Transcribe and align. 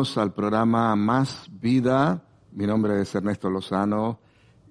al 0.00 0.32
programa 0.32 0.96
Más 0.96 1.46
Vida. 1.60 2.24
Mi 2.52 2.66
nombre 2.66 3.02
es 3.02 3.14
Ernesto 3.14 3.50
Lozano 3.50 4.18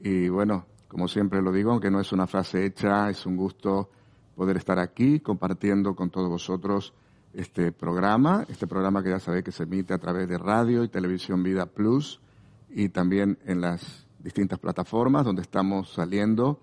y 0.02 0.28
bueno, 0.28 0.66
como 0.88 1.08
siempre 1.08 1.40
lo 1.40 1.52
digo, 1.52 1.70
aunque 1.70 1.92
no 1.92 2.00
es 2.00 2.12
una 2.12 2.26
frase 2.26 2.66
hecha, 2.66 3.12
es 3.12 3.28
un 3.28 3.38
gusto 3.38 3.92
poder 4.36 4.58
estar 4.58 4.80
aquí 4.80 5.20
compartiendo 5.20 5.96
con 5.96 6.10
todos 6.10 6.30
vosotros 6.30 6.96
este 7.32 7.72
programa, 7.72 8.44
este 8.50 8.66
programa 8.66 9.04
que 9.04 9.12
ya 9.12 9.20
sabéis 9.20 9.44
que 9.44 9.52
se 9.52 9.64
emite 9.64 9.94
a 9.94 10.00
través 10.00 10.28
de 10.28 10.40
radio 10.40 10.84
y 10.84 10.88
televisión 10.88 11.44
Vida 11.44 11.68
Plus 11.68 12.20
y 12.68 12.90
también 12.90 13.38
en 13.46 13.62
las 13.62 14.08
distintas 14.18 14.58
plataformas 14.58 15.26
donde 15.26 15.44
estamos 15.44 15.94
saliendo. 15.94 16.60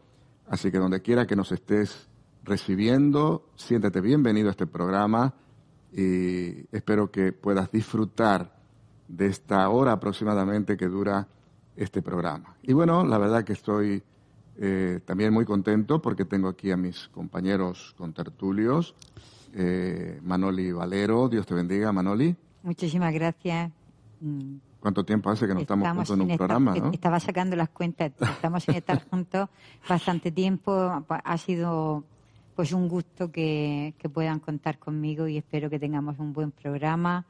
Así 0.48 0.72
que 0.72 0.78
donde 0.78 1.02
quiera 1.02 1.24
que 1.24 1.36
nos 1.36 1.52
estés 1.52 2.08
recibiendo, 2.42 3.48
siéntete 3.54 4.00
bienvenido 4.00 4.48
a 4.48 4.50
este 4.50 4.66
programa 4.66 5.34
y 5.92 6.66
espero 6.76 7.12
que 7.12 7.32
puedas 7.32 7.70
disfrutar 7.70 8.55
de 9.08 9.26
esta 9.26 9.68
hora 9.68 9.92
aproximadamente 9.92 10.76
que 10.76 10.86
dura 10.86 11.26
este 11.76 12.02
programa. 12.02 12.56
Y 12.62 12.72
bueno, 12.72 13.04
la 13.04 13.18
verdad 13.18 13.44
que 13.44 13.52
estoy 13.52 14.02
eh, 14.58 15.00
también 15.04 15.32
muy 15.32 15.44
contento 15.44 16.00
porque 16.00 16.24
tengo 16.24 16.48
aquí 16.48 16.70
a 16.70 16.76
mis 16.76 17.08
compañeros 17.08 17.94
contertulios, 17.98 18.94
eh, 19.54 20.18
Manoli 20.22 20.72
Valero, 20.72 21.28
Dios 21.28 21.46
te 21.46 21.54
bendiga, 21.54 21.92
Manoli. 21.92 22.34
Muchísimas 22.62 23.12
gracias. 23.12 23.70
¿Cuánto 24.80 25.04
tiempo 25.04 25.30
hace 25.30 25.46
que 25.46 25.54
no 25.54 25.60
estamos, 25.60 25.88
juntos 25.88 26.10
en 26.10 26.20
un 26.22 26.36
programa? 26.36 26.74
¿no? 26.74 26.90
Estaba 26.90 27.20
sacando 27.20 27.54
las 27.54 27.68
cuentas, 27.68 28.12
estamos 28.18 28.64
sin 28.64 28.74
estar 28.74 29.04
juntos 29.10 29.48
bastante 29.88 30.30
tiempo, 30.30 31.04
ha 31.08 31.38
sido 31.38 32.04
pues 32.54 32.72
un 32.72 32.88
gusto 32.88 33.30
que, 33.30 33.94
que 33.98 34.08
puedan 34.08 34.40
contar 34.40 34.78
conmigo 34.78 35.28
y 35.28 35.36
espero 35.36 35.68
que 35.68 35.78
tengamos 35.78 36.18
un 36.18 36.32
buen 36.32 36.50
programa 36.50 37.26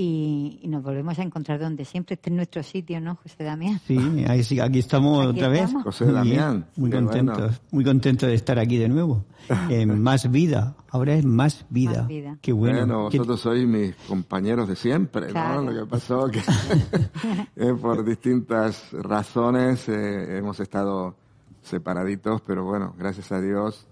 y, 0.00 0.60
nos 0.68 0.84
volvemos 0.84 1.18
a 1.18 1.22
encontrar 1.22 1.58
donde 1.58 1.84
siempre. 1.84 2.14
Este 2.14 2.30
es 2.30 2.36
nuestro 2.36 2.62
sitio, 2.62 3.00
¿no, 3.00 3.16
José 3.16 3.42
Damián? 3.42 3.80
Sí, 3.84 4.60
aquí 4.60 4.78
estamos 4.78 5.26
otra 5.26 5.48
vez. 5.48 5.72
José 5.82 6.12
Damián. 6.12 6.66
Muy 6.76 6.88
contentos, 6.88 7.60
muy 7.72 7.84
contento 7.84 8.26
de 8.26 8.34
estar 8.34 8.60
aquí 8.60 8.76
de 8.76 8.88
nuevo. 8.88 9.24
En 9.70 10.02
más 10.02 10.30
vida, 10.30 10.76
ahora 10.90 11.14
es 11.14 11.24
más 11.24 11.64
vida. 11.70 12.06
Qué 12.42 12.52
bueno. 12.52 12.78
Bueno, 12.78 13.02
vosotros 13.04 13.40
sois 13.40 13.66
mis 13.66 13.94
compañeros 14.06 14.68
de 14.68 14.76
siempre, 14.76 15.32
¿no? 15.32 15.62
Lo 15.62 15.74
que 15.74 15.90
pasó 15.90 16.28
que 16.28 16.40
eh, 17.56 17.74
por 17.80 18.04
distintas 18.04 18.92
razones 18.92 19.88
eh, 19.88 20.36
hemos 20.36 20.60
estado 20.60 21.16
separaditos, 21.62 22.42
pero 22.42 22.64
bueno, 22.64 22.94
gracias 22.98 23.32
a 23.32 23.40
Dios 23.40 23.86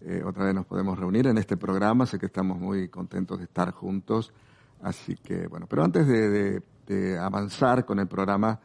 eh, 0.00 0.22
otra 0.24 0.44
vez 0.44 0.54
nos 0.54 0.64
podemos 0.64 0.98
reunir 0.98 1.26
en 1.26 1.38
este 1.38 1.56
programa. 1.56 2.06
Sé 2.06 2.18
que 2.18 2.26
estamos 2.26 2.58
muy 2.58 2.88
contentos 2.88 3.38
de 3.38 3.44
estar 3.44 3.72
juntos 3.72 4.32
Así 4.82 5.16
que, 5.16 5.46
bueno, 5.46 5.66
pero 5.66 5.84
antes 5.84 6.06
de, 6.06 6.62
avanzar 7.20 7.84
con 7.84 8.00
el 8.00 8.08
programa, 8.08 8.58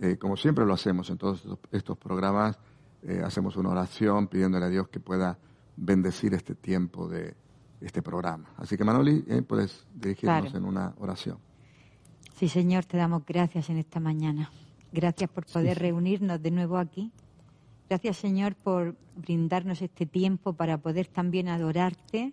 eh, 0.00 0.16
como 0.16 0.36
siempre 0.36 0.64
lo 0.64 0.74
hacemos 0.74 1.10
en 1.10 1.18
todos 1.18 1.44
estos 1.72 1.98
programas, 1.98 2.58
eh, 3.02 3.22
hacemos 3.24 3.56
una 3.56 3.70
oración 3.70 4.28
pidiéndole 4.28 4.66
a 4.66 4.68
Dios 4.68 4.88
que 4.88 5.00
pueda 5.00 5.38
bendecir 5.76 6.34
este 6.34 6.54
tiempo 6.54 7.08
de 7.08 7.34
este 7.80 8.02
programa. 8.02 8.50
Así 8.56 8.76
que, 8.76 8.84
Manoli, 8.84 9.24
eh, 9.26 9.42
puedes 9.42 9.86
dirigirnos 9.94 10.54
en 10.54 10.64
una 10.64 10.94
oración. 10.98 11.38
Sí, 12.36 12.48
Señor, 12.48 12.84
te 12.84 12.96
damos 12.96 13.24
gracias 13.26 13.70
en 13.70 13.78
esta 13.78 13.98
mañana. 13.98 14.50
Gracias 14.92 15.28
por 15.30 15.46
poder 15.46 15.78
reunirnos 15.78 16.40
de 16.40 16.50
nuevo 16.50 16.78
aquí. 16.78 17.12
Gracias, 17.88 18.16
Señor, 18.18 18.54
por 18.54 18.96
brindarnos 19.16 19.82
este 19.82 20.06
tiempo 20.06 20.52
para 20.52 20.78
poder 20.78 21.06
también 21.06 21.48
adorarte 21.48 22.32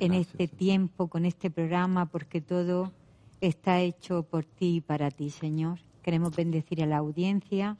en 0.00 0.14
este 0.14 0.48
tiempo, 0.48 1.08
con 1.08 1.24
este 1.24 1.50
programa, 1.50 2.06
porque 2.06 2.40
todo 2.40 2.92
está 3.40 3.80
hecho 3.80 4.22
por 4.22 4.44
ti 4.44 4.76
y 4.76 4.80
para 4.80 5.10
ti, 5.10 5.30
Señor. 5.30 5.78
Queremos 6.02 6.34
bendecir 6.34 6.82
a 6.82 6.86
la 6.86 6.98
audiencia 6.98 7.76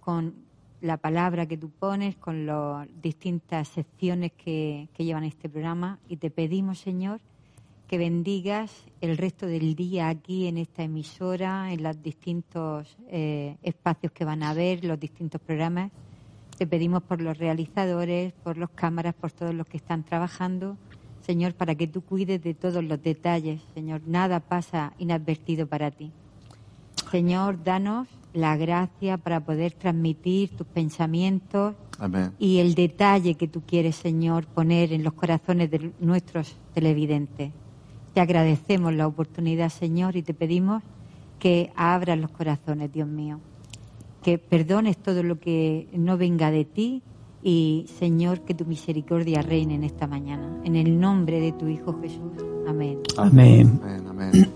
con 0.00 0.34
la 0.80 0.96
palabra 0.98 1.46
que 1.46 1.56
tú 1.56 1.70
pones, 1.70 2.16
con 2.16 2.46
las 2.46 2.86
distintas 3.00 3.68
secciones 3.68 4.32
que, 4.32 4.88
llevan 4.98 5.24
este 5.24 5.48
programa 5.48 5.98
y 6.08 6.18
te 6.18 6.30
pedimos, 6.30 6.78
Señor, 6.78 7.20
que 7.88 7.98
bendigas 7.98 8.84
el 9.00 9.16
resto 9.16 9.46
del 9.46 9.74
día 9.74 10.08
aquí 10.08 10.46
en 10.46 10.58
esta 10.58 10.82
emisora, 10.82 11.72
en 11.72 11.82
los 11.82 12.02
distintos 12.02 12.96
eh, 13.08 13.56
espacios 13.62 14.12
que 14.12 14.24
van 14.24 14.42
a 14.42 14.50
haber, 14.50 14.84
los 14.84 14.98
distintos 15.00 15.40
programas. 15.40 15.90
Te 16.58 16.66
pedimos 16.66 17.02
por 17.02 17.20
los 17.20 17.38
realizadores, 17.38 18.32
por 18.32 18.58
los 18.58 18.70
cámaras, 18.70 19.14
por 19.14 19.32
todos 19.32 19.54
los 19.54 19.66
que 19.66 19.76
están 19.76 20.04
trabajando 20.04 20.76
Señor, 21.26 21.54
para 21.54 21.74
que 21.74 21.86
tú 21.86 22.02
cuides 22.02 22.42
de 22.42 22.54
todos 22.54 22.84
los 22.84 23.02
detalles, 23.02 23.62
Señor. 23.74 24.02
Nada 24.06 24.40
pasa 24.40 24.92
inadvertido 24.98 25.66
para 25.66 25.90
ti. 25.90 26.12
Señor, 27.10 27.62
danos 27.64 28.08
la 28.34 28.56
gracia 28.56 29.16
para 29.16 29.40
poder 29.40 29.72
transmitir 29.72 30.50
tus 30.50 30.66
pensamientos 30.66 31.74
y 32.38 32.58
el 32.58 32.74
detalle 32.74 33.36
que 33.36 33.48
tú 33.48 33.62
quieres, 33.62 33.96
Señor, 33.96 34.46
poner 34.46 34.92
en 34.92 35.04
los 35.04 35.14
corazones 35.14 35.70
de 35.70 35.92
nuestros 36.00 36.56
televidentes. 36.74 37.52
Te 38.12 38.20
agradecemos 38.20 38.92
la 38.92 39.06
oportunidad, 39.06 39.70
Señor, 39.70 40.16
y 40.16 40.22
te 40.22 40.34
pedimos 40.34 40.82
que 41.38 41.72
abras 41.74 42.18
los 42.18 42.30
corazones, 42.30 42.92
Dios 42.92 43.08
mío. 43.08 43.40
Que 44.22 44.38
perdones 44.38 44.96
todo 44.96 45.22
lo 45.22 45.38
que 45.38 45.88
no 45.92 46.16
venga 46.18 46.50
de 46.50 46.64
ti 46.64 47.02
y 47.44 47.84
Señor, 47.98 48.40
que 48.40 48.54
tu 48.54 48.64
misericordia 48.64 49.42
reine 49.42 49.74
en 49.74 49.84
esta 49.84 50.06
mañana. 50.06 50.60
En 50.64 50.76
el 50.76 50.98
nombre 50.98 51.40
de 51.40 51.52
tu 51.52 51.68
Hijo 51.68 52.00
Jesús. 52.00 52.32
Amén. 52.66 53.00
Amén. 53.18 53.80
amén, 54.08 54.50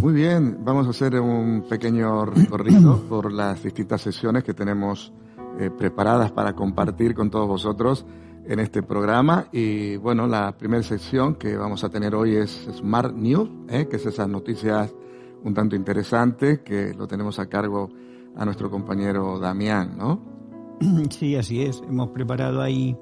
Muy 0.00 0.14
bien, 0.14 0.58
vamos 0.64 0.86
a 0.86 0.90
hacer 0.90 1.20
un 1.20 1.66
pequeño 1.68 2.24
recorrido 2.24 3.02
por 3.08 3.30
las 3.30 3.62
distintas 3.62 4.00
sesiones 4.00 4.42
que 4.42 4.54
tenemos 4.54 5.12
eh, 5.60 5.70
preparadas 5.70 6.32
para 6.32 6.54
compartir 6.54 7.14
con 7.14 7.30
todos 7.30 7.46
vosotros 7.46 8.06
en 8.46 8.58
este 8.58 8.82
programa. 8.82 9.48
Y 9.52 9.96
bueno, 9.96 10.26
la 10.26 10.56
primera 10.56 10.82
sección 10.82 11.34
que 11.34 11.58
vamos 11.58 11.84
a 11.84 11.90
tener 11.90 12.14
hoy 12.14 12.36
es 12.36 12.66
Smart 12.74 13.14
News, 13.14 13.50
eh, 13.68 13.86
que 13.86 13.96
es 13.96 14.06
esas 14.06 14.28
noticias 14.30 14.94
un 15.42 15.52
tanto 15.52 15.76
interesantes 15.76 16.60
que 16.60 16.94
lo 16.94 17.06
tenemos 17.06 17.38
a 17.38 17.50
cargo 17.50 17.90
a 18.34 18.46
nuestro 18.46 18.70
compañero 18.70 19.38
Damián, 19.38 19.94
¿no? 19.98 20.33
Sí, 21.10 21.36
así 21.36 21.62
es. 21.62 21.82
Hemos 21.88 22.08
preparado 22.10 22.60
ahí 22.60 22.96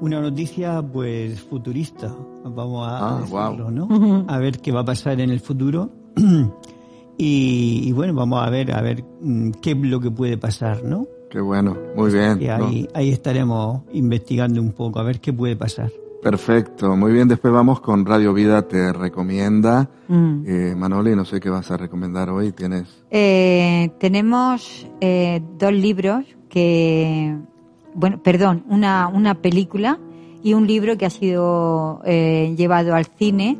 una 0.00 0.20
noticia 0.20 0.82
pues 0.82 1.40
futurista, 1.40 2.14
vamos 2.44 2.88
a 2.88 3.08
ah, 3.08 3.20
decirlo, 3.20 3.70
¿no? 3.70 4.24
A 4.28 4.38
ver 4.38 4.58
qué 4.60 4.72
va 4.72 4.80
a 4.80 4.84
pasar 4.84 5.20
en 5.20 5.30
el 5.30 5.40
futuro. 5.40 5.90
Y, 7.24 7.92
bueno, 7.92 8.14
vamos 8.14 8.44
a 8.44 8.50
ver 8.50 8.72
a 8.74 8.80
ver 8.80 9.04
mm, 9.20 9.50
qué 9.62 9.72
es 9.72 9.76
lo 9.76 10.00
que 10.00 10.10
puede 10.10 10.38
pasar, 10.38 10.82
¿no? 10.82 11.06
Qué 11.30 11.40
bueno, 11.40 11.76
muy 11.94 12.10
bien. 12.10 12.42
Y 12.42 12.48
ahí, 12.48 12.88
ahí 12.94 13.10
estaremos 13.10 13.82
investigando 13.92 14.60
un 14.60 14.72
poco 14.72 14.98
a 14.98 15.04
ver 15.04 15.20
qué 15.20 15.32
puede 15.32 15.54
pasar. 15.54 15.92
Perfecto, 16.22 16.94
muy 16.94 17.12
bien. 17.12 17.26
Después 17.26 17.52
vamos 17.52 17.80
con 17.80 18.06
Radio 18.06 18.32
Vida 18.32 18.62
te 18.68 18.92
recomienda. 18.92 19.90
Mm. 20.06 20.44
Eh, 20.46 20.74
Manoli, 20.76 21.16
no 21.16 21.24
sé 21.24 21.40
qué 21.40 21.50
vas 21.50 21.68
a 21.72 21.76
recomendar 21.76 22.30
hoy. 22.30 22.52
Tienes. 22.52 23.04
Eh, 23.10 23.90
tenemos 23.98 24.86
eh, 25.00 25.42
dos 25.58 25.72
libros 25.72 26.24
que, 26.52 27.34
bueno, 27.94 28.22
perdón, 28.22 28.62
una, 28.68 29.08
una 29.08 29.36
película 29.36 29.98
y 30.42 30.52
un 30.52 30.66
libro 30.66 30.98
que 30.98 31.06
ha 31.06 31.10
sido 31.10 32.02
eh, 32.04 32.54
llevado 32.58 32.94
al 32.94 33.06
cine, 33.06 33.56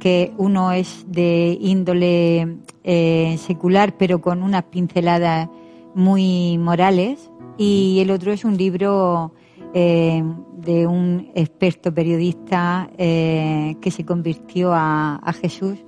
que 0.00 0.32
uno 0.38 0.72
es 0.72 1.04
de 1.06 1.56
índole 1.60 2.56
eh, 2.82 3.36
secular, 3.38 3.96
pero 3.96 4.20
con 4.20 4.42
unas 4.42 4.64
pinceladas 4.64 5.48
muy 5.94 6.58
morales, 6.58 7.30
y 7.58 8.00
el 8.00 8.10
otro 8.10 8.32
es 8.32 8.44
un 8.44 8.56
libro 8.56 9.34
eh, 9.72 10.24
de 10.56 10.88
un 10.88 11.30
experto 11.36 11.94
periodista 11.94 12.90
que 12.96 13.90
se 13.90 14.04
convirtió 14.04 14.72
a, 14.72 15.32
Jesús 15.40 15.78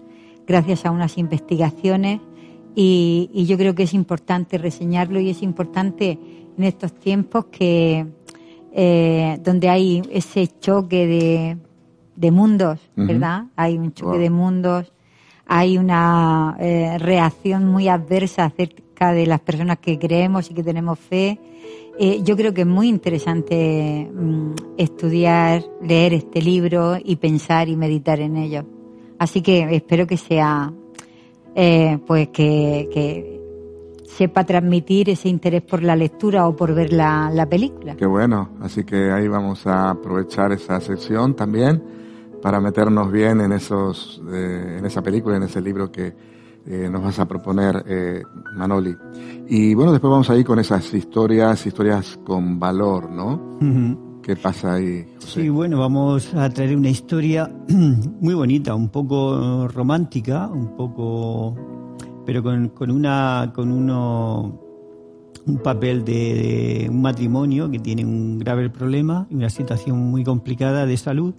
gracias 0.46 0.86
a 0.86 0.92
unas 0.92 1.18
investigaciones 1.18 2.20
y, 2.74 3.44
yo 3.46 3.56
creo 3.56 3.74
que 3.74 3.84
es 3.84 3.94
importante 3.94 4.58
reseñarlo 4.58 5.20
y 5.20 5.30
es 5.30 5.42
importante 5.42 6.18
en 6.56 6.64
estos 6.64 6.94
tiempos 6.94 7.46
que 7.46 8.06
eh, 8.76 9.38
donde 9.40 9.68
hay 9.68 10.02
ese 10.10 10.48
choque 10.58 11.06
de, 11.06 11.56
de 12.16 12.30
mundos, 12.32 12.80
¿verdad? 12.96 13.44
Hay 13.54 13.78
un 13.78 13.92
choque 13.92 14.18
de 14.18 14.30
mundos, 14.30 14.92
hay 15.46 15.78
una 15.78 16.56
eh, 16.58 16.98
reacción 16.98 17.66
muy 17.66 17.86
adversa 17.86 18.46
acerca 18.46 19.12
de 19.12 19.26
las 19.26 19.38
personas 19.38 19.78
que 19.78 19.96
creemos 19.96 20.50
y 20.50 20.54
que 20.54 20.64
tenemos 20.64 20.98
fe. 20.98 21.38
Eh, 22.00 22.22
yo 22.24 22.36
creo 22.36 22.52
que 22.52 22.62
es 22.62 22.66
muy 22.66 22.88
interesante 22.88 24.10
mm, 24.12 24.54
estudiar, 24.76 25.62
leer 25.80 26.14
este 26.14 26.42
libro 26.42 26.96
y 27.02 27.14
pensar 27.14 27.68
y 27.68 27.76
meditar 27.76 28.18
en 28.18 28.36
ello. 28.36 28.64
Así 29.20 29.40
que 29.40 29.68
espero 29.70 30.04
que 30.08 30.16
sea, 30.16 30.72
pues 32.04 32.28
que, 32.30 32.88
que 32.92 33.43
sepa 34.16 34.44
transmitir 34.44 35.10
ese 35.10 35.28
interés 35.28 35.62
por 35.62 35.82
la 35.82 35.96
lectura 35.96 36.46
o 36.46 36.54
por 36.54 36.74
ver 36.74 36.92
la, 36.92 37.46
película. 37.50 37.96
Qué 37.96 38.06
bueno, 38.06 38.50
así 38.60 38.84
que 38.84 39.10
ahí 39.10 39.28
vamos 39.28 39.66
a 39.66 39.90
aprovechar 39.90 40.52
esa 40.52 40.80
sección 40.80 41.34
también 41.34 41.82
para 42.40 42.60
meternos 42.60 43.10
bien 43.10 43.40
en, 43.40 43.52
esos, 43.52 44.22
eh, 44.32 44.76
en 44.78 44.86
esa 44.86 45.02
película, 45.02 45.36
en 45.36 45.44
ese 45.44 45.60
libro 45.60 45.90
que 45.90 46.14
eh, 46.66 46.88
nos 46.90 47.02
vas 47.02 47.18
a 47.18 47.26
proponer, 47.26 47.84
eh, 47.86 48.22
Manoli. 48.54 48.94
Y 49.48 49.74
bueno, 49.74 49.92
después 49.92 50.10
vamos 50.10 50.30
a 50.30 50.36
ir 50.36 50.44
con 50.44 50.58
esas 50.58 50.92
historias, 50.94 51.66
historias 51.66 52.18
con 52.24 52.58
valor, 52.58 53.10
¿no? 53.10 53.58
¿Qué 54.22 54.36
pasa 54.36 54.74
ahí? 54.74 55.04
Sí, 55.18 55.50
bueno, 55.50 55.80
vamos 55.80 56.32
a 56.34 56.48
traer 56.48 56.76
una 56.76 56.88
historia 56.88 57.50
muy 57.68 58.32
bonita, 58.32 58.74
un 58.74 58.88
poco 58.88 59.68
romántica, 59.68 60.48
un 60.48 60.74
poco, 60.74 61.54
pero 62.24 62.42
con, 62.42 62.68
con 62.68 62.90
una, 62.90 63.52
con 63.54 63.70
uno, 63.70 64.60
un 65.46 65.58
papel 65.58 66.04
de, 66.04 66.86
un 66.90 67.02
matrimonio 67.02 67.70
que 67.70 67.78
tiene 67.78 68.04
un 68.04 68.38
grave 68.38 68.70
problema 68.70 69.26
y 69.30 69.34
una 69.34 69.50
situación 69.50 69.98
muy 69.98 70.24
complicada 70.24 70.86
de 70.86 70.96
salud 70.96 71.34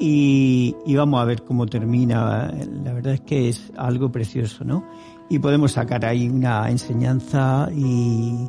y, 0.00 0.74
vamos 0.96 1.20
a 1.20 1.24
ver 1.24 1.42
cómo 1.42 1.66
termina. 1.66 2.52
La 2.84 2.92
verdad 2.94 3.14
es 3.14 3.20
que 3.20 3.48
es 3.48 3.70
algo 3.76 4.10
precioso, 4.10 4.64
¿no? 4.64 4.84
Y 5.28 5.38
podemos 5.38 5.72
sacar 5.72 6.04
ahí 6.06 6.28
una 6.28 6.70
enseñanza 6.70 7.68
y, 7.76 8.48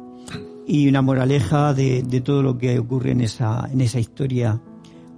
y 0.66 0.88
una 0.88 1.02
moraleja 1.02 1.74
de, 1.74 2.04
de, 2.04 2.22
todo 2.22 2.42
lo 2.42 2.58
que 2.58 2.80
ocurre 2.80 3.12
en 3.12 3.22
esa, 3.22 3.68
en 3.72 3.82
esa 3.82 4.00
historia. 4.00 4.60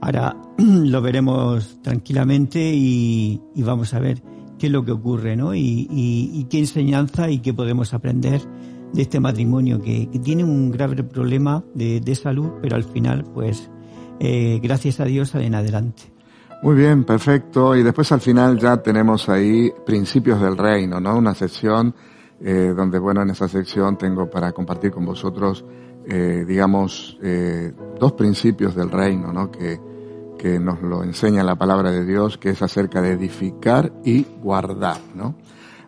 Ahora 0.01 0.35
lo 0.57 1.01
veremos 1.01 1.79
tranquilamente 1.81 2.59
y, 2.73 3.39
vamos 3.57 3.93
a 3.93 3.99
ver 3.99 4.21
qué 4.57 4.67
es 4.67 4.71
lo 4.71 4.83
que 4.85 4.91
ocurre, 4.91 5.35
¿no? 5.35 5.53
Y, 5.55 6.47
qué 6.49 6.59
enseñanza 6.59 7.29
y 7.29 7.39
qué 7.39 7.53
podemos 7.53 7.93
aprender 7.93 8.41
de 8.93 9.01
este 9.01 9.19
matrimonio 9.19 9.81
que, 9.81 10.07
tiene 10.23 10.43
un 10.43 10.71
grave 10.71 11.03
problema 11.03 11.63
de, 11.73 11.99
de, 11.99 12.15
salud, 12.15 12.51
pero 12.61 12.75
al 12.75 12.83
final, 12.83 13.23
pues, 13.33 13.69
eh, 14.19 14.59
gracias 14.61 14.99
a 14.99 15.05
Dios 15.05 15.29
salen 15.29 15.55
adelante. 15.55 16.03
Muy 16.61 16.75
bien, 16.75 17.03
perfecto. 17.03 17.75
Y 17.75 17.83
después 17.83 18.11
al 18.11 18.21
final 18.21 18.57
ya 18.57 18.77
tenemos 18.77 19.27
ahí 19.27 19.71
principios 19.85 20.39
del 20.39 20.57
reino, 20.57 20.99
¿no? 20.99 21.17
Una 21.17 21.33
sección 21.33 21.93
eh, 22.39 22.73
donde, 22.75 22.99
bueno, 22.99 23.21
en 23.21 23.31
esa 23.31 23.47
sección 23.47 23.97
tengo 23.97 24.29
para 24.29 24.51
compartir 24.53 24.91
con 24.91 25.05
vosotros, 25.05 25.65
eh, 26.07 26.45
digamos, 26.47 27.17
dos 27.99 28.13
principios 28.13 28.75
del 28.75 28.89
reino, 28.89 29.33
¿no? 29.33 29.51
Que, 29.51 29.79
que 30.43 30.59
nos 30.59 30.81
lo 30.81 31.05
enseña 31.05 31.41
la 31.41 31.55
palabra 31.55 31.89
de 31.89 32.03
Dios, 32.03 32.37
que 32.37 32.49
es 32.49 32.61
acerca 32.61 33.01
de 33.01 33.13
edificar 33.13 33.93
y 34.03 34.23
guardar, 34.41 34.97
¿no? 35.15 35.35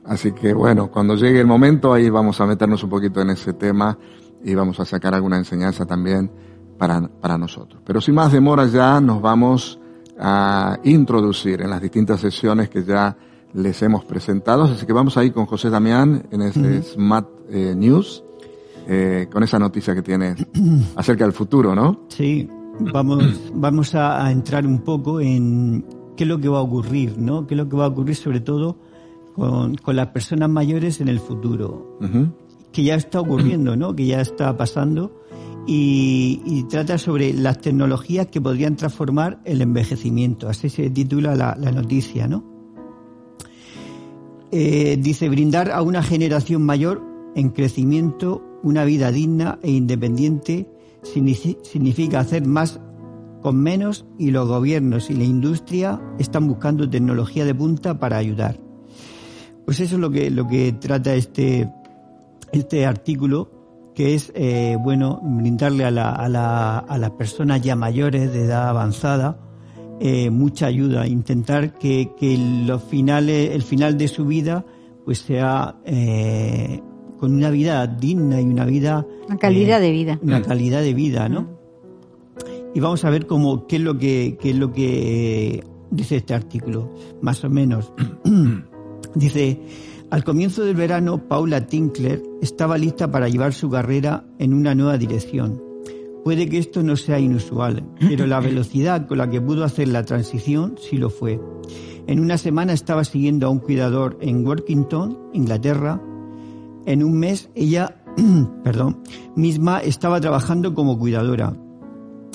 Así 0.05 0.31
que, 0.31 0.53
bueno, 0.53 0.89
cuando 0.89 1.17
llegue 1.17 1.41
el 1.41 1.45
momento, 1.45 1.91
ahí 1.91 2.09
vamos 2.09 2.39
a 2.39 2.45
meternos 2.45 2.81
un 2.81 2.89
poquito 2.89 3.19
en 3.19 3.31
ese 3.31 3.51
tema 3.51 3.97
y 4.45 4.55
vamos 4.55 4.79
a 4.79 4.85
sacar 4.85 5.13
alguna 5.13 5.35
enseñanza 5.35 5.85
también 5.85 6.31
para, 6.77 7.01
para 7.01 7.37
nosotros. 7.37 7.81
Pero 7.85 7.99
sin 7.99 8.15
más 8.15 8.31
demora 8.31 8.65
ya 8.67 9.01
nos 9.01 9.21
vamos 9.21 9.77
a 10.17 10.79
introducir 10.85 11.61
en 11.61 11.69
las 11.69 11.81
distintas 11.81 12.21
sesiones 12.21 12.69
que 12.69 12.85
ya 12.85 13.17
les 13.53 13.81
hemos 13.81 14.05
presentado. 14.05 14.63
Así 14.63 14.85
que 14.85 14.93
vamos 14.93 15.17
a 15.17 15.25
ir 15.25 15.33
con 15.33 15.47
José 15.47 15.69
Damián 15.69 16.27
en 16.31 16.41
este 16.43 16.81
Smart 16.81 17.27
eh, 17.49 17.73
News, 17.75 18.23
eh, 18.87 19.27
con 19.29 19.43
esa 19.43 19.59
noticia 19.59 19.93
que 19.93 20.01
tiene 20.01 20.33
acerca 20.95 21.25
del 21.25 21.33
futuro, 21.33 21.75
¿no? 21.75 22.05
Sí, 22.07 22.49
vamos, 22.79 23.51
vamos 23.53 23.95
a, 23.95 24.31
entrar 24.31 24.65
un 24.65 24.79
poco 24.79 25.19
en 25.19 25.85
qué 26.15 26.23
es 26.23 26.27
lo 26.27 26.39
que 26.39 26.49
va 26.49 26.59
a 26.59 26.61
ocurrir, 26.61 27.17
¿no? 27.17 27.47
Qué 27.47 27.53
es 27.53 27.57
lo 27.57 27.69
que 27.69 27.75
va 27.75 27.85
a 27.85 27.87
ocurrir 27.89 28.15
sobre 28.15 28.39
todo 28.39 28.77
con, 29.33 29.75
con 29.75 29.95
las 29.95 30.07
personas 30.07 30.49
mayores 30.49 31.01
en 31.01 31.09
el 31.09 31.19
futuro. 31.19 31.97
Que 32.71 32.83
ya 32.83 32.95
está 32.95 33.21
ocurriendo, 33.21 33.75
¿no? 33.75 33.95
Que 33.95 34.05
ya 34.05 34.21
está 34.21 34.55
pasando 34.57 35.11
y, 35.67 36.63
trata 36.69 36.97
sobre 36.97 37.33
las 37.33 37.59
tecnologías 37.59 38.27
que 38.27 38.41
podrían 38.41 38.75
transformar 38.75 39.39
el 39.45 39.61
envejecimiento. 39.61 40.47
Así 40.47 40.69
se 40.69 40.89
titula 40.89 41.35
la, 41.35 41.71
noticia, 41.71 42.27
¿no? 42.27 42.43
Eh, 44.51 44.97
dice 45.01 45.27
brindar 45.27 45.71
a 45.71 45.81
una 45.81 46.03
generación 46.03 46.63
mayor 46.63 47.01
en 47.35 47.49
crecimiento 47.49 48.43
una 48.63 48.85
vida 48.85 49.11
digna 49.11 49.59
e 49.63 49.71
independiente 49.71 50.69
significa 51.05 52.19
hacer 52.19 52.45
más 52.45 52.79
con 53.41 53.57
menos 53.57 54.05
y 54.17 54.31
los 54.31 54.47
gobiernos 54.47 55.09
y 55.09 55.13
la 55.13 55.23
industria 55.23 56.01
están 56.17 56.47
buscando 56.47 56.89
tecnología 56.89 57.45
de 57.45 57.53
punta 57.53 57.99
para 57.99 58.17
ayudar. 58.17 58.59
Pues 59.65 59.79
eso 59.79 59.95
es 59.95 60.01
lo 60.01 60.09
que, 60.09 60.31
lo 60.31 60.47
que 60.47 60.73
trata 60.73 61.13
este, 61.15 61.71
este 62.51 62.85
artículo 62.85 63.51
que 63.93 64.13
es 64.13 64.31
eh, 64.35 64.77
bueno 64.81 65.21
brindarle 65.23 65.85
a, 65.85 65.91
la, 65.91 66.11
a, 66.11 66.27
la, 66.27 66.79
a, 66.79 66.97
las 66.97 67.11
personas 67.11 67.61
ya 67.61 67.75
mayores 67.75 68.33
de 68.33 68.41
edad 68.43 68.67
avanzada 68.67 69.39
eh, 69.99 70.29
mucha 70.29 70.65
ayuda, 70.65 71.07
intentar 71.07 71.73
que, 71.79 72.11
que, 72.19 72.37
los 72.37 72.83
finales, 72.83 73.51
el 73.51 73.63
final 73.63 73.97
de 73.97 74.09
su 74.09 74.25
vida 74.25 74.65
pues 75.05 75.19
sea 75.19 75.77
eh, 75.85 76.81
con 77.25 77.33
una 77.33 77.49
vida 77.49 77.87
digna 77.87 78.39
y 78.39 78.43
una 78.43 78.65
vida 78.65 79.03
una 79.27 79.39
calidad 79.39 79.81
de 79.81 79.89
vida 79.89 80.19
una 80.21 80.43
calidad 80.43 80.83
de 80.83 80.93
vida, 80.93 81.27
¿no? 81.27 81.57
Y 82.75 82.79
vamos 82.79 83.03
a 83.03 83.09
ver 83.09 83.25
cómo 83.25 83.65
qué 83.65 83.77
es 83.77 83.81
lo 83.81 83.97
que 83.97 84.37
qué 84.39 84.51
es 84.51 84.55
lo 84.55 84.71
que 84.71 85.63
dice 85.89 86.17
este 86.17 86.35
artículo, 86.35 86.93
más 87.23 87.43
o 87.43 87.49
menos. 87.49 87.91
dice 89.15 89.59
al 90.11 90.23
comienzo 90.23 90.63
del 90.65 90.75
verano, 90.75 91.27
Paula 91.27 91.65
Tinkler 91.65 92.21
estaba 92.43 92.77
lista 92.77 93.09
para 93.09 93.27
llevar 93.27 93.55
su 93.55 93.71
carrera 93.71 94.23
en 94.37 94.53
una 94.53 94.75
nueva 94.75 94.99
dirección. 94.99 95.59
Puede 96.23 96.47
que 96.47 96.59
esto 96.59 96.83
no 96.83 96.95
sea 96.95 97.19
inusual, 97.19 97.83
pero 98.07 98.27
la 98.27 98.39
velocidad 98.51 99.07
con 99.07 99.17
la 99.17 99.31
que 99.31 99.41
pudo 99.41 99.63
hacer 99.63 99.87
la 99.87 100.05
transición 100.05 100.75
sí 100.77 100.97
lo 100.97 101.09
fue. 101.09 101.41
En 102.05 102.19
una 102.19 102.37
semana 102.37 102.73
estaba 102.73 103.03
siguiendo 103.03 103.47
a 103.47 103.49
un 103.49 103.57
cuidador 103.57 104.15
en 104.21 104.45
Workington, 104.45 105.31
Inglaterra. 105.33 105.99
En 106.85 107.03
un 107.03 107.17
mes 107.17 107.49
ella, 107.55 108.03
perdón, 108.63 109.01
misma 109.35 109.79
estaba 109.79 110.21
trabajando 110.21 110.73
como 110.73 110.97
cuidadora. 110.97 111.53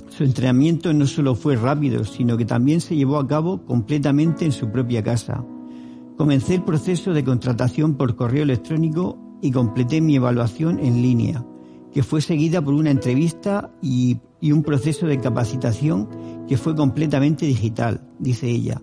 Su 0.09 0.25
entrenamiento 0.25 0.93
no 0.93 1.07
solo 1.07 1.35
fue 1.35 1.57
rápido, 1.57 2.05
sino 2.05 2.37
que 2.37 2.45
también 2.45 2.81
se 2.81 2.97
llevó 2.97 3.19
a 3.19 3.27
cabo 3.27 3.65
completamente 3.65 4.45
en 4.45 4.53
su 4.53 4.71
propia 4.71 5.03
casa. 5.03 5.45
Comencé 6.17 6.57
el 6.57 6.65
proceso 6.65 7.13
de 7.13 7.25
contratación 7.25 7.95
por 7.95 8.17
correo 8.17 8.43
electrónico 8.43 9.19
y 9.41 9.51
completé 9.51 10.01
mi 10.01 10.17
evaluación 10.17 10.79
en 10.79 11.01
línea, 11.01 11.47
que 11.93 12.03
fue 12.03 12.21
seguida 12.21 12.63
por 12.63 12.75
una 12.75 12.91
entrevista 12.91 13.73
y, 13.81 14.19
un 14.43 14.63
proceso 14.63 15.07
de 15.07 15.21
capacitación 15.21 16.09
que 16.49 16.57
fue 16.57 16.75
completamente 16.75 17.47
digital, 17.47 18.03
dice 18.19 18.49
ella. 18.49 18.81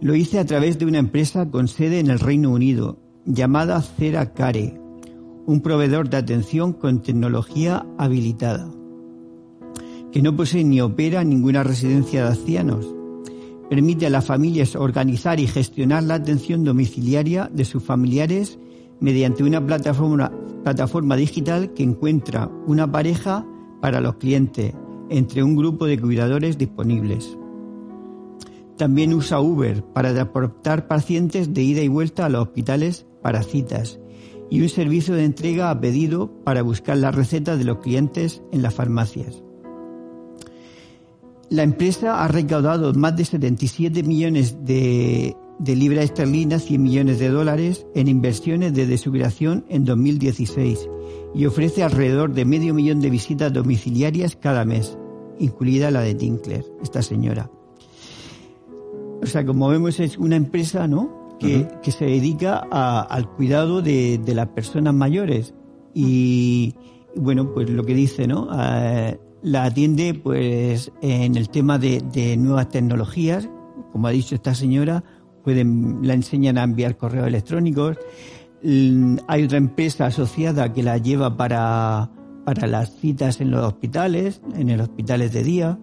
Lo 0.00 0.14
hice 0.14 0.38
a 0.38 0.46
través 0.46 0.78
de 0.78 0.86
una 0.86 0.98
empresa 0.98 1.48
con 1.48 1.68
sede 1.68 2.00
en 2.00 2.10
el 2.10 2.18
Reino 2.18 2.50
Unido, 2.50 2.98
llamada 3.24 3.80
Cera 3.80 4.32
Care, 4.32 4.80
un 5.46 5.60
proveedor 5.60 6.08
de 6.10 6.16
atención 6.16 6.72
con 6.72 7.02
tecnología 7.02 7.86
habilitada, 7.98 8.68
que 10.10 10.22
no 10.22 10.34
posee 10.34 10.64
ni 10.64 10.80
opera 10.80 11.22
ninguna 11.22 11.62
residencia 11.62 12.24
de 12.24 12.30
ancianos, 12.30 12.94
permite 13.70 14.06
a 14.06 14.10
las 14.10 14.24
familias 14.24 14.74
organizar 14.74 15.40
y 15.40 15.46
gestionar 15.46 16.02
la 16.02 16.14
atención 16.14 16.64
domiciliaria 16.64 17.48
de 17.52 17.64
sus 17.64 17.82
familiares 17.82 18.58
mediante 19.00 19.44
una 19.44 19.64
plataforma, 19.64 20.32
plataforma 20.62 21.16
digital 21.16 21.72
que 21.74 21.82
encuentra 21.82 22.50
una 22.66 22.90
pareja 22.90 23.46
para 23.80 24.00
los 24.00 24.16
clientes 24.16 24.74
entre 25.10 25.42
un 25.42 25.56
grupo 25.56 25.86
de 25.86 25.98
cuidadores 26.00 26.58
disponibles. 26.58 27.36
También 28.76 29.14
usa 29.14 29.40
Uber 29.40 29.84
para 29.84 30.12
transportar 30.12 30.88
pacientes 30.88 31.54
de 31.54 31.62
ida 31.62 31.82
y 31.82 31.88
vuelta 31.88 32.26
a 32.26 32.28
los 32.28 32.42
hospitales 32.42 33.06
para 33.22 33.42
citas 33.42 33.98
y 34.50 34.60
un 34.60 34.68
servicio 34.68 35.14
de 35.14 35.24
entrega 35.24 35.70
a 35.70 35.80
pedido 35.80 36.30
para 36.44 36.60
buscar 36.60 36.98
las 36.98 37.14
recetas 37.14 37.58
de 37.58 37.64
los 37.64 37.78
clientes 37.78 38.42
en 38.52 38.60
las 38.60 38.74
farmacias. 38.74 39.42
La 41.48 41.62
empresa 41.62 42.22
ha 42.22 42.28
recaudado 42.28 42.92
más 42.94 43.16
de 43.16 43.24
77 43.24 44.02
millones 44.02 44.64
de, 44.64 45.36
libras 45.58 46.06
esterlinas, 46.06 46.64
100 46.64 46.82
millones 46.82 47.18
de 47.18 47.28
dólares, 47.28 47.86
en 47.94 48.08
inversiones 48.08 48.74
desde 48.74 48.98
su 48.98 49.12
creación 49.12 49.64
en 49.68 49.84
2016 49.84 50.88
y 51.34 51.46
ofrece 51.46 51.82
alrededor 51.82 52.32
de 52.32 52.44
medio 52.44 52.74
millón 52.74 53.00
de 53.00 53.10
visitas 53.10 53.52
domiciliarias 53.52 54.36
cada 54.36 54.64
mes, 54.64 54.98
incluida 55.38 55.90
la 55.90 56.00
de 56.00 56.14
Tinkler, 56.14 56.64
esta 56.82 57.02
señora. 57.02 57.50
O 59.22 59.26
sea, 59.26 59.46
como 59.46 59.68
vemos, 59.68 60.00
es 60.00 60.18
una 60.18 60.36
empresa 60.36 60.88
¿no? 60.88 61.21
Que, 61.42 61.92
se 61.92 62.04
dedica 62.04 62.58
al 62.58 63.28
cuidado 63.30 63.82
de, 63.82 64.20
las 64.26 64.48
personas 64.48 64.94
mayores. 64.94 65.54
Y, 65.94 66.74
bueno, 67.16 67.52
pues 67.52 67.68
lo 67.68 67.84
que 67.84 67.94
dice, 67.94 68.26
¿no? 68.26 68.48
la 69.42 69.64
atiende 69.64 70.14
pues 70.14 70.92
en 71.02 71.36
el 71.36 71.48
tema 71.50 71.78
de, 71.78 72.36
nuevas 72.38 72.68
tecnologías, 72.68 73.48
como 73.90 74.06
ha 74.06 74.10
dicho 74.10 74.34
esta 74.34 74.54
señora, 74.54 75.04
pueden, 75.44 75.98
la 76.02 76.14
enseñan 76.14 76.58
a 76.58 76.62
enviar 76.62 76.96
correos 76.96 77.26
electrónicos. 77.26 77.98
Mm, 78.62 79.18
hay 79.26 79.42
otra 79.44 79.58
empresa 79.58 80.06
asociada 80.06 80.72
que 80.72 80.82
la 80.82 80.98
lleva 80.98 81.36
para, 81.36 82.10
para 82.44 82.66
las 82.66 82.94
citas 82.96 83.40
en 83.40 83.50
los 83.50 83.64
hospitales, 83.64 84.40
en 84.56 84.76
los 84.76 84.88
hospitales 84.88 85.32
de 85.32 85.42
día. 85.42 85.78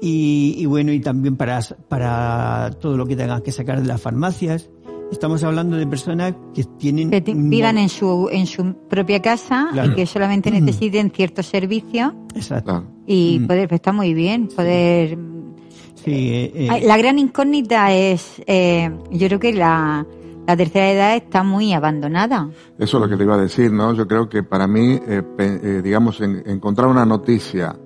Y, 0.00 0.66
bueno, 0.66 0.92
y 0.92 1.00
también 1.00 1.36
para, 1.36 1.60
para 1.88 2.70
todo 2.80 2.96
lo 2.96 3.06
que 3.06 3.16
tengan 3.16 3.42
que 3.42 3.52
sacar 3.52 3.80
de 3.80 3.86
las 3.86 4.00
farmacias. 4.00 4.70
Estamos 5.10 5.44
hablando 5.44 5.76
de 5.76 5.86
personas 5.86 6.34
que 6.52 6.64
tienen... 6.64 7.10
Que 7.10 7.20
vivan 7.20 7.78
en 7.78 7.88
su, 7.88 8.28
en 8.30 8.46
su 8.46 8.74
propia 8.88 9.22
casa 9.22 9.68
y 9.72 9.94
que 9.94 10.04
solamente 10.04 10.50
mm. 10.50 10.54
necesiten 10.54 11.10
ciertos 11.12 11.46
servicios. 11.46 12.12
Exacto. 12.34 12.84
Y 13.06 13.38
mm. 13.40 13.46
poder, 13.46 13.68
pues 13.68 13.78
está 13.78 13.92
muy 13.92 14.14
bien, 14.14 14.48
poder... 14.48 15.16
Sí, 15.94 16.12
eh, 16.12 16.52
eh. 16.54 16.82
La 16.84 16.96
gran 16.96 17.18
incógnita 17.18 17.92
es, 17.92 18.42
eh, 18.46 18.90
yo 19.12 19.28
creo 19.28 19.40
que 19.40 19.52
la, 19.52 20.04
la 20.46 20.56
tercera 20.56 20.90
edad 20.90 21.16
está 21.16 21.42
muy 21.44 21.72
abandonada. 21.72 22.50
Eso 22.78 22.96
es 22.96 23.00
lo 23.00 23.08
que 23.08 23.16
te 23.16 23.22
iba 23.22 23.34
a 23.34 23.40
decir, 23.40 23.72
¿no? 23.72 23.94
Yo 23.94 24.06
creo 24.06 24.28
que 24.28 24.42
para 24.42 24.66
mí, 24.66 24.98
digamos, 25.82 26.20
encontrar 26.20 26.88
una 26.88 27.06
noticia 27.06 27.76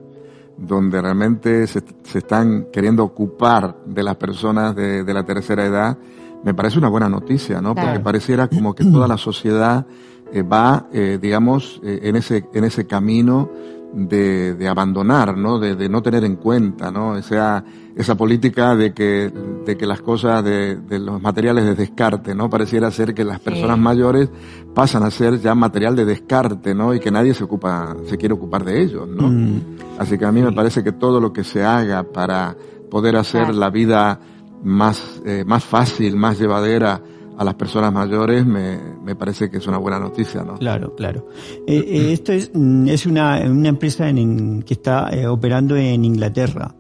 donde 0.61 1.01
realmente 1.01 1.67
se, 1.67 1.83
se, 2.05 2.19
están 2.19 2.67
queriendo 2.73 3.03
ocupar 3.03 3.77
de 3.87 4.03
las 4.03 4.17
personas 4.17 4.77
de, 4.77 5.05
de, 5.05 5.15
la 5.15 5.25
tercera 5.25 5.65
edad, 5.65 5.97
me 6.45 6.53
parece 6.55 6.79
una 6.79 6.89
buena 6.89 7.09
noticia, 7.09 7.61
¿no? 7.61 7.75
Porque 7.75 8.01
pareciera 8.01 8.47
como 8.49 8.75
que 8.75 8.85
toda 8.85 9.09
la 9.09 9.17
sociedad 9.17 9.87
eh, 10.33 10.43
va, 10.43 10.87
eh, 10.93 11.19
digamos, 11.21 11.81
eh, 11.83 12.01
en 12.05 12.17
ese 12.17 12.45
en 12.55 12.65
ese 12.65 12.87
camino 12.87 13.51
de, 13.93 14.55
de 14.55 14.69
abandonar, 14.69 15.37
¿no? 15.37 15.59
De, 15.59 15.75
de, 15.75 15.89
no 15.89 16.03
tener 16.03 16.25
en 16.25 16.37
cuenta, 16.37 16.91
¿no? 16.91 17.11
O 17.11 17.23
sea, 17.23 17.65
esa 17.97 18.15
política 18.15 18.77
de 18.77 18.93
que, 18.93 19.33
de 19.67 19.77
que 19.77 19.87
las 19.87 20.01
cosas 20.01 20.45
de, 20.45 20.77
de 20.77 20.99
los 20.99 21.21
materiales 21.21 21.65
de 21.65 21.75
descarte, 21.75 22.35
¿no? 22.35 22.49
Pareciera 22.49 22.91
ser 22.91 23.15
que 23.15 23.25
las 23.25 23.41
personas 23.41 23.79
mayores 23.79 24.31
pasan 24.75 25.03
a 25.03 25.11
ser 25.11 25.41
ya 25.41 25.55
material 25.55 25.97
de 25.97 26.05
descarte, 26.05 26.75
¿no? 26.75 26.95
Y 26.95 27.01
que 27.01 27.11
nadie 27.11 27.35
se 27.35 27.45
ocupa, 27.45 27.97
se 28.07 28.17
quiere 28.17 28.35
ocupar 28.35 28.65
de 28.65 28.83
ellos, 28.83 29.09
¿no? 29.09 29.29
Mm. 29.29 29.61
Así 29.99 30.17
que 30.17 30.25
a 30.25 30.33
mí 30.33 30.41
me 30.41 30.53
parece 30.53 30.85
que 30.85 30.93
todo 30.93 31.21
lo 31.21 31.33
que 31.33 31.45
se 31.45 31.65
haga 31.65 32.05
para 32.05 32.57
poder 32.91 33.17
hacer 33.17 33.55
la 33.55 33.71
vida 33.71 34.21
más, 34.63 35.21
eh, 35.25 35.45
más 35.47 35.65
fácil, 35.65 36.17
más 36.17 36.39
llevadera, 36.39 37.01
a 37.41 37.45
las 37.45 37.55
personas 37.55 37.91
mayores 37.91 38.45
me, 38.45 38.79
me, 39.03 39.17
parece 39.17 39.49
que 39.49 39.57
es 39.57 39.67
una 39.67 39.79
buena 39.79 39.99
noticia, 39.99 40.43
¿no? 40.43 40.59
Claro, 40.59 40.95
claro. 40.95 41.27
Eh, 41.67 41.83
eh, 41.89 42.13
esto 42.13 42.33
es, 42.33 42.51
mm, 42.53 42.87
es 42.89 43.07
una, 43.07 43.41
una 43.51 43.71
empresa 43.71 44.11
en, 44.11 44.63
que 44.63 44.75
está 44.75 45.09
eh, 45.09 45.27
operando 45.27 45.75
en 45.75 46.05
Inglaterra. 46.05 46.75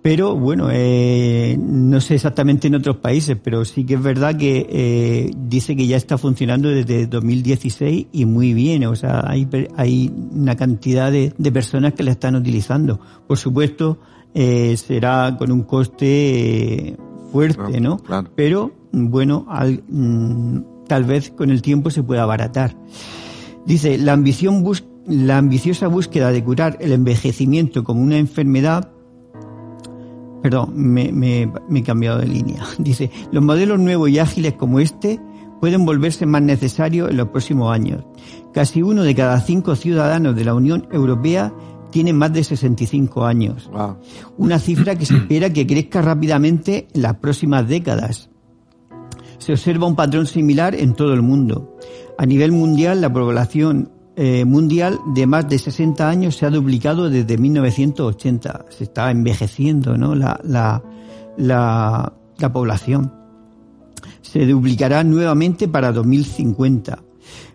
Pero 0.00 0.34
bueno, 0.34 0.70
eh, 0.72 1.58
no 1.60 2.00
sé 2.00 2.14
exactamente 2.14 2.68
en 2.68 2.76
otros 2.76 2.96
países, 2.96 3.36
pero 3.36 3.66
sí 3.66 3.84
que 3.84 3.94
es 3.94 4.02
verdad 4.02 4.34
que 4.34 4.66
eh, 4.70 5.30
dice 5.36 5.76
que 5.76 5.86
ya 5.86 5.98
está 5.98 6.16
funcionando 6.16 6.70
desde 6.70 7.06
2016 7.06 8.06
y 8.12 8.24
muy 8.24 8.54
bien. 8.54 8.86
O 8.86 8.96
sea, 8.96 9.22
hay, 9.26 9.46
hay 9.76 10.10
una 10.32 10.56
cantidad 10.56 11.12
de, 11.12 11.34
de 11.36 11.52
personas 11.52 11.92
que 11.92 12.02
la 12.02 12.12
están 12.12 12.34
utilizando. 12.34 12.98
Por 13.28 13.36
supuesto, 13.36 13.98
eh, 14.32 14.74
será 14.78 15.36
con 15.38 15.52
un 15.52 15.64
coste 15.64 16.96
fuerte, 17.30 17.78
¿no? 17.78 17.98
Claro. 17.98 18.30
Pero 18.34 18.81
bueno, 18.92 19.46
al, 19.48 19.82
mm, 19.88 20.86
tal 20.86 21.04
vez 21.04 21.30
con 21.30 21.50
el 21.50 21.62
tiempo 21.62 21.90
se 21.90 22.02
pueda 22.02 22.22
abaratar. 22.22 22.76
Dice, 23.66 23.98
la 23.98 24.12
ambición 24.12 24.62
bus 24.62 24.84
la 25.06 25.38
ambiciosa 25.38 25.88
búsqueda 25.88 26.30
de 26.30 26.44
curar 26.44 26.78
el 26.80 26.92
envejecimiento 26.92 27.82
como 27.82 28.00
una 28.02 28.18
enfermedad 28.18 28.92
Perdón, 30.42 30.72
me, 30.74 31.12
me, 31.12 31.50
me, 31.68 31.78
he 31.78 31.82
cambiado 31.84 32.18
de 32.18 32.26
línea. 32.26 32.64
Dice, 32.78 33.10
los 33.30 33.44
modelos 33.44 33.78
nuevos 33.78 34.10
y 34.10 34.18
ágiles 34.18 34.54
como 34.54 34.80
este 34.80 35.20
pueden 35.60 35.84
volverse 35.84 36.26
más 36.26 36.42
necesarios 36.42 37.08
en 37.10 37.16
los 37.16 37.28
próximos 37.28 37.72
años. 37.72 38.04
Casi 38.52 38.82
uno 38.82 39.04
de 39.04 39.14
cada 39.14 39.40
cinco 39.40 39.76
ciudadanos 39.76 40.34
de 40.34 40.44
la 40.44 40.54
Unión 40.54 40.88
Europea 40.90 41.54
tiene 41.90 42.12
más 42.12 42.32
de 42.32 42.42
65 42.42 43.24
años. 43.24 43.70
Una 44.36 44.58
cifra 44.58 44.96
que 44.96 45.06
se 45.06 45.16
espera 45.18 45.52
que 45.52 45.66
crezca 45.66 46.02
rápidamente 46.02 46.88
en 46.92 47.02
las 47.02 47.14
próximas 47.18 47.68
décadas 47.68 48.31
se 49.42 49.52
observa 49.52 49.86
un 49.86 49.96
patrón 49.96 50.26
similar 50.26 50.74
en 50.74 50.94
todo 50.94 51.12
el 51.12 51.22
mundo. 51.22 51.76
A 52.16 52.24
nivel 52.26 52.52
mundial, 52.52 53.00
la 53.00 53.12
población 53.12 53.90
eh, 54.14 54.44
mundial 54.44 55.00
de 55.14 55.26
más 55.26 55.48
de 55.48 55.58
60 55.58 56.08
años 56.08 56.36
se 56.36 56.46
ha 56.46 56.50
duplicado 56.50 57.10
desde 57.10 57.36
1980. 57.36 58.66
Se 58.70 58.84
está 58.84 59.10
envejeciendo 59.10 59.96
¿no? 59.96 60.14
la, 60.14 60.40
la, 60.44 60.82
la, 61.36 62.12
la 62.38 62.52
población. 62.52 63.12
Se 64.20 64.46
duplicará 64.46 65.02
nuevamente 65.02 65.66
para 65.66 65.90
2050. 65.90 67.02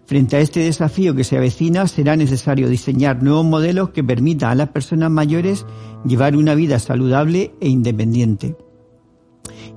Frente 0.05 0.35
a 0.35 0.39
este 0.39 0.61
desafío 0.61 1.15
que 1.15 1.23
se 1.23 1.37
avecina, 1.37 1.87
será 1.87 2.17
necesario 2.17 2.67
diseñar 2.67 3.23
nuevos 3.23 3.45
modelos 3.45 3.89
que 3.91 4.03
permitan 4.03 4.51
a 4.51 4.55
las 4.55 4.69
personas 4.69 5.09
mayores 5.09 5.65
llevar 6.05 6.35
una 6.35 6.53
vida 6.53 6.79
saludable 6.79 7.53
e 7.61 7.69
independiente. 7.69 8.55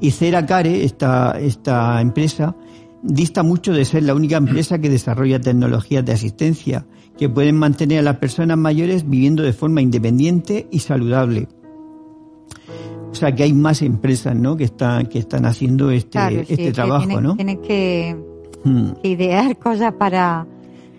Y 0.01 0.11
Cera 0.13 0.47
Care, 0.47 0.85
esta, 0.85 1.39
esta 1.39 2.01
empresa, 2.01 2.57
dista 3.03 3.43
mucho 3.43 3.73
de 3.73 3.85
ser 3.85 4.03
la 4.03 4.15
única 4.15 4.37
empresa 4.37 4.79
que 4.79 4.89
desarrolla 4.89 5.41
tecnologías 5.41 6.05
de 6.05 6.13
asistencia 6.13 6.87
que 7.19 7.29
pueden 7.29 7.57
mantener 7.57 7.99
a 7.99 8.03
las 8.03 8.17
personas 8.17 8.57
mayores 8.57 9.09
viviendo 9.09 9.43
de 9.43 9.53
forma 9.53 9.83
independiente 9.83 10.67
y 10.71 10.79
saludable. 10.79 11.49
O 13.11 13.15
sea 13.15 13.35
que 13.35 13.43
hay 13.43 13.53
más 13.53 13.83
empresas, 13.83 14.35
¿no? 14.35 14.57
Que 14.57 14.65
están 14.65 15.07
que 15.07 15.19
están 15.19 15.45
haciendo 15.45 15.91
este 15.91 16.41
este 16.41 16.73
trabajo, 16.73 17.21
¿no? 17.21 17.37
Tienes 17.37 17.59
que, 17.59 18.17
hmm. 18.65 18.91
idear 19.03 19.59
cosas 19.59 19.93
para 19.95 20.47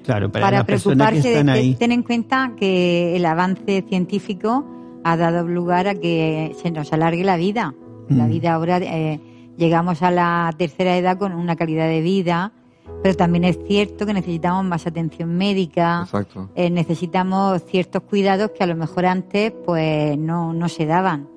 claro, 0.04 0.32
para, 0.32 0.64
preocuparse 0.64 1.22
que 1.22 1.32
están 1.32 1.50
ahí. 1.50 1.76
Ten 1.76 1.92
en 1.92 2.04
cuenta 2.04 2.54
que 2.58 3.16
el 3.16 3.26
avance 3.26 3.84
científico 3.88 4.66
ha 5.04 5.18
dado 5.18 5.48
lugar 5.48 5.88
a 5.88 5.96
que 5.96 6.56
se 6.62 6.70
nos 6.70 6.94
alargue 6.94 7.24
la 7.24 7.38
vida. 7.38 7.74
La 8.12 8.26
mm. 8.26 8.30
vida 8.30 8.54
ahora 8.54 8.78
eh, 8.78 9.20
llegamos 9.58 10.02
a 10.02 10.12
la 10.12 10.54
tercera 10.58 10.98
edad 10.98 11.18
con 11.18 11.34
una 11.34 11.56
calidad 11.56 11.88
de 11.88 12.02
vida, 12.02 12.52
pero 13.04 13.16
también 13.16 13.44
es 13.44 13.60
cierto 13.68 14.06
que 14.06 14.14
necesitamos 14.14 14.66
más 14.66 14.86
atención 14.86 15.36
médica, 15.36 16.08
eh, 16.56 16.70
necesitamos 16.70 17.64
ciertos 17.66 18.04
cuidados 18.04 18.52
que 18.52 18.64
a 18.64 18.68
lo 18.68 18.76
mejor 18.76 19.06
antes 19.06 19.52
pues 19.66 20.18
no, 20.18 20.54
no 20.54 20.70
se 20.70 20.86
daban. 20.86 21.28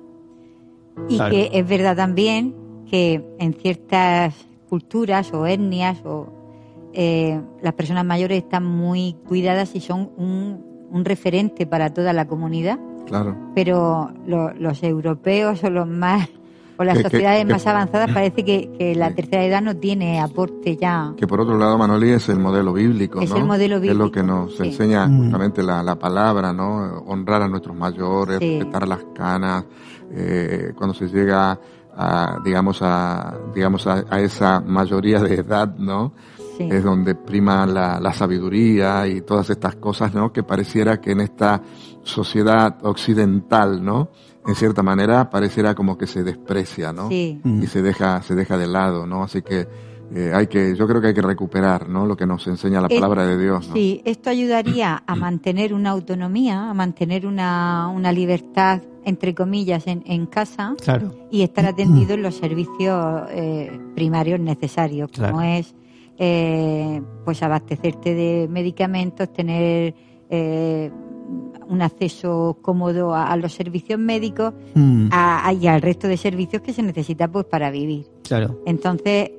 Y 1.09 1.19
que 1.19 1.49
es 1.51 1.67
verdad 1.67 1.95
también 1.95 2.55
que 2.89 3.35
en 3.39 3.53
ciertas 3.53 4.33
culturas 4.69 5.33
o 5.33 5.45
etnias 5.45 6.03
o 6.05 6.27
eh, 6.93 7.41
las 7.61 7.73
personas 7.73 8.05
mayores 8.05 8.37
están 8.43 8.65
muy 8.65 9.15
cuidadas 9.27 9.75
y 9.75 9.81
son 9.81 10.11
un, 10.15 10.87
un 10.89 11.05
referente 11.05 11.65
para 11.65 11.93
toda 11.93 12.13
la 12.13 12.27
comunidad. 12.27 12.79
Claro. 13.05 13.35
Pero 13.53 14.11
los 14.25 14.81
europeos 14.81 15.63
o 15.63 15.69
los 15.69 15.87
más 15.87 16.29
o 16.77 16.83
las 16.83 17.01
sociedades 17.01 17.45
más 17.45 17.65
avanzadas 17.67 18.11
parece 18.11 18.43
que, 18.43 18.93
la 18.95 19.13
tercera 19.13 19.43
edad 19.43 19.61
no 19.61 19.75
tiene 19.75 20.19
aporte 20.19 20.77
ya. 20.77 21.13
Que 21.17 21.27
por 21.27 21.41
otro 21.41 21.57
lado, 21.57 21.77
Manoli, 21.77 22.11
es 22.11 22.29
el 22.29 22.39
modelo 22.39 22.73
bíblico, 22.73 23.21
es 23.21 23.31
el 23.31 23.45
modelo 23.45 23.75
bíblico. 23.79 23.93
Es 23.93 23.97
lo 23.97 24.11
que 24.11 24.23
nos 24.23 24.59
enseña 24.59 25.07
mm. 25.07 25.17
justamente 25.17 25.63
la, 25.63 25.83
la, 25.83 25.95
palabra, 25.97 26.53
¿no? 26.53 27.03
Honrar 27.07 27.43
a 27.43 27.47
nuestros 27.47 27.75
mayores, 27.75 28.39
respetar 28.39 28.87
las 28.87 29.05
canas, 29.15 29.65
eh, 30.11 30.73
cuando 30.75 30.93
se 30.93 31.07
llega 31.07 31.59
a, 31.97 32.39
digamos, 32.43 32.81
a, 32.81 33.37
digamos, 33.53 33.87
a, 33.87 34.19
esa 34.19 34.59
mayoría 34.59 35.21
de 35.21 35.35
edad, 35.35 35.75
¿no? 35.77 36.13
Es 36.57 36.83
donde 36.83 37.15
prima 37.15 37.65
la, 37.65 37.99
la 37.99 38.13
sabiduría 38.13 39.05
y 39.07 39.21
todas 39.21 39.49
estas 39.49 39.75
cosas, 39.75 40.13
¿no? 40.13 40.31
Que 40.31 40.43
pareciera 40.43 41.01
que 41.01 41.11
en 41.11 41.19
esta 41.19 41.61
sociedad 42.03 42.77
occidental, 42.83 43.83
¿no? 43.83 44.09
En 44.47 44.55
cierta 44.55 44.83
manera 44.83 45.29
pareciera 45.29 45.75
como 45.75 45.97
que 45.97 46.07
se 46.07 46.23
desprecia, 46.23 46.93
¿no? 46.93 47.09
Sí. 47.09 47.39
Y 47.43 47.67
se 47.67 47.81
deja, 47.81 48.21
se 48.21 48.35
deja 48.35 48.57
de 48.57 48.67
lado, 48.67 49.05
¿no? 49.05 49.23
Así 49.23 49.41
que 49.41 49.67
eh, 50.13 50.31
hay 50.33 50.47
que, 50.47 50.75
yo 50.75 50.87
creo 50.87 51.01
que 51.01 51.07
hay 51.07 51.13
que 51.13 51.21
recuperar, 51.21 51.89
¿no? 51.89 52.05
Lo 52.05 52.15
que 52.15 52.25
nos 52.25 52.45
enseña 52.47 52.79
la 52.79 52.87
palabra 52.87 53.25
de 53.25 53.37
Dios. 53.37 53.67
¿no? 53.69 53.73
Sí, 53.73 54.01
esto 54.05 54.29
ayudaría 54.29 55.03
a 55.05 55.15
mantener 55.15 55.73
una 55.73 55.89
autonomía, 55.89 56.69
a 56.69 56.73
mantener 56.73 57.25
una, 57.25 57.87
una 57.87 58.11
libertad 58.11 58.81
entre 59.03 59.35
comillas 59.35 59.87
en, 59.87 60.03
en 60.05 60.25
casa 60.25 60.75
claro. 60.83 61.13
y 61.31 61.43
estar 61.43 61.65
atendido 61.65 62.15
en 62.15 62.23
los 62.23 62.35
servicios 62.35 63.27
eh, 63.29 63.79
primarios 63.93 64.39
necesarios, 64.39 65.11
como 65.11 65.41
es 65.41 65.75
eh, 66.17 67.01
pues 67.23 67.43
abastecerte 67.43 68.15
de 68.15 68.47
medicamentos, 68.49 69.31
tener 69.31 69.93
eh, 70.29 70.91
un 71.69 71.81
acceso 71.81 72.57
cómodo 72.61 73.13
a, 73.15 73.35
los 73.37 73.53
servicios 73.53 73.99
médicos 73.99 74.53
mm. 74.73 75.09
y 75.61 75.67
al 75.67 75.81
resto 75.81 76.07
de 76.07 76.17
servicios 76.17 76.61
que 76.61 76.73
se 76.73 76.83
necesita 76.83 77.27
pues 77.27 77.45
para 77.45 77.71
vivir. 77.71 78.07
Claro. 78.23 78.61
Entonces, 78.65 79.31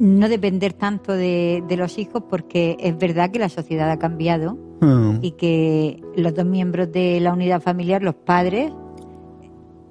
no 0.00 0.30
depender 0.30 0.72
tanto 0.72 1.12
de, 1.12 1.62
los 1.76 1.98
hijos 1.98 2.24
porque 2.28 2.76
es 2.80 2.98
verdad 2.98 3.30
que 3.30 3.38
la 3.38 3.50
sociedad 3.50 3.90
ha 3.90 3.98
cambiado 3.98 4.56
mm. 4.80 5.18
y 5.20 5.32
que 5.32 6.02
los 6.16 6.34
dos 6.34 6.46
miembros 6.46 6.90
de 6.90 7.20
la 7.20 7.34
unidad 7.34 7.60
familiar, 7.60 8.02
los 8.02 8.14
padres, 8.14 8.72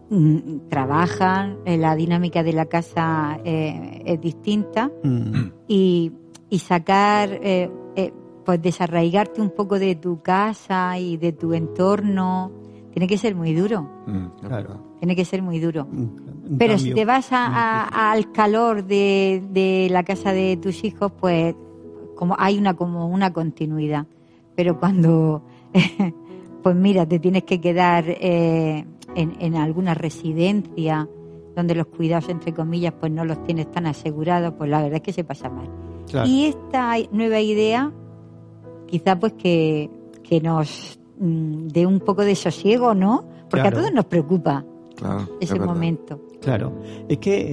mm, 0.09 0.67
trabajan, 0.67 1.59
eh, 1.65 1.77
la 1.77 1.95
dinámica 1.95 2.41
de 2.41 2.53
la 2.53 2.65
casa 2.65 3.39
eh, 3.45 4.01
es 4.03 4.19
distinta 4.19 4.91
y, 5.67 6.11
y, 6.49 6.59
sacar 6.59 7.29
eh, 7.43 7.69
pues 8.49 8.61
desarraigarte 8.63 9.41
un 9.43 9.51
poco 9.51 9.77
de 9.77 9.93
tu 9.93 10.23
casa 10.23 10.97
y 10.97 11.17
de 11.17 11.33
tu 11.33 11.53
entorno, 11.53 12.51
tiene 12.91 13.05
que 13.07 13.15
ser 13.15 13.35
muy 13.35 13.53
duro. 13.53 13.83
Mm, 14.07 14.25
Claro. 14.47 14.79
Tiene 14.97 15.15
que 15.15 15.23
ser 15.23 15.43
muy 15.43 15.59
duro. 15.59 15.87
En 15.93 16.57
Pero 16.57 16.73
cambio, 16.73 16.77
si 16.79 16.93
te 16.95 17.05
vas 17.05 17.31
a- 17.31 17.45
a- 17.45 18.11
al 18.11 18.31
calor 18.31 18.85
de, 18.85 19.43
de 19.51 19.87
la 19.91 20.01
casa 20.03 20.33
de 20.33 20.57
tus 20.57 20.83
hijos, 20.83 21.11
pues 21.19 21.53
como 22.15 22.35
hay 22.39 22.57
una 22.57 22.73
como 22.73 23.07
una 23.07 23.31
continuidad. 23.31 24.07
Pero 24.55 24.79
cuando, 24.79 25.43
pues 26.63 26.75
mira, 26.75 27.05
te 27.05 27.19
tienes 27.19 27.43
que 27.43 27.61
quedar 27.61 28.05
eh, 28.07 28.83
en, 29.13 29.33
en 29.39 29.55
alguna 29.57 29.93
residencia 29.93 31.07
donde 31.55 31.75
los 31.75 31.85
cuidados, 31.85 32.29
entre 32.29 32.51
comillas, 32.53 32.93
pues 32.99 33.11
no 33.11 33.25
los 33.25 33.43
tienes 33.43 33.69
tan 33.71 33.85
asegurados, 33.85 34.55
pues 34.57 34.71
la 34.71 34.79
verdad 34.81 34.95
es 34.95 35.01
que 35.03 35.13
se 35.13 35.23
pasa 35.23 35.49
mal. 35.49 35.69
claro. 36.09 36.27
Y 36.27 36.45
esta 36.45 36.95
nueva 37.11 37.39
idea, 37.41 37.91
quizá 38.89 39.19
pues 39.19 39.33
que, 39.33 39.89
que 40.23 40.41
nos 40.41 40.99
mm, 41.19 41.67
dé 41.67 41.85
un 41.85 41.99
poco 41.99 42.23
de 42.23 42.35
sosiego, 42.35 42.93
¿no? 42.93 43.23
Porque 43.49 43.61
Claro. 43.61 43.77
a 43.77 43.79
todos 43.81 43.93
nos 43.93 44.05
preocupa 44.05 44.65
Claro, 44.95 45.27
es 45.39 45.49
ese 45.51 45.59
momento. 45.59 46.19
Claro, 46.41 46.73
es 47.07 47.17
que 47.19 47.47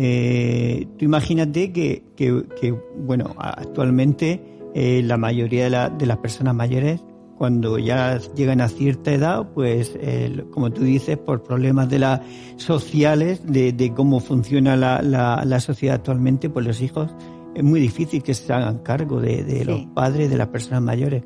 eh, 0.80 0.88
tú 0.98 1.04
imagínate 1.04 1.72
que, 1.72 2.02
que, 2.16 2.44
que, 2.60 2.72
bueno, 2.98 3.34
actualmente 3.38 4.40
eh, 4.74 5.02
la 5.04 5.16
mayoría 5.16 5.64
de, 5.64 5.70
la- 5.70 5.88
de 5.90 6.06
las 6.06 6.18
personas 6.18 6.54
mayores, 6.54 7.02
cuando 7.38 7.78
ya 7.78 8.18
llegan 8.34 8.60
a 8.60 8.68
cierta 8.68 9.12
edad, 9.12 9.48
pues, 9.54 9.96
eh, 10.00 10.44
como 10.50 10.70
tú 10.70 10.82
dices, 10.84 11.18
por 11.18 11.42
problemas 11.42 11.88
de 11.90 11.98
las 11.98 12.20
sociales, 12.56 13.40
de, 13.46 13.72
de 13.72 13.92
cómo 13.92 14.20
funciona 14.20 14.74
la, 14.76 15.02
la, 15.02 15.42
la 15.44 15.60
sociedad 15.60 15.96
actualmente, 15.96 16.48
pues 16.50 16.66
los 16.66 16.80
hijos 16.80 17.14
es 17.56 17.64
muy 17.64 17.80
difícil 17.80 18.22
que 18.22 18.34
se 18.34 18.52
hagan 18.52 18.78
cargo 18.78 19.20
de, 19.20 19.42
de 19.44 19.58
Sí. 19.60 19.64
los 19.64 19.86
padres, 19.86 20.28
de 20.30 20.36
las 20.36 20.48
personas 20.48 20.82
mayores. 20.82 21.22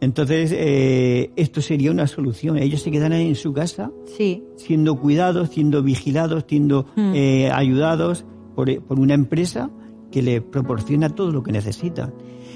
Entonces, 0.00 0.52
eh, 0.56 1.30
esto 1.36 1.60
sería 1.60 1.90
una 1.90 2.06
solución. 2.06 2.56
Ellos 2.56 2.80
se 2.82 2.90
quedan 2.90 3.12
ahí 3.12 3.28
en 3.28 3.34
su 3.34 3.52
casa 3.52 3.90
Sí, 4.16 4.42
siendo 4.56 4.96
cuidados, 4.98 5.50
siendo 5.50 5.82
vigilados, 5.82 6.44
siendo 6.48 6.86
Mm. 6.96 7.12
eh, 7.14 7.50
ayudados 7.50 8.24
por, 8.54 8.82
por 8.84 8.98
una 8.98 9.14
empresa 9.14 9.70
que 10.10 10.22
le 10.22 10.40
proporciona 10.40 11.10
todo 11.14 11.30
lo 11.32 11.42
que 11.42 11.52
necesitan. 11.52 12.12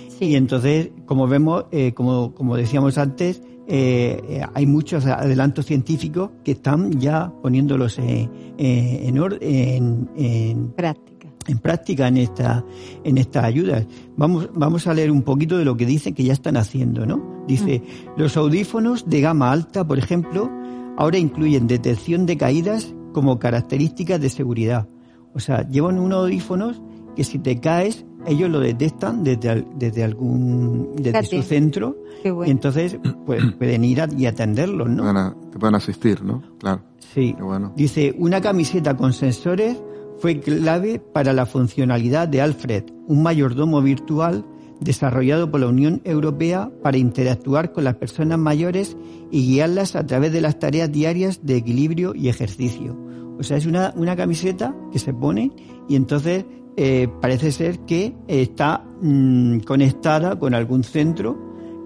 sí. 0.09 0.26
Y 0.26 0.37
entonces, 0.37 0.90
como 1.07 1.26
vemos, 1.26 1.64
eh, 1.73 1.93
como, 1.93 2.33
como 2.35 2.57
decíamos 2.57 2.99
antes, 2.99 3.43
eh, 3.66 4.21
eh, 4.28 4.43
hay 4.54 4.66
muchos 4.66 5.07
adelantos 5.07 5.66
científicos 5.66 6.31
que 6.45 6.52
están 6.52 7.00
ya 7.00 7.33
poniéndolos 7.43 7.99
en, 7.99 8.31
en- 8.59 10.09
en- 10.16 10.69
práctica. 10.73 11.13
En 11.46 11.58
práctica 11.58 12.08
en 12.08 12.16
esta 12.18 12.64
en 13.04 13.18
estas 13.18 13.44
ayudas. 13.44 13.86
Vamos 14.16 14.48
vamos 14.54 14.86
a 14.86 14.94
leer 14.94 15.10
un 15.10 15.22
poquito 15.22 15.58
de 15.58 15.64
lo 15.64 15.76
que 15.76 15.86
dicen 15.86 16.14
que 16.14 16.24
ya 16.24 16.32
están 16.32 16.56
haciendo, 16.56 17.06
¿no? 17.06 17.44
Dice, 17.46 17.83
los 18.16 18.37
audífonos 18.37 19.09
de 19.09 19.20
gama 19.20 19.52
alta, 19.52 19.87
por 19.87 19.98
ejemplo, 19.98 20.50
ahora 20.96 21.18
incluyen 21.18 21.66
detección 21.66 22.24
de 22.26 22.37
caídas 22.37 22.94
como 23.12 23.38
características 23.38 24.20
de 24.20 24.30
seguridad. 24.30 24.88
O 25.35 25.40
sea, 25.40 25.68
llevan 25.68 25.98
unos 25.98 26.20
audífonos 26.24 26.80
que 27.16 27.22
si 27.24 27.38
te 27.38 27.61
caes, 27.61 28.04
ellos 28.26 28.48
lo 28.50 28.59
detectan 28.61 29.22
desde 29.22 29.64
desde 29.76 30.02
algún 30.02 30.90
desde 30.96 31.22
su 31.24 31.42
centro 31.42 31.96
Qué 32.22 32.28
y 32.28 32.33
bueno. 32.33 32.50
entonces 32.50 32.98
pues 33.26 33.42
pueden 33.59 33.85
ir 33.85 34.00
a- 34.00 34.09
y 34.16 34.26
atenderlos, 34.26 34.88
¿no? 34.88 35.35
Te 35.52 35.59
pueden 35.59 35.74
asistir, 35.74 36.22
¿no? 36.24 36.42
Claro, 36.59 36.83
Sí. 37.12 37.35
qué 37.37 37.42
bueno. 37.42 37.72
Dice, 37.76 38.14
una 38.18 38.40
camiseta 38.40 38.96
con 38.96 39.12
sensores 39.12 39.76
fue 40.18 40.40
clave 40.40 40.98
para 40.98 41.33
la 41.33 41.46
funcionalidad 41.46 42.29
de 42.29 42.40
Alfred, 42.40 42.85
un 43.07 43.22
mayordomo 43.22 43.83
virtual 43.83 44.44
desarrollado 44.81 45.50
por 45.50 45.61
la 45.61 45.68
Unión 45.68 46.00
Europea 46.05 46.70
para 46.83 46.98
interactuar 46.98 47.72
con 47.72 47.85
las 47.85 47.94
personas 47.94 48.38
mayores 48.38 48.96
y 49.31 49.46
guiarlas 49.46 49.96
a 49.96 50.07
través 50.07 50.33
de 50.33 50.40
las 50.40 50.59
tareas 50.59 50.90
diarias 50.90 51.40
de 51.44 51.57
equilibrio 51.57 52.14
y 52.14 52.29
ejercicio. 52.29 52.96
O 53.38 53.42
sea, 53.42 53.57
es 53.57 53.66
una, 53.66 53.92
una 53.96 54.16
camiseta 54.16 54.74
que 54.92 54.98
se 54.98 55.12
pone 55.12 55.53
y 55.88 55.96
entonces 55.96 56.44
eh, 56.77 57.09
parece 57.20 57.53
ser 57.53 57.81
que 57.81 58.14
está 58.27 58.85
mm, 59.00 59.61
conectada 59.61 60.38
con 60.38 60.55
algún 60.55 60.85
centro, 60.85 61.38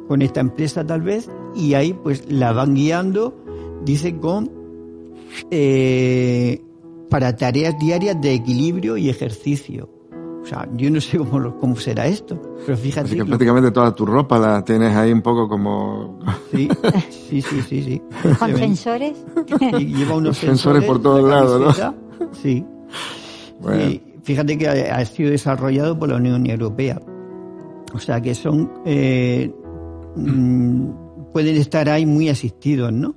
con 0.08 0.22
esta 0.22 0.40
empresa 0.40 0.86
tal 0.86 1.02
vez, 1.02 1.30
y 1.54 1.74
ahí 1.74 1.92
pues 1.92 2.30
la 2.30 2.52
van 2.52 2.74
guiando, 2.74 3.36
dice, 3.84 4.16
con 4.16 4.50
eh, 5.50 6.62
para 7.10 7.34
tareas 7.36 7.78
diarias 7.78 8.20
de 8.20 8.34
equilibrio 8.34 8.96
y 8.96 9.08
ejercicio. 9.08 9.88
O 10.42 10.46
sea, 10.46 10.66
yo 10.76 10.90
no 10.90 11.00
sé 11.00 11.18
cómo, 11.18 11.38
lo- 11.38 11.58
cómo 11.58 11.76
será 11.76 12.06
esto, 12.06 12.40
pero 12.64 12.76
fíjate. 12.78 13.06
Así 13.08 13.14
que 13.16 13.20
lo- 13.20 13.26
prácticamente 13.26 13.70
toda 13.70 13.94
tu 13.94 14.06
ropa 14.06 14.38
la 14.38 14.64
tienes 14.64 14.94
ahí 14.96 15.12
un 15.12 15.20
poco 15.20 15.48
como... 15.48 16.18
sí, 16.52 16.68
sí, 17.28 17.42
sí, 17.42 17.62
sí, 17.68 17.82
sí. 17.82 18.02
Con 18.38 18.56
sensores. 18.56 19.16
y 19.78 19.84
lleva 19.94 20.16
unos 20.16 20.38
Sensores 20.38 20.84
por 20.84 21.02
todos 21.02 21.22
la 21.28 21.36
lados, 21.42 21.78
¿no? 21.78 21.94
Sí. 22.32 22.64
Bueno. 23.60 23.82
Y 23.90 24.02
fíjate 24.22 24.56
que 24.56 24.68
ha, 24.68 24.96
ha 24.96 25.04
sido 25.04 25.30
desarrollado 25.30 25.98
por 25.98 26.08
la 26.08 26.16
Unión 26.16 26.46
Europea. 26.48 27.00
O 27.92 27.98
sea 27.98 28.20
que 28.20 28.34
son 28.34 28.70
eh, 28.86 29.52
mm, 30.16 30.90
pueden 31.32 31.56
estar 31.56 31.88
ahí 31.88 32.06
muy 32.06 32.28
asistidos, 32.28 32.92
¿no? 32.92 33.14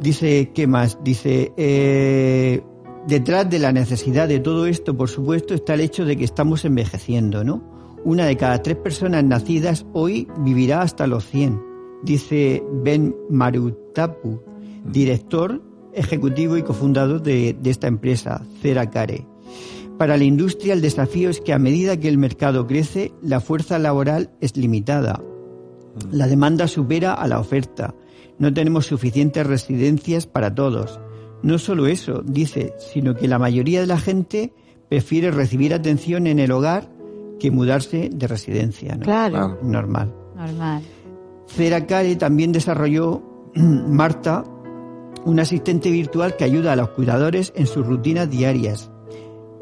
Dice, 0.00 0.50
¿qué 0.54 0.66
más? 0.66 0.98
Dice, 1.02 1.52
eh, 1.56 2.62
detrás 3.06 3.48
de 3.48 3.58
la 3.58 3.72
necesidad 3.72 4.28
de 4.28 4.40
todo 4.40 4.66
esto, 4.66 4.96
por 4.96 5.08
supuesto, 5.08 5.54
está 5.54 5.74
el 5.74 5.80
hecho 5.80 6.04
de 6.04 6.16
que 6.16 6.24
estamos 6.24 6.64
envejeciendo, 6.64 7.44
¿no? 7.44 7.62
Una 8.04 8.26
de 8.26 8.36
cada 8.36 8.62
tres 8.62 8.76
personas 8.76 9.24
nacidas 9.24 9.86
hoy 9.92 10.28
vivirá 10.38 10.82
hasta 10.82 11.06
los 11.06 11.24
100, 11.26 11.60
dice 12.02 12.62
Ben 12.82 13.16
Marutapu, 13.30 14.40
director 14.84 15.62
ejecutivo 15.92 16.56
y 16.56 16.62
cofundador 16.62 17.22
de, 17.22 17.56
de 17.60 17.70
esta 17.70 17.88
empresa, 17.88 18.44
Ceracare. 18.60 19.26
Para 19.98 20.18
la 20.18 20.24
industria 20.24 20.74
el 20.74 20.82
desafío 20.82 21.30
es 21.30 21.40
que 21.40 21.54
a 21.54 21.58
medida 21.58 21.96
que 21.96 22.08
el 22.08 22.18
mercado 22.18 22.66
crece, 22.66 23.12
la 23.22 23.40
fuerza 23.40 23.78
laboral 23.78 24.30
es 24.42 24.56
limitada. 24.56 25.22
La 26.10 26.26
demanda 26.26 26.68
supera 26.68 27.14
a 27.14 27.26
la 27.26 27.40
oferta. 27.40 27.94
No 28.38 28.52
tenemos 28.52 28.86
suficientes 28.86 29.46
residencias 29.46 30.26
para 30.26 30.54
todos. 30.54 31.00
No 31.42 31.58
solo 31.58 31.86
eso, 31.86 32.22
dice, 32.24 32.74
sino 32.78 33.14
que 33.14 33.28
la 33.28 33.38
mayoría 33.38 33.80
de 33.80 33.86
la 33.86 33.98
gente 33.98 34.52
prefiere 34.88 35.30
recibir 35.30 35.74
atención 35.74 36.26
en 36.26 36.38
el 36.38 36.50
hogar 36.52 36.88
que 37.38 37.50
mudarse 37.50 38.10
de 38.12 38.26
residencia. 38.26 38.94
¿no? 38.96 39.02
Claro. 39.04 39.58
Normal. 39.62 40.12
normal. 40.36 40.82
Ceracare 41.48 42.16
también 42.16 42.52
desarrolló 42.52 43.22
Marta, 43.54 44.44
un 45.24 45.40
asistente 45.40 45.90
virtual 45.90 46.36
que 46.36 46.44
ayuda 46.44 46.72
a 46.72 46.76
los 46.76 46.90
cuidadores 46.90 47.52
en 47.56 47.66
sus 47.66 47.86
rutinas 47.86 48.30
diarias. 48.30 48.90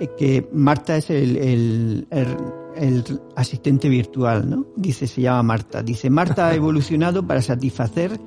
Eh, 0.01 0.09
Que 0.19 0.49
Marta 0.53 0.97
es 0.97 1.11
el, 1.11 1.37
el- 1.37 2.07
el- 2.11 2.27
el 2.77 3.05
asistente 3.37 3.89
virtual, 3.89 4.49
¿no? 4.49 4.67
Dice, 4.77 5.07
se 5.07 5.21
llama 5.23 5.43
Marta. 5.43 5.83
Dice, 5.83 6.11
Marta 6.11 6.49
ha 6.49 6.55
evolucionado 6.55 7.27
para 7.27 7.41
satisfacer 7.43 8.19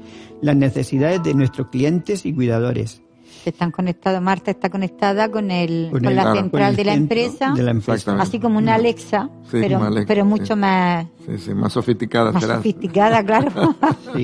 las 0.42 0.56
necesidades 0.56 1.24
de 1.24 1.34
nuestros 1.34 1.68
clientes 1.70 2.26
y 2.26 2.34
cuidadores. 2.34 3.02
Están 3.46 3.72
conectados, 3.72 4.22
Marta 4.22 4.52
está 4.52 4.70
conectada 4.70 5.30
con 5.32 5.52
el 5.52 5.90
con, 5.92 6.04
el- 6.06 6.16
la 6.16 6.22
claro, 6.24 6.40
central 6.42 6.50
con 6.64 6.70
el 6.72 6.76
de 6.76 6.84
la 6.86 6.94
empresa, 6.94 7.54
de 7.54 7.64
la 7.64 7.72
empresa. 7.72 8.18
Así 8.20 8.40
como 8.40 8.58
una 8.58 8.76
Alexa, 8.76 9.30
Sí, 9.44 9.58
pero, 9.62 9.82
Alexa, 9.84 10.08
pero 10.08 10.24
sí. 10.24 10.28
mucho 10.30 10.56
más, 10.58 11.06
Sí, 11.26 11.38
sí, 11.38 11.54
más 11.54 11.72
sofisticada 11.72 12.32
más 12.34 12.44
será. 12.44 12.56
sofisticada, 12.58 13.24
claro. 13.24 13.52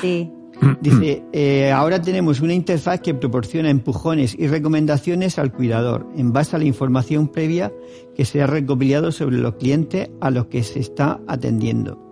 Sí. 0.00 0.32
Sí. 0.60 0.66
Dice, 0.80 1.24
eh, 1.32 1.70
ahora 1.70 2.00
tenemos 2.00 2.40
una 2.40 2.54
interfaz 2.54 3.00
que 3.00 3.14
proporciona 3.14 3.70
empujones 3.70 4.34
y 4.38 4.46
recomendaciones 4.46 5.38
al 5.38 5.52
cuidador 5.52 6.06
en 6.16 6.32
base 6.32 6.56
a 6.56 6.58
la 6.58 6.64
información 6.64 7.28
previa 7.28 7.72
que 8.16 8.24
se 8.24 8.42
ha 8.42 8.46
recopilado 8.46 9.12
sobre 9.12 9.38
los 9.38 9.54
clientes 9.54 10.10
a 10.20 10.30
los 10.30 10.46
que 10.46 10.62
se 10.62 10.80
está 10.80 11.20
atendiendo. 11.26 12.04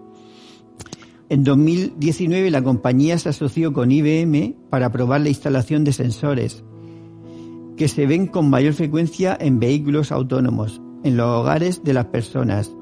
En 1.28 1.42
2019 1.42 2.50
la 2.50 2.62
compañía 2.62 3.18
se 3.18 3.30
asoció 3.30 3.72
con 3.72 3.90
IBM 3.90 4.54
para 4.70 4.92
probar 4.92 5.22
la 5.22 5.28
instalación 5.28 5.82
de 5.82 5.92
sensores 5.92 6.62
que 7.76 7.88
se 7.88 8.06
ven 8.06 8.26
con 8.26 8.48
mayor 8.48 8.74
frecuencia 8.74 9.36
en 9.38 9.58
vehículos 9.58 10.12
autónomos, 10.12 10.80
en 11.04 11.16
los 11.16 11.26
hogares 11.26 11.82
de 11.84 11.92
las 11.92 12.06
personas. 12.06 12.72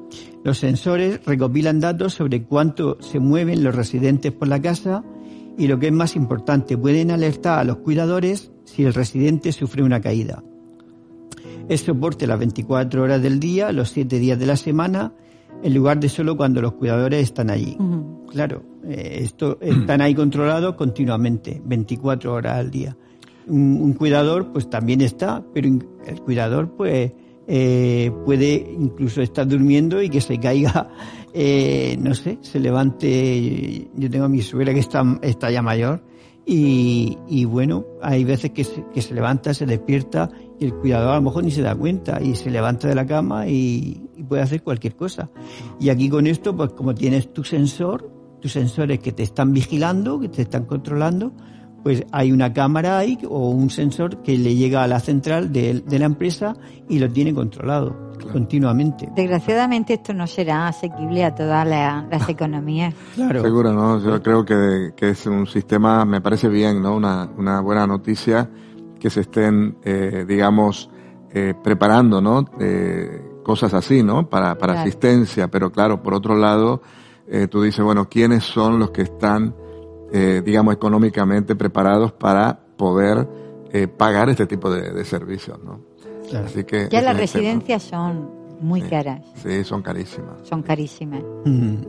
Los 0.43 0.59
sensores 0.59 1.25
recopilan 1.25 1.79
datos 1.79 2.13
sobre 2.13 2.43
cuánto 2.43 2.97
se 3.01 3.19
mueven 3.19 3.63
los 3.63 3.75
residentes 3.75 4.31
por 4.31 4.47
la 4.47 4.61
casa 4.61 5.03
y 5.57 5.67
lo 5.67 5.79
que 5.79 5.87
es 5.87 5.93
más 5.93 6.15
importante, 6.15 6.77
pueden 6.77 7.11
alertar 7.11 7.59
a 7.59 7.63
los 7.63 7.77
cuidadores 7.77 8.51
si 8.65 8.83
el 8.83 8.93
residente 8.93 9.51
sufre 9.51 9.83
una 9.83 10.01
caída. 10.01 10.43
Es 11.67 11.81
soporte 11.81 12.27
las 12.27 12.39
24 12.39 13.01
horas 13.01 13.21
del 13.21 13.39
día, 13.39 13.71
los 13.71 13.89
7 13.89 14.19
días 14.19 14.37
de 14.37 14.45
la 14.45 14.57
semana, 14.57 15.13
en 15.63 15.73
lugar 15.73 15.99
de 15.99 16.09
solo 16.09 16.37
cuando 16.37 16.61
los 16.61 16.73
cuidadores 16.73 17.23
están 17.23 17.49
allí. 17.49 17.77
Claro, 18.29 18.63
eh, 18.83 19.19
esto 19.21 19.57
están 19.61 20.01
ahí 20.01 20.13
controlados 20.13 20.75
continuamente, 20.75 21.61
24 21.65 22.33
horas 22.33 22.57
al 22.57 22.69
día. 22.69 22.95
Un, 23.47 23.79
un 23.81 23.93
cuidador, 23.93 24.51
pues 24.51 24.69
también 24.69 25.01
está, 25.01 25.43
pero 25.53 25.67
el 25.67 26.21
cuidador, 26.21 26.71
pues 26.75 27.13
eh, 27.47 28.11
puede 28.25 28.75
incluso 28.79 29.21
estar 29.21 29.47
durmiendo 29.47 30.01
y 30.01 30.09
que 30.09 30.21
se 30.21 30.39
caiga, 30.39 30.89
eh, 31.33 31.97
no 31.99 32.13
sé, 32.15 32.39
se 32.41 32.59
levante. 32.59 33.87
Yo 33.95 34.09
tengo 34.09 34.25
a 34.25 34.29
mi 34.29 34.41
suegra 34.41 34.73
que 34.73 34.79
está, 34.79 35.03
está 35.21 35.51
ya 35.51 35.61
mayor 35.61 36.03
Y, 36.45 37.45
bueno, 37.45 37.85
hay 38.01 38.23
veces 38.23 38.51
que 38.51 38.63
se, 38.63 38.83
que 38.93 39.01
se 39.01 39.13
levanta, 39.13 39.53
se 39.53 39.65
despierta 39.65 40.29
y 40.59 40.65
el 40.65 40.73
cuidador 40.73 41.11
a 41.11 41.15
lo 41.15 41.21
mejor 41.23 41.43
ni 41.43 41.51
se 41.51 41.61
da 41.61 41.75
cuenta 41.75 42.21
y 42.21 42.35
se 42.35 42.49
levanta 42.49 42.87
de 42.87 42.95
la 42.95 43.05
cama 43.05 43.47
y, 43.47 44.01
puede 44.27 44.41
hacer 44.41 44.63
cualquier 44.63 44.95
cosa. 44.95 45.29
Y 45.79 45.89
aquí 45.89 46.09
con 46.09 46.25
esto, 46.25 46.55
pues 46.55 46.71
como 46.71 46.95
tienes 46.95 47.31
tu 47.31 47.43
sensor, 47.43 48.11
tus 48.41 48.53
sensores 48.53 48.99
que 48.99 49.11
te 49.11 49.23
están 49.23 49.53
vigilando, 49.53 50.19
que 50.19 50.29
te 50.29 50.43
están 50.43 50.65
controlando, 50.65 51.33
pues 51.85 52.03
hay 52.11 52.31
una 52.31 52.51
cámara 52.51 52.97
ahí 52.97 53.19
o 53.29 53.51
un 53.51 53.69
sensor 53.69 54.23
que 54.23 54.35
le 54.39 54.55
llega 54.55 54.81
a 54.81 54.87
la 54.87 54.99
central 54.99 55.53
de, 55.53 55.83
la 55.87 56.05
empresa 56.05 56.55
y 56.89 56.97
lo 56.97 57.11
tiene 57.11 57.31
controlado 57.31 57.95
continuamente. 58.31 59.07
Desgraciadamente 59.15 59.93
esto 59.93 60.11
no 60.11 60.25
será 60.25 60.67
asequible 60.67 61.23
a 61.23 61.35
todas 61.35 61.67
las, 61.67 62.27
economías. 62.27 62.95
Claro. 63.13 63.43
Seguro, 63.43 63.71
¿no? 63.71 64.03
Yo 64.03 64.19
creo 64.23 64.43
que, 64.43 64.93
es 64.99 65.27
un 65.27 65.45
sistema, 65.45 66.05
me 66.05 66.21
parece 66.21 66.49
bien, 66.49 66.81
¿no? 66.81 66.95
Una, 66.95 67.29
una 67.37 67.61
buena 67.61 67.85
noticia 67.85 68.49
que 68.99 69.11
se 69.11 69.21
estén, 69.21 69.77
eh, 69.83 70.25
digamos, 70.27 70.89
eh, 71.29 71.53
preparando, 71.63 72.19
¿no? 72.19 72.45
Eh, 72.59 73.41
cosas 73.43 73.75
así, 73.75 74.01
¿no? 74.01 74.27
Para, 74.27 74.57
para 74.57 74.81
asistencia, 74.81 75.49
pero 75.49 75.71
claro, 75.71 76.01
por 76.01 76.15
otro 76.15 76.35
lado, 76.35 76.81
tú 77.51 77.61
dices, 77.61 77.85
bueno, 77.85 78.09
¿quiénes 78.09 78.43
son 78.43 78.79
los 78.79 78.89
que 78.89 79.03
están 79.03 79.53
eh, 80.17 80.41
digamos, 80.45 80.73
económicamente 80.73 81.57
preparados 81.57 82.13
para 82.13 82.57
poder 82.77 83.27
eh, 83.73 83.89
pagar 83.89 84.29
este 84.29 84.45
tipo 84.45 84.73
de, 84.73 85.03
servicios, 85.03 85.59
¿no? 85.61 85.81
Así 86.39 86.63
que 86.63 86.87
ya 86.89 87.01
las 87.01 87.17
residencias 87.17 87.83
son 87.83 88.29
muy 88.61 88.81
caras. 88.83 89.19
Sí, 89.43 89.65
son 89.65 89.81
carísimas. 89.81 90.35
Son 90.43 90.63
carísimas. 90.63 91.21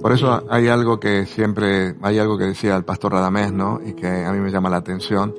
Por 0.03 0.11
eso 0.11 0.45
hay 0.51 0.67
algo 0.67 0.99
que 0.99 1.25
siempre, 1.25 1.95
hay 2.03 2.19
algo 2.19 2.37
que 2.37 2.47
decía 2.47 2.75
el 2.75 2.85
pastor 2.85 3.13
Radamés, 3.13 3.53
¿no? 3.53 3.81
Y 3.87 3.93
que 3.93 4.09
a 4.09 4.33
mí 4.33 4.41
me 4.41 4.51
llama 4.51 4.71
la 4.71 4.79
atención. 4.79 5.33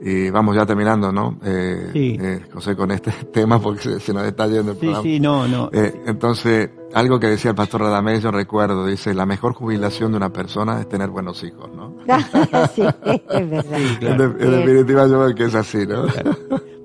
Y 0.00 0.30
vamos 0.30 0.54
ya 0.54 0.66
terminando, 0.66 1.10
¿no? 1.10 1.38
Eh, 1.44 1.90
sí. 1.92 2.18
eh, 2.20 2.40
José, 2.52 2.76
con 2.76 2.90
este 2.90 3.10
tema 3.32 3.60
porque 3.60 3.98
se, 3.98 4.12
nos 4.12 4.24
está 4.24 4.46
yendo 4.46 4.72
el 4.72 4.78
programa. 4.78 5.02
Sí, 5.02 5.14
sí, 5.14 5.20
no, 5.20 5.48
no. 5.48 5.70
Eh, 5.72 6.02
entonces, 6.06 6.70
algo 6.92 7.18
que 7.18 7.28
decía 7.28 7.50
el 7.50 7.56
pastor 7.56 7.80
Radamés, 7.80 8.22
yo 8.22 8.30
recuerdo, 8.30 8.86
dice, 8.86 9.14
la 9.14 9.26
mejor 9.26 9.54
jubilación 9.54 10.12
de 10.12 10.18
una 10.18 10.32
persona 10.32 10.80
es 10.80 10.88
tener 10.88 11.08
buenos 11.08 11.42
hijos, 11.42 11.70
¿no? 11.74 11.94
sí, 12.74 12.82
es 12.82 13.50
verdad. 13.50 13.78
En, 14.00 14.50
definitiva, 14.50 15.06
yo 15.06 15.24
creo 15.24 15.34
que 15.34 15.44
es 15.44 15.54
así, 15.54 15.86
¿no? 15.86 16.04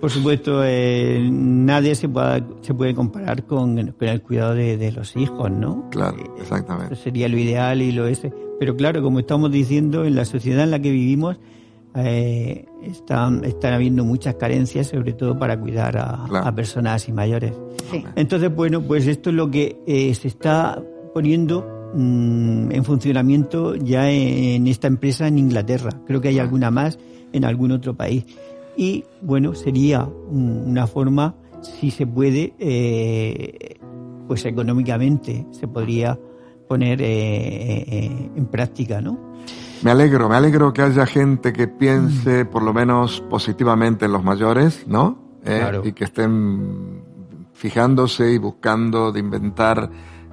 Por 0.01 0.09
supuesto, 0.09 0.63
eh, 0.65 1.29
nadie 1.31 1.93
se 1.93 2.09
puede, 2.09 2.43
se 2.61 2.73
puede 2.73 2.95
comparar 2.95 3.45
con, 3.45 3.77
el 3.77 4.21
cuidado 4.23 4.55
de, 4.55 4.91
los 4.91 5.15
hijos, 5.15 5.51
¿no? 5.51 5.89
Claro, 5.91 6.17
exactamente. 6.39 6.95
Eso 6.95 7.03
sería 7.03 7.29
lo 7.29 7.37
ideal 7.37 7.83
y 7.83 7.91
lo 7.91 8.07
es. 8.07 8.21
Pero 8.59 8.75
claro, 8.75 9.03
como 9.03 9.19
estamos 9.19 9.51
diciendo, 9.51 10.03
en 10.03 10.15
la 10.15 10.25
sociedad 10.25 10.63
en 10.63 10.71
la 10.71 10.79
que 10.79 10.89
vivimos, 10.89 11.37
eh, 11.95 12.65
están, 12.83 13.43
están 13.43 13.73
habiendo 13.73 14.05
muchas 14.05 14.35
carencias, 14.35 14.87
sobre 14.87 15.13
todo 15.13 15.37
para 15.37 15.59
cuidar 15.59 15.97
a, 15.97 16.55
personas 16.55 17.07
y 17.07 17.11
mayores. 17.11 17.53
Entonces, 18.15 18.53
bueno, 18.53 18.81
pues 18.81 19.07
esto 19.07 19.29
es 19.29 19.35
lo 19.35 19.51
que 19.51 19.77
eh, 19.85 20.13
se 20.15 20.29
está 20.29 20.81
poniendo 21.13 21.91
mm, 21.93 22.71
en 22.71 22.83
funcionamiento 22.85 23.75
ya 23.75 24.09
en, 24.09 24.67
esta 24.67 24.87
empresa 24.87 25.27
en 25.27 25.37
Inglaterra. 25.37 25.91
Creo 26.05 26.21
que 26.21 26.29
hay 26.29 26.39
alguna 26.39 26.71
más 26.71 26.97
en 27.33 27.45
algún 27.45 27.71
otro 27.71 27.93
país. 27.93 28.25
Y 28.77 29.03
bueno, 29.21 29.53
sería 29.53 30.05
una 30.05 30.87
forma, 30.87 31.35
si 31.61 31.91
se 31.91 32.07
puede, 32.07 32.53
eh, 32.57 33.77
pues 34.27 34.45
económicamente 34.45 35.45
se 35.51 35.67
podría 35.67 36.17
poner 36.69 37.01
eh, 37.01 38.29
en 38.33 38.45
práctica, 38.45 39.01
¿no? 39.01 39.30
Me 39.83 39.91
alegro, 39.91 40.29
me 40.29 40.35
alegro 40.35 40.71
que 40.73 40.83
haya 40.83 41.05
gente 41.05 41.51
que 41.51 41.67
piense 41.67 42.43
mm. 42.43 42.47
por 42.47 42.61
lo 42.61 42.73
menos 42.73 43.21
positivamente 43.21 44.05
en 44.05 44.11
los 44.11 44.23
mayores, 44.23 44.87
¿no? 44.87 45.39
Eh, 45.43 45.81
y 45.85 45.93
que 45.93 46.03
estén 46.03 47.03
fijándose 47.53 48.31
y 48.31 48.37
buscando 48.37 49.11
de 49.11 49.19
inventar 49.19 49.89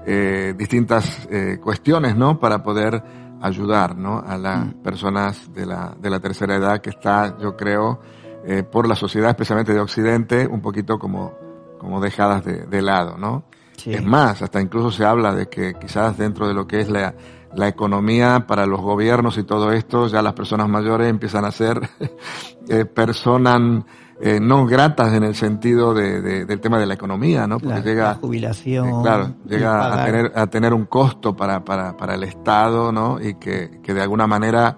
eh, 0.06 0.54
distintas 0.56 1.26
eh, 1.30 1.58
cuestiones, 1.62 2.14
¿no? 2.14 2.38
Para 2.38 2.62
poder 2.62 3.02
ayudar, 3.40 3.96
¿no? 3.96 4.22
A 4.26 4.36
las 4.36 4.66
mm. 4.66 4.82
personas 4.82 5.52
de 5.54 5.64
la, 5.64 5.94
de 5.98 6.10
la 6.10 6.20
tercera 6.20 6.56
edad 6.56 6.80
que 6.80 6.90
está, 6.90 7.38
yo 7.38 7.56
creo, 7.56 8.00
eh, 8.44 8.62
por 8.62 8.86
la 8.86 8.94
sociedad, 8.94 9.30
especialmente 9.30 9.72
de 9.72 9.80
Occidente, 9.80 10.46
un 10.46 10.60
poquito 10.60 10.98
como, 10.98 11.34
como 11.78 12.00
dejadas 12.00 12.44
de, 12.44 12.66
de 12.66 12.82
lado, 12.82 13.16
¿no? 13.16 13.44
Es 13.86 14.04
más, 14.04 14.42
hasta 14.42 14.60
incluso 14.60 14.90
se 14.90 15.04
habla 15.04 15.32
de 15.34 15.48
que 15.48 15.74
quizás 15.74 16.18
dentro 16.18 16.48
de 16.48 16.54
lo 16.54 16.66
que 16.66 16.80
es 16.80 16.88
la, 16.88 17.14
la 17.54 17.68
economía 17.68 18.46
para 18.46 18.66
los 18.66 18.80
gobiernos 18.80 19.38
y 19.38 19.44
todo 19.44 19.72
esto, 19.72 20.06
ya 20.08 20.22
las 20.22 20.34
personas 20.34 20.68
mayores 20.68 21.08
empiezan 21.08 21.44
a 21.44 21.50
ser 21.50 21.80
eh, 22.68 22.84
personas 22.84 23.84
eh, 24.20 24.40
no 24.40 24.66
gratas 24.66 25.14
en 25.14 25.22
el 25.22 25.36
sentido 25.36 25.94
de, 25.94 26.44
del 26.44 26.60
tema 26.60 26.80
de 26.80 26.86
la 26.86 26.94
economía, 26.94 27.46
¿no? 27.46 27.60
Porque 27.60 27.82
llega, 27.82 28.14
jubilación, 28.16 28.88
eh, 28.88 28.92
claro, 29.02 29.34
llega 29.46 30.02
a 30.02 30.04
tener, 30.04 30.32
a 30.34 30.46
tener 30.48 30.74
un 30.74 30.86
costo 30.86 31.36
para, 31.36 31.64
para, 31.64 31.96
para 31.96 32.16
el 32.16 32.24
Estado, 32.24 32.90
¿no? 32.90 33.20
Y 33.20 33.34
que, 33.34 33.80
que 33.80 33.94
de 33.94 34.02
alguna 34.02 34.26
manera 34.26 34.76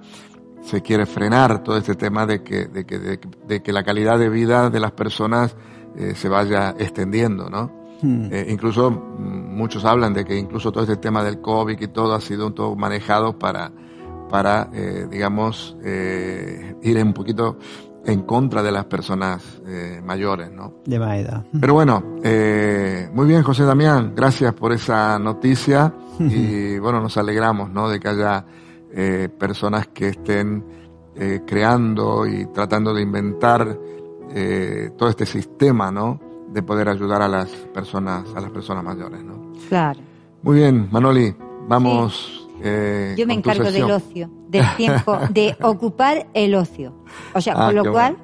se 0.62 0.82
quiere 0.82 1.06
frenar 1.06 1.62
todo 1.62 1.78
este 1.78 1.94
tema 1.94 2.26
de 2.26 2.42
que, 2.42 2.66
de 2.66 2.84
que, 2.84 2.98
de, 2.98 3.62
que 3.62 3.72
la 3.72 3.82
calidad 3.82 4.18
de 4.18 4.28
vida 4.28 4.68
de 4.68 4.78
las 4.78 4.92
personas 4.92 5.56
eh, 5.96 6.14
se 6.14 6.28
vaya 6.28 6.74
extendiendo, 6.78 7.48
¿no? 7.48 7.79
Hmm. 8.02 8.28
Eh, 8.30 8.46
incluso 8.48 8.90
mm, 8.90 9.56
muchos 9.56 9.84
hablan 9.84 10.14
de 10.14 10.24
que 10.24 10.36
incluso 10.36 10.72
todo 10.72 10.84
este 10.84 10.96
tema 10.96 11.22
del 11.22 11.40
COVID 11.40 11.80
y 11.80 11.88
todo 11.88 12.14
ha 12.14 12.20
sido 12.20 12.52
todo 12.52 12.74
manejado 12.76 13.38
para, 13.38 13.72
para 14.30 14.70
eh, 14.72 15.06
digamos, 15.10 15.76
eh, 15.84 16.76
ir 16.82 16.96
un 17.02 17.12
poquito 17.12 17.58
en 18.06 18.22
contra 18.22 18.62
de 18.62 18.72
las 18.72 18.86
personas 18.86 19.60
eh, 19.66 20.00
mayores, 20.02 20.50
¿no? 20.50 20.76
De 20.86 20.98
más 20.98 21.18
edad. 21.18 21.44
Pero 21.60 21.74
bueno, 21.74 22.16
eh, 22.22 23.10
muy 23.12 23.26
bien, 23.26 23.42
José 23.42 23.64
Damián, 23.64 24.14
gracias 24.16 24.54
por 24.54 24.72
esa 24.72 25.18
noticia 25.18 25.92
y 26.18 26.78
bueno, 26.78 27.00
nos 27.00 27.16
alegramos, 27.18 27.70
¿no? 27.70 27.90
De 27.90 28.00
que 28.00 28.08
haya 28.08 28.44
personas 29.38 29.86
que 29.94 30.08
estén 30.08 30.64
creando 31.46 32.26
y 32.26 32.46
tratando 32.46 32.92
de 32.92 33.02
inventar 33.02 33.78
todo 34.96 35.08
este 35.08 35.26
sistema, 35.26 35.92
¿no? 35.92 36.18
De 36.52 36.62
poder 36.62 36.88
ayudar 36.88 37.22
a 37.22 37.28
las 37.28 37.48
personas, 37.48 38.24
a 38.34 38.40
las 38.40 38.50
personas 38.50 38.84
mayores, 38.84 39.22
¿no? 39.22 39.52
Claro. 39.68 40.00
Muy 40.42 40.58
bien, 40.58 40.88
Manoli, 40.90 41.34
vamos. 41.68 42.48
Eh, 42.62 43.14
Yo 43.16 43.26
me 43.26 43.34
encargo 43.34 43.70
del 43.70 43.90
ocio, 43.90 44.30
del 44.48 44.64
tiempo, 44.76 45.16
de 45.30 45.56
ocupar 45.62 46.26
el 46.34 46.54
ocio. 46.54 46.94
O 47.34 47.40
sea, 47.40 47.54
ah, 47.56 47.66
con 47.66 47.76
lo 47.76 47.92
cual, 47.92 48.16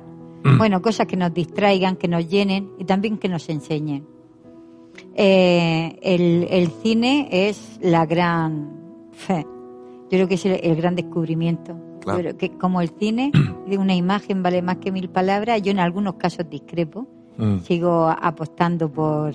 bueno. 0.59 0.83
cosas 0.83 1.07
que 1.07 1.17
nos 1.17 1.33
distraigan, 1.33 1.97
que 1.97 2.09
nos 2.09 2.29
llenen 2.29 2.71
y 2.79 2.85
también 2.85 3.19
que 3.19 3.29
nos 3.29 3.49
enseñen. 3.49 4.07
Eh, 5.15 5.99
el, 6.03 6.47
el, 6.51 6.71
cine 6.83 7.29
es 7.31 7.79
la 7.81 8.07
gran 8.07 8.71
fe. 9.13 9.47
Yo 10.05 10.11
creo 10.11 10.29
que 10.29 10.35
es 10.35 10.47
el, 10.47 10.77
gran 10.77 10.97
descubrimiento. 10.97 11.77
Claro. 12.01 12.37
que 12.37 12.51
como 12.57 12.81
el 12.81 12.91
cine 12.91 13.33
de 13.67 13.79
una 13.79 13.95
imagen 13.97 14.41
vale 14.41 14.63
más 14.63 14.77
que 14.77 14.93
mil 14.93 15.09
palabras, 15.09 15.61
yo 15.63 15.73
en 15.73 15.81
algunos 15.81 16.15
casos 16.15 16.49
discrepo 16.49 17.09
Mm. 17.39 17.59
Sigo 17.59 18.09
apostando 18.09 18.91
por, 18.91 19.35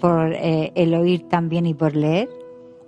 por 0.00 0.32
eh, 0.32 0.72
el 0.74 0.94
oír 0.94 1.28
también 1.28 1.66
y 1.66 1.74
por 1.74 1.96
leer, 1.96 2.28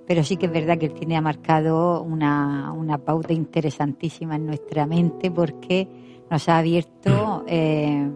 pero 0.06 0.22
sí 0.22 0.36
que 0.36 0.46
es 0.46 0.52
verdad 0.52 0.78
que 0.78 0.86
el 0.86 0.98
cine 0.98 1.16
ha 1.16 1.20
marcado 1.20 2.02
una, 2.02 2.72
una 2.72 2.98
pauta 2.98 3.32
interesantísima 3.32 4.36
en 4.36 4.46
nuestra 4.46 4.86
mente 4.86 5.30
porque 5.30 5.88
nos 6.30 6.48
ha 6.48 6.58
abierto 6.58 7.44
eh, 7.46 8.10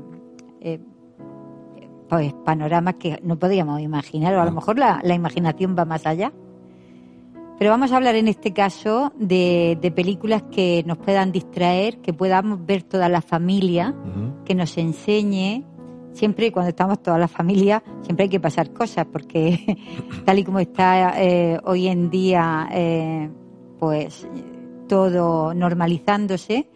eh, 0.60 0.80
pues 2.08 2.32
panoramas 2.44 2.94
que 2.94 3.20
no 3.22 3.38
podíamos 3.38 3.80
imaginar, 3.80 4.34
o 4.34 4.40
a 4.40 4.44
lo 4.44 4.52
mejor 4.52 4.78
la, 4.78 5.00
la, 5.02 5.14
imaginación 5.14 5.76
va 5.78 5.84
más 5.84 6.06
allá. 6.06 6.32
Pero 7.58 7.70
vamos 7.70 7.92
a 7.92 7.96
hablar 7.96 8.14
en 8.14 8.28
este 8.28 8.52
caso 8.52 9.12
de, 9.18 9.76
de 9.80 9.90
películas 9.90 10.44
que 10.50 10.84
nos 10.86 10.96
puedan 10.98 11.32
distraer, 11.32 11.98
que 11.98 12.12
podamos 12.12 12.64
ver 12.64 12.84
toda 12.84 13.08
la 13.08 13.20
familia, 13.20 13.94
que 14.44 14.54
nos 14.54 14.78
enseñe 14.78 15.64
siempre 16.18 16.50
cuando 16.50 16.70
estamos 16.70 17.00
toda 17.00 17.16
la 17.16 17.28
familia, 17.28 17.82
siempre 18.02 18.24
hay 18.24 18.28
que 18.28 18.40
pasar 18.40 18.72
cosas, 18.72 19.06
porque 19.06 19.76
tal 20.24 20.38
y 20.40 20.44
como 20.44 20.58
está 20.58 21.22
eh, 21.22 21.60
hoy 21.64 21.86
en 21.86 22.10
día, 22.10 22.68
eh, 22.72 23.30
pues 23.78 24.26
todo 24.88 25.54
normalizándose, 25.54 26.68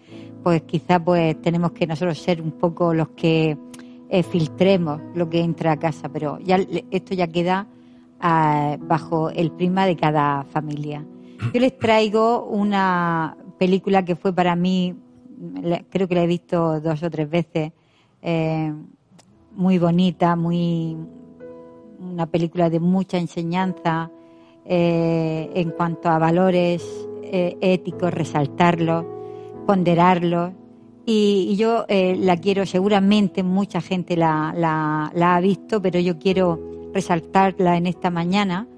pues 0.45 0.63
quizá 0.63 1.03
pues 1.05 1.41
tenemos 1.43 1.73
que 1.73 1.87
nosotros 1.87 2.19
ser 2.19 2.41
un 2.41 2.53
poco 2.53 2.95
los 2.95 3.09
que 3.11 3.59
eh, 4.09 4.23
filtremos 4.23 5.01
lo 5.15 5.29
que 5.29 5.41
entra 5.41 5.73
a 5.73 5.77
casa, 5.77 6.09
pero 6.09 6.39
ya 6.39 6.61
esto 6.91 7.15
ya 7.15 7.27
queda 7.27 7.67
ah, 8.21 8.77
bajo 8.81 9.31
el 9.31 9.51
prima 9.51 9.87
de 9.87 9.97
cada 9.97 10.45
familia. 10.45 11.05
Yo 11.53 11.61
les 11.61 11.77
traigo 11.77 12.45
una 12.45 13.37
película 13.59 14.05
que 14.05 14.15
fue 14.15 14.33
para 14.33 14.55
mí, 14.55 14.95
creo 15.91 16.07
que 16.07 16.15
la 16.15 16.23
he 16.23 16.29
visto 16.29 16.81
dos 16.81 17.03
o 17.03 17.11
tres 17.11 17.29
veces, 17.29 17.73
eh, 18.21 18.73
muy 19.55 19.79
bonita, 19.79 20.37
muy 20.37 20.97
una 22.01 22.27
película 22.27 22.69
de 22.69 22.81
mucha 22.81 23.19
enseñanza 23.19 24.11
eh, 24.65 25.51
en 25.55 25.71
cuanto 25.71 26.09
a 26.09 26.19
valores 26.19 26.85
eh, 27.23 27.57
éticos, 27.61 28.12
resaltarlos, 28.12 29.05
ponderarlos 29.67 30.53
y, 31.05 31.57
yo 31.57 31.85
eh, 31.88 32.17
la 32.19 32.37
quiero, 32.37 32.65
seguramente 32.67 33.43
mucha 33.43 33.81
gente 33.81 34.17
la, 34.17 34.55
la, 34.57 35.37
ha 35.37 35.41
visto, 35.41 35.83
pero 35.83 35.99
yo 35.99 36.19
quiero 36.19 36.61
resaltarla 36.93 37.77
en 37.77 37.87
esta 37.87 38.11
mañana 38.11 38.69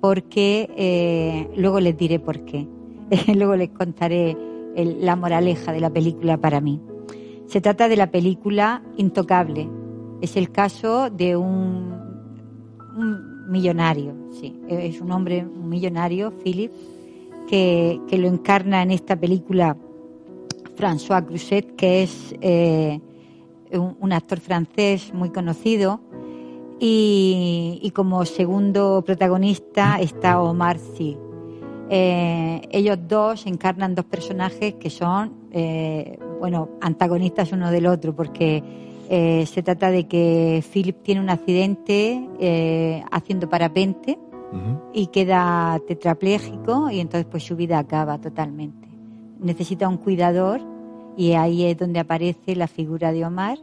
porque 0.00 1.48
luego 1.56 1.80
les 1.80 1.96
diré 1.96 2.18
por 2.18 2.44
qué. 2.44 2.66
luego 3.34 3.56
les 3.56 3.70
contaré 3.70 4.36
la 4.76 5.16
moraleja 5.16 5.72
de 5.72 5.80
la 5.80 5.90
película 5.90 6.36
para 6.36 6.60
mí. 6.60 6.80
Se 7.46 7.60
trata 7.60 7.88
de 7.88 7.96
la 7.96 8.10
película 8.10 8.82
Intocable. 8.96 9.83
Es 10.20 10.36
el 10.36 10.50
caso 10.50 11.10
de 11.10 11.36
un, 11.36 12.02
millonario, 13.48 14.14
sí, 14.40 14.56
es 14.68 15.00
un 15.00 15.12
hombre 15.12 15.44
un 15.44 15.68
millonario, 15.68 16.32
Philip, 16.42 16.70
que, 17.48 18.00
que 18.08 18.18
lo 18.18 18.28
encarna 18.28 18.82
en 18.82 18.90
esta 18.90 19.16
película 19.16 19.76
François 20.76 21.24
Cruzet, 21.24 21.76
que 21.76 22.02
es 22.02 22.34
eh, 22.40 23.00
un, 23.72 24.12
actor 24.12 24.40
francés 24.40 25.12
muy 25.14 25.30
conocido. 25.30 26.00
Y, 26.80 27.90
como 27.94 28.24
segundo 28.24 29.02
protagonista 29.06 29.98
está 30.00 30.42
Omar 30.42 30.78
Sy. 30.78 31.16
Eh, 31.88 32.62
ellos 32.70 32.98
dos 33.06 33.46
encarnan 33.46 33.94
dos 33.94 34.04
personajes 34.04 34.74
que 34.74 34.90
son, 34.90 35.32
eh, 35.52 36.18
bueno, 36.40 36.70
antagonistas 36.80 37.52
uno 37.52 37.70
del 37.70 37.86
otro, 37.86 38.14
porque 38.14 38.62
se 39.08 39.62
trata 39.62 39.90
de 39.90 40.06
que 40.06 40.64
Philip 40.72 41.02
tiene 41.02 41.20
un 41.20 41.30
accidente 41.30 43.02
haciendo 43.10 43.48
parapente 43.48 44.18
y 44.92 45.08
queda 45.08 45.80
tetrapléjico 45.86 46.90
y 46.90 47.00
entonces 47.00 47.26
pues 47.30 47.44
su 47.44 47.56
vida 47.56 47.78
acaba 47.78 48.18
totalmente 48.18 48.88
necesita 49.40 49.88
un 49.88 49.98
cuidador 49.98 50.60
y 51.16 51.32
ahí 51.32 51.64
es 51.64 51.76
donde 51.76 52.00
aparece 52.00 52.56
la 52.56 52.66
figura 52.66 53.12
de 53.12 53.24
Omar 53.24 53.58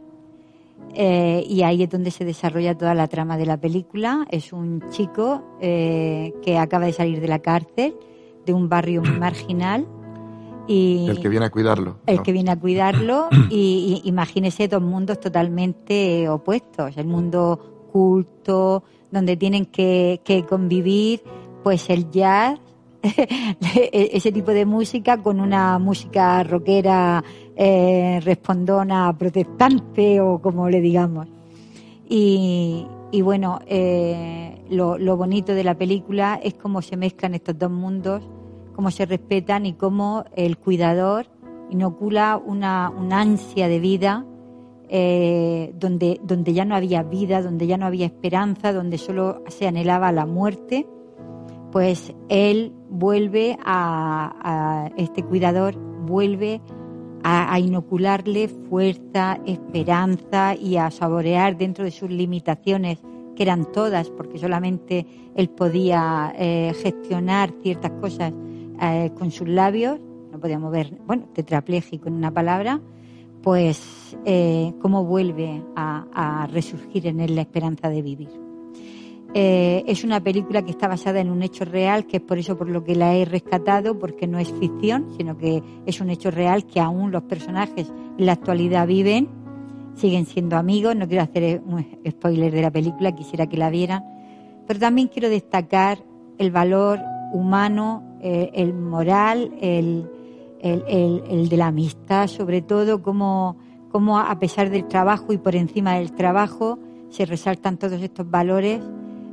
eh, 0.94 1.44
y 1.48 1.62
ahí 1.62 1.82
es 1.82 1.90
donde 1.90 2.10
se 2.10 2.24
desarrolla 2.24 2.76
toda 2.76 2.94
la 2.94 3.08
trama 3.08 3.36
de 3.36 3.46
la 3.46 3.58
película. 3.58 4.26
Es 4.30 4.52
un 4.52 4.82
chico 4.90 5.42
eh, 5.60 6.32
que 6.42 6.58
acaba 6.58 6.86
de 6.86 6.92
salir 6.92 7.20
de 7.20 7.28
la 7.28 7.40
cárcel, 7.40 7.94
de 8.46 8.52
un 8.52 8.68
barrio 8.68 9.02
marginal. 9.18 9.86
Y 10.66 11.08
el 11.08 11.20
que 11.20 11.28
viene 11.28 11.46
a 11.46 11.50
cuidarlo. 11.50 11.98
El 12.06 12.22
que 12.22 12.32
viene 12.32 12.50
a 12.50 12.58
cuidarlo 12.58 13.28
y, 13.50 14.00
imagínese 14.04 14.68
dos 14.68 14.82
mundos 14.82 15.20
totalmente 15.20 16.28
opuestos. 16.28 16.96
El 16.96 17.06
mundo 17.06 17.88
culto, 17.92 18.84
donde 19.10 19.36
tienen 19.36 19.66
que, 19.66 20.20
que 20.24 20.44
convivir 20.44 21.22
pues 21.62 21.90
el 21.90 22.10
jazz 22.10 22.58
ese 23.92 24.32
tipo 24.32 24.52
de 24.52 24.64
música 24.64 25.18
con 25.18 25.40
una 25.40 25.78
música 25.78 26.42
rockera 26.44 27.22
eh, 27.56 28.20
respondona 28.22 29.16
protestante 29.16 30.20
o 30.20 30.40
como 30.40 30.68
le 30.68 30.80
digamos. 30.80 31.28
Y, 32.08 32.86
bueno, 33.22 33.60
eh, 33.66 34.64
lo, 34.70 35.16
bonito 35.16 35.54
de 35.54 35.64
la 35.64 35.74
película 35.74 36.38
es 36.42 36.54
cómo 36.54 36.82
se 36.82 36.96
mezclan 36.96 37.34
estos 37.34 37.58
dos 37.58 37.70
mundos, 37.70 38.22
cómo 38.72 38.90
se 38.90 39.06
respetan 39.06 39.66
y 39.66 39.74
cómo 39.74 40.24
el 40.34 40.58
cuidador 40.58 41.26
inocula 41.70 42.40
una, 42.44 42.92
ansia 43.10 43.68
de 43.68 43.80
vida 43.80 44.26
eh, 44.88 45.72
donde, 45.78 46.20
donde 46.22 46.52
ya 46.52 46.64
no 46.64 46.74
había 46.74 47.02
vida, 47.02 47.40
donde 47.42 47.66
ya 47.66 47.78
no 47.78 47.86
había 47.86 48.06
esperanza, 48.06 48.72
donde 48.72 48.98
solo 48.98 49.42
se 49.48 49.66
anhelaba 49.66 50.12
la 50.12 50.26
muerte 50.26 50.86
pues 51.72 52.14
él 52.28 52.72
vuelve 52.90 53.58
a, 53.64 54.90
este 54.98 55.24
cuidador, 55.24 55.74
vuelve 56.04 56.60
a, 57.24 57.58
inocularle 57.58 58.48
fuerza, 58.48 59.40
esperanza 59.46 60.54
y 60.54 60.76
a 60.76 60.90
saborear 60.90 61.56
dentro 61.56 61.84
de 61.84 61.90
sus 61.90 62.10
limitaciones, 62.10 62.98
que 63.34 63.42
eran 63.42 63.72
todas, 63.72 64.10
porque 64.10 64.38
solamente 64.38 65.06
él 65.34 65.48
podía 65.48 66.34
eh, 66.36 66.74
gestionar 66.82 67.50
ciertas 67.62 67.92
cosas 67.92 68.34
eh, 68.82 69.10
con 69.18 69.30
sus 69.30 69.48
labios, 69.48 69.98
no 70.30 70.40
podía 70.40 70.58
mover, 70.58 70.98
bueno, 71.06 71.28
tetrapléjico 71.32 72.08
en 72.08 72.14
una 72.14 72.32
palabra, 72.32 72.80
pues 73.42 74.16
eh, 74.24 74.72
cómo 74.80 75.04
vuelve 75.04 75.62
a 75.74 76.46
resurgir 76.52 77.06
en 77.06 77.20
él 77.20 77.34
la 77.34 77.42
esperanza 77.42 77.88
de 77.88 78.02
vivir. 78.02 78.42
Eh, 79.34 79.84
es 79.86 80.04
una 80.04 80.22
película 80.22 80.62
que 80.62 80.70
está 80.70 80.88
basada 80.88 81.20
en 81.20 81.30
un 81.30 81.42
hecho 81.42 81.64
real, 81.64 82.06
que 82.06 82.18
es 82.18 82.22
por 82.22 82.38
eso 82.38 82.58
por 82.58 82.68
lo 82.68 82.84
que 82.84 82.94
la 82.94 83.14
he 83.14 83.24
rescatado, 83.24 83.98
porque 83.98 84.26
no 84.26 84.38
es 84.38 84.52
ficción, 84.52 85.08
sino 85.16 85.38
que 85.38 85.62
es 85.86 86.00
un 86.02 86.10
hecho 86.10 86.30
real 86.30 86.66
que 86.66 86.80
aún 86.80 87.10
los 87.10 87.22
personajes 87.22 87.90
en 88.18 88.26
la 88.26 88.32
actualidad 88.32 88.86
viven, 88.86 89.28
siguen 89.94 90.26
siendo 90.26 90.56
amigos. 90.56 90.96
No 90.96 91.08
quiero 91.08 91.22
hacer 91.22 91.62
un 91.64 91.86
spoiler 92.06 92.52
de 92.52 92.60
la 92.60 92.70
película, 92.70 93.12
quisiera 93.12 93.46
que 93.46 93.56
la 93.56 93.70
vieran, 93.70 94.04
pero 94.66 94.78
también 94.78 95.08
quiero 95.08 95.30
destacar 95.30 96.04
el 96.36 96.50
valor 96.50 97.00
humano, 97.32 98.02
eh, 98.20 98.50
el 98.54 98.74
moral, 98.74 99.52
el, 99.60 100.08
de 100.62 101.56
la 101.56 101.66
amistad, 101.66 102.28
sobre 102.28 102.62
todo, 102.62 103.02
como, 103.02 103.56
como 103.90 104.18
a 104.18 104.38
pesar 104.38 104.70
del 104.70 104.86
trabajo 104.86 105.32
y 105.32 105.38
por 105.38 105.56
encima 105.56 105.94
del 105.94 106.12
trabajo 106.12 106.78
se 107.08 107.26
resaltan 107.26 107.78
todos 107.78 108.00
estos 108.00 108.30
valores 108.30 108.80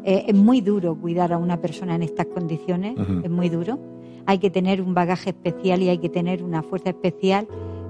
eh, 0.03 0.25
es 0.27 0.35
muy 0.35 0.61
duro 0.61 0.95
cuidar 0.95 1.33
a 1.33 1.37
una 1.37 1.59
persona 1.61 1.95
en 1.95 2.03
estas 2.03 2.27
condiciones, 2.27 2.97
es 3.23 3.29
muy 3.29 3.49
duro. 3.49 3.77
Hay 4.25 4.37
que 4.37 4.49
tener 4.49 4.81
un 4.81 4.93
bagaje 4.93 5.31
especial 5.31 5.81
y 5.81 5.89
hay 5.89 5.97
que 5.97 6.09
tener 6.09 6.43
una 6.43 6.63
fuerza 6.63 6.89
especial. 6.89 7.47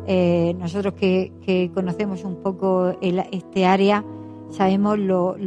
Eh, 0.08 0.56
nosotros 0.60 0.96
que, 0.96 1.72
conocemos 1.74 2.24
un 2.24 2.38
poco 2.42 2.96
este 3.00 3.66
área, 3.66 4.04
sabemos 4.50 4.98
lo, 4.98 5.38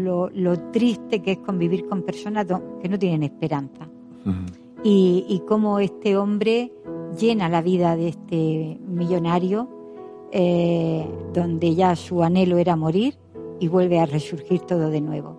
triste 0.73 1.21
que 1.21 1.33
es 1.33 1.39
convivir 1.39 1.87
con 1.87 2.03
personas 2.03 2.47
que 2.81 2.89
no 2.89 2.99
tienen 2.99 3.25
esperanza. 3.25 3.89
Y, 4.85 5.43
cómo 5.47 5.79
este 5.79 6.17
hombre 6.17 6.73
llena 7.19 7.49
la 7.49 7.63
vida 7.63 7.97
de 7.97 8.09
este 8.09 8.79
millonario, 8.87 9.69
eh, 10.31 11.07
donde 11.33 11.75
ya 11.75 11.95
su 11.95 12.23
anhelo 12.23 12.59
era 12.59 12.77
morir 12.77 13.19
y 13.61 13.69
vuelve 13.69 14.01
a 14.01 14.07
resurgir 14.07 14.61
todo 14.61 14.91
de 14.91 15.01
nuevo. 15.01 15.37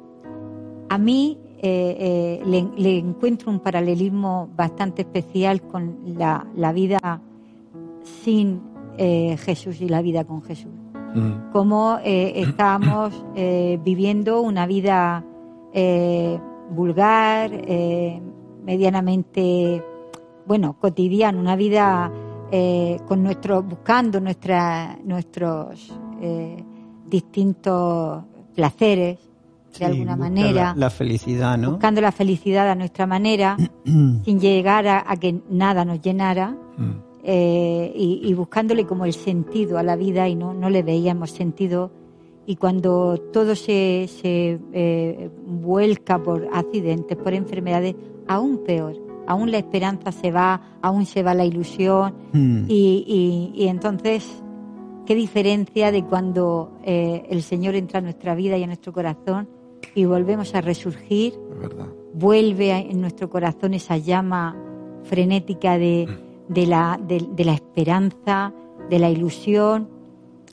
A 0.89 0.98
mí 0.98 1.39
eh, 1.65 2.41
eh, 2.46 2.69
le, 2.76 2.98
encuentro 2.98 3.50
un 3.50 3.62
paralelismo 3.62 4.50
bastante 4.54 5.04
especial 5.04 5.62
con 5.62 5.98
la, 6.17 6.74
vida 6.74 7.22
sin 8.04 8.62
eh, 8.98 9.38
Jesús 9.38 9.80
y 9.80 9.88
la 9.88 10.02
vida 10.02 10.26
con 10.26 10.41
Jesús. 10.41 10.74
Mm. 11.15 11.52
Como 11.54 12.00
estamos 12.04 13.13
viviendo 13.34 14.41
una 14.41 14.67
vida 14.67 15.24
vulgar, 16.69 17.52
medianamente, 18.63 19.84
bueno, 20.45 20.78
cotidiana, 20.80 21.39
una 21.39 21.56
vida 21.56 22.12
con 23.08 23.23
nuestro, 23.23 23.63
buscando 23.63 24.19
nuestra, 24.19 24.95
nuestros 25.04 25.91
distintos 27.10 28.23
placeres, 28.54 29.19
de 29.80 29.86
alguna 29.86 30.15
manera. 30.15 30.73
La, 30.78 30.89
felicidad, 30.89 31.58
¿no? 31.58 31.71
Buscando 31.71 32.02
la 32.02 32.12
felicidad 32.12 32.69
a 32.69 32.76
nuestra 32.76 33.08
manera, 33.08 33.58
sin 33.86 34.39
llegar 34.39 34.88
a, 34.88 35.15
que 35.17 35.41
nada 35.49 35.86
nos 35.86 36.02
llenara. 36.02 36.56
Mm. 36.78 37.13
Eh, 37.26 37.93
y, 37.95 38.34
buscándole 38.34 38.86
como 38.86 39.06
el 39.06 39.13
sentido 39.13 39.78
a 39.78 39.84
la 39.84 39.95
vida 39.95 40.28
y 40.28 40.36
no, 40.36 40.54
no 40.54 40.69
le 40.69 40.84
veíamos 40.84 41.32
sentido. 41.32 41.91
Y 42.45 42.58
cuando 42.58 43.17
todo 43.32 43.56
se, 43.56 44.10
se 44.21 44.60
eh, 44.73 45.30
vuelca 45.47 46.21
por 46.21 46.49
accidentes, 46.52 47.15
por 47.17 47.34
enfermedades, 47.34 47.95
aún 48.27 48.63
peor. 48.65 48.95
Aún 49.25 49.51
la 49.51 49.57
esperanza 49.57 50.12
se 50.12 50.31
va, 50.31 50.77
aún 50.81 51.05
se 51.05 51.23
va 51.23 51.33
la 51.33 51.45
ilusión. 51.45 52.13
Mm. 52.33 52.65
Y, 52.67 53.51
y, 53.55 53.67
entonces, 53.67 54.43
qué 55.05 55.15
diferencia 55.15 55.91
de 55.91 56.03
cuando 56.03 56.71
eh, 56.83 57.25
el 57.29 57.41
Señor 57.41 57.75
entra 57.75 57.99
a 57.99 58.01
nuestra 58.01 58.36
vida 58.36 58.57
y 58.57 58.63
a 58.63 58.67
nuestro 58.67 58.91
corazón 58.91 59.47
y 59.95 60.05
volvemos 60.05 60.53
a 60.55 60.62
resurgir. 60.62 61.33
Vuelve 62.13 62.71
en 62.71 63.01
nuestro 63.01 63.29
corazón 63.29 63.73
esa 63.73 63.97
llama 63.97 64.55
frenética 65.03 65.77
de, 65.77 66.07
la, 66.49 66.99
de, 67.01 67.43
la, 67.43 67.53
esperanza, 67.53 68.53
de 68.89 68.99
la 68.99 69.09
ilusión. 69.09 69.89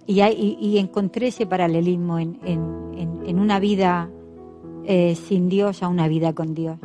Y, 0.07 0.23
y, 0.23 0.79
encontré 0.79 1.29
ese 1.29 1.47
paralelismo 1.47 2.19
en, 2.19 2.39
en, 2.45 3.39
una 3.39 3.61
vida 3.61 4.11
eh, 4.85 5.15
sin 5.15 5.49
Dios 5.49 5.83
a 5.83 5.89
una 5.89 6.09
vida 6.09 6.33
con 6.33 6.55
Dios. 6.55 6.79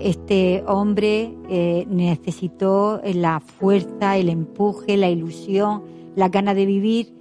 Este 0.00 0.62
hombre 0.66 1.34
eh, 1.48 1.86
necesitó 1.88 3.00
la 3.04 3.40
fuerza, 3.40 4.16
el 4.16 4.28
empuje, 4.28 4.96
la 4.96 5.10
ilusión, 5.10 5.82
la 6.16 6.28
gana 6.28 6.54
de 6.54 6.66
vivir 6.66 7.12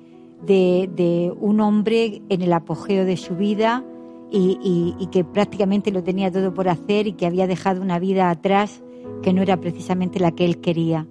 de, 0.46 0.90
de 0.96 1.34
un 1.40 1.60
hombre 1.62 2.22
en 2.30 2.42
el 2.42 2.54
apogeo 2.54 3.06
de 3.06 3.18
su 3.18 3.36
vida, 3.36 3.84
y, 4.32 5.08
que 5.12 5.24
prácticamente 5.24 5.92
lo 5.92 6.04
tenía 6.04 6.32
todo 6.32 6.54
por 6.54 6.68
hacer 6.70 7.08
y 7.08 7.14
que 7.14 7.26
había 7.26 7.48
dejado 7.48 7.82
una 7.82 8.00
vida 8.00 8.30
atrás 8.30 8.82
que 9.22 9.34
no 9.34 9.42
era 9.42 9.58
precisamente 9.58 10.20
la 10.20 10.32
que 10.32 10.46
él 10.46 10.60
quería. 10.60 11.08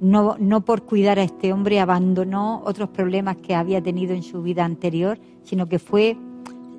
no, 0.00 0.36
no 0.38 0.64
por 0.64 0.82
cuidar 0.82 1.18
a 1.18 1.22
este 1.22 1.52
hombre 1.52 1.80
abandonó 1.80 2.62
otros 2.64 2.88
problemas 2.88 3.36
que 3.36 3.54
había 3.54 3.82
tenido 3.82 4.14
en 4.14 4.22
su 4.22 4.42
vida 4.42 4.64
anterior, 4.64 5.18
sino 5.42 5.68
que 5.68 5.78
fue, 5.78 6.16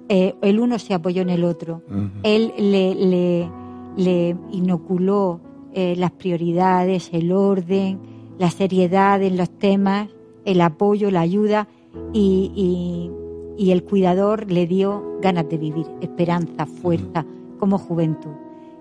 eh, 0.10 0.36
el 0.42 0.60
uno 0.60 0.80
se 0.80 0.94
apoyó 0.94 1.22
en 1.22 1.30
el 1.30 1.44
otro. 1.44 1.82
Él 2.24 2.54
le, 2.58 2.96
le, 2.96 3.50
le 3.98 4.36
inoculó 4.52 5.42
eh, 5.74 5.96
las 5.98 6.12
prioridades, 6.12 7.10
el 7.14 7.32
orden, 7.32 8.00
la 8.38 8.50
seriedad 8.50 9.22
en 9.22 9.38
los 9.38 9.50
temas, 9.58 10.10
el 10.46 10.62
apoyo, 10.62 11.10
la 11.12 11.22
ayuda 11.22 11.68
y, 12.12 13.10
y, 13.58 13.72
el 13.72 13.84
cuidador 13.84 14.52
le 14.52 14.68
dio 14.68 15.20
ganas 15.22 15.48
de 15.50 15.58
vivir, 15.58 15.86
esperanza, 16.02 16.66
fuerza, 16.66 17.26
como 17.60 17.78
juventud. 17.78 18.32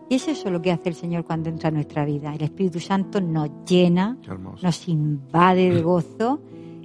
Y 0.09 0.17
es 0.17 0.29
eso 0.29 0.51
lo 0.51 0.61
que 0.61 0.73
hace 0.73 0.91
el 0.91 0.95
Señor 0.95 1.25
cuando 1.25 1.49
entra 1.49 1.69
a 1.69 1.73
nuestra 1.73 2.05
vida. 2.05 2.35
El 2.35 2.43
Espíritu 2.43 2.81
Santo 2.81 3.21
nos 3.21 3.49
llena, 3.67 4.19
nos 4.63 4.89
invade 4.89 5.71
de 5.71 5.83
gozo 5.83 6.41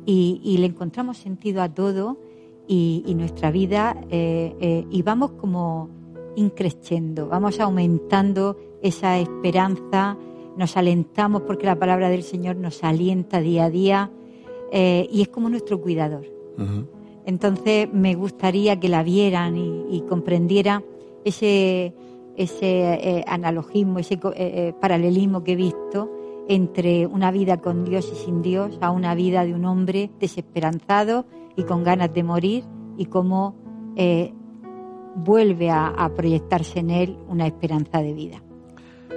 y, 0.06 0.56
le 0.58 0.68
encontramos 0.68 1.18
sentido 1.18 1.62
a 1.62 1.70
todo 1.70 2.18
y, 2.68 3.04
nuestra 3.18 3.52
vida 3.52 3.98
eh, 4.10 4.56
eh, 4.62 4.86
y 4.90 5.02
vamos 5.02 5.32
como 5.32 5.90
increciendo, 6.38 7.28
vamos 7.28 7.60
aumentando 7.60 8.58
esa 8.82 9.20
esperanza, 9.20 10.18
nos 10.56 10.78
alentamos 10.78 11.42
porque 11.42 11.66
la 11.66 11.78
palabra 11.78 12.10
del 12.10 12.24
Señor 12.24 12.56
nos 12.56 12.84
alienta 12.84 13.42
día 13.42 13.66
a 13.66 13.70
día 13.70 14.12
eh, 14.72 15.08
y 15.12 15.22
es 15.22 15.28
como 15.28 15.50
nuestro 15.50 15.82
cuidador. 15.82 16.26
Entonces 17.26 17.92
me 17.94 18.16
gustaría 18.16 18.80
que 18.80 18.90
la 18.90 19.04
vieran 19.04 19.58
y, 19.58 19.98
y 19.98 20.02
comprendieran 20.02 20.84
ese 21.24 21.94
ese 22.38 22.94
eh, 22.94 23.26
analogismo, 23.28 24.00
ese 24.00 24.14
eh, 24.14 24.20
eh, 24.36 24.74
paralelismo 24.80 25.44
que 25.44 25.54
he 25.54 25.56
visto 25.56 26.10
entre 26.48 27.08
una 27.08 27.32
vida 27.32 27.58
con 27.58 27.84
Dios 27.84 28.10
y 28.14 28.16
sin 28.16 28.42
Dios 28.42 28.78
a 28.80 28.92
una 28.92 29.16
vida 29.16 29.44
de 29.44 29.54
un 29.54 29.66
hombre 29.66 30.12
desesperanzado 30.20 31.26
y 31.58 31.64
con 31.64 31.84
ganas 31.84 32.14
de 32.14 32.24
morir 32.24 32.64
y 32.96 33.08
cómo 33.08 33.56
vuelve 35.18 35.70
a, 35.70 36.10
proyectarse 36.16 36.80
en 36.80 36.90
él 36.90 37.18
una 37.28 37.48
esperanza 37.48 38.02
de 38.02 38.14
vida. 38.14 38.42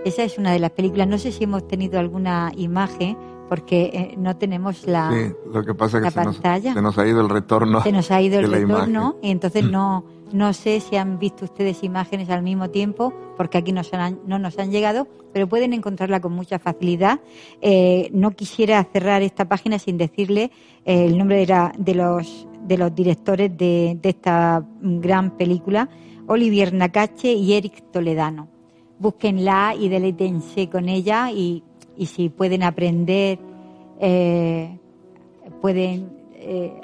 Esa 0.04 0.24
es 0.24 0.38
una 0.38 0.52
de 0.52 0.58
las 0.58 0.70
películas. 0.70 1.06
No 1.06 1.18
sé 1.18 1.30
si 1.30 1.44
hemos 1.44 1.68
tenido 1.68 2.00
alguna 2.00 2.52
imagen 2.56 3.16
porque 3.48 4.14
no 4.16 4.36
tenemos 4.36 4.86
la, 4.86 5.10
sí, 5.10 5.34
lo 5.52 5.64
que 5.64 5.74
pasa 5.74 5.98
es 5.98 6.04
que 6.04 6.10
Se, 6.10 6.24
nos, 6.80 6.98
ha 6.98 7.06
ido 7.06 7.20
el 7.20 7.28
retorno. 7.28 7.82
Se 7.82 7.90
nos 7.90 8.10
ha 8.10 8.22
ido 8.22 8.38
el 8.38 8.50
retorno 8.50 9.16
y 9.22 9.30
entonces 9.30 9.64
no 9.64 10.04
no 10.32 10.52
sé 10.52 10.80
si 10.80 10.96
han 10.96 11.18
visto 11.18 11.44
ustedes 11.44 11.82
imágenes 11.82 12.30
al 12.30 12.42
mismo 12.42 12.70
tiempo, 12.70 13.12
porque 13.36 13.58
aquí 13.58 13.72
no, 13.72 13.82
no 14.26 14.38
nos 14.38 14.58
han 14.58 14.70
llegado, 14.70 15.08
pero 15.32 15.48
pueden 15.48 15.72
encontrarla 15.72 16.20
con 16.20 16.32
mucha 16.32 16.58
facilidad. 16.58 17.20
Eh, 17.60 18.10
no 18.12 18.30
quisiera 18.32 18.82
cerrar 18.84 19.22
esta 19.22 19.48
página 19.48 19.78
sin 19.78 19.98
decirle 19.98 20.50
eh, 20.84 21.06
el 21.06 21.18
nombre 21.18 21.44
de, 21.44 21.70
de, 21.78 21.94
los, 21.94 22.46
de 22.66 22.78
los 22.78 22.94
directores 22.94 23.56
de, 23.56 23.98
esta 24.02 24.64
gran 24.80 25.36
película, 25.36 25.88
Olivier 26.26 26.72
Nakache 26.72 27.32
y 27.32 27.52
Eric 27.54 27.90
Toledano. 27.90 28.48
Búsquenla 28.98 29.74
y 29.78 29.88
deleítense 29.88 30.68
con 30.68 30.88
ella 30.88 31.30
y, 31.30 31.62
si 32.06 32.28
pueden 32.28 32.62
aprender, 32.62 33.38
eh, 33.98 34.78
pueden 35.60 36.18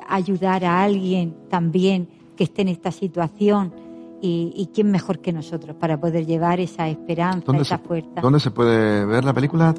ayudar 0.07 0.65
a 0.65 0.83
alguien 0.83 1.35
también 1.49 2.09
que 2.37 2.45
esté 2.45 2.63
en 2.63 2.69
esta 2.69 2.93
situación 2.93 3.73
y, 4.21 4.71
quién 4.75 4.91
mejor 4.91 5.21
que 5.21 5.33
nosotros 5.33 5.77
para 5.77 5.99
poder 6.01 6.27
llevar 6.27 6.61
esa 6.61 6.89
esperanza, 6.89 7.57
esa 7.57 7.79
fuerza. 7.79 8.21
¿Dónde 8.21 8.41
se 8.41 8.51
puede 8.51 9.05
ver 9.05 9.25
la 9.25 9.33
película? 9.33 9.75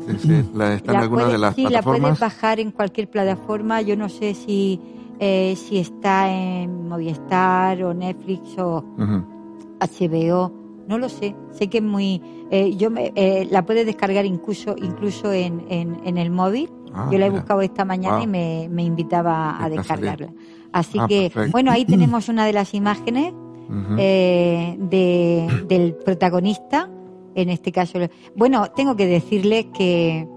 ¿La 0.53 0.73
¿Está 0.75 0.93
en 0.93 0.97
alguna 0.97 1.25
de 1.25 1.37
las 1.37 1.55
sí, 1.55 1.61
plataformas? 1.61 1.97
Sí, 1.97 2.01
la 2.01 2.07
puedes 2.07 2.19
bajar 2.19 2.59
en 2.59 2.71
cualquier 2.71 3.09
plataforma. 3.09 3.81
Yo 3.81 3.95
no 3.95 4.09
sé 4.09 4.33
si, 4.35 4.79
eh, 5.19 5.55
si 5.55 5.79
está 5.79 6.31
en 6.31 6.87
Movistar 6.87 7.83
o 7.83 7.93
Netflix 7.93 8.57
o 8.57 8.83
HBO. 9.79 10.51
No 10.87 10.97
lo 10.97 11.09
sé. 11.09 11.35
Sé 11.51 11.67
que 11.69 11.79
es 11.79 11.83
muy... 11.83 12.21
Eh, 12.49 12.75
yo 12.77 12.89
me, 12.89 13.11
eh, 13.15 13.47
la 13.51 13.65
puedes 13.65 13.85
descargar 13.85 14.25
incluso, 14.25 14.75
incluso 14.77 15.33
en, 15.33 15.65
en, 15.69 16.17
el 16.17 16.29
móvil. 16.29 16.69
Ah, 16.93 17.09
yo 17.11 17.17
la 17.19 17.25
he 17.25 17.29
buscado 17.29 17.61
esta 17.61 17.83
mañana 17.83 18.23
y 18.23 18.27
me, 18.27 18.69
me 18.71 18.83
invitaba 18.83 19.61
a 19.61 19.69
descargarla. 19.69 20.31
Así 20.71 20.97
ah, 20.99 21.07
que, 21.07 21.31
bueno, 21.51 21.71
ahí 21.71 21.85
tenemos 21.85 22.29
una 22.29 22.45
de 22.45 22.53
las 22.53 22.73
imágenes 22.73 23.33
eh, 23.97 24.75
de, 24.79 25.65
del 25.67 25.95
protagonista. 25.95 26.89
En 27.35 27.49
este 27.49 27.71
caso, 27.71 27.99
bueno, 28.35 28.71
tengo 28.71 28.95
que 28.95 29.05
decirles 29.05 29.67
que 29.77 30.27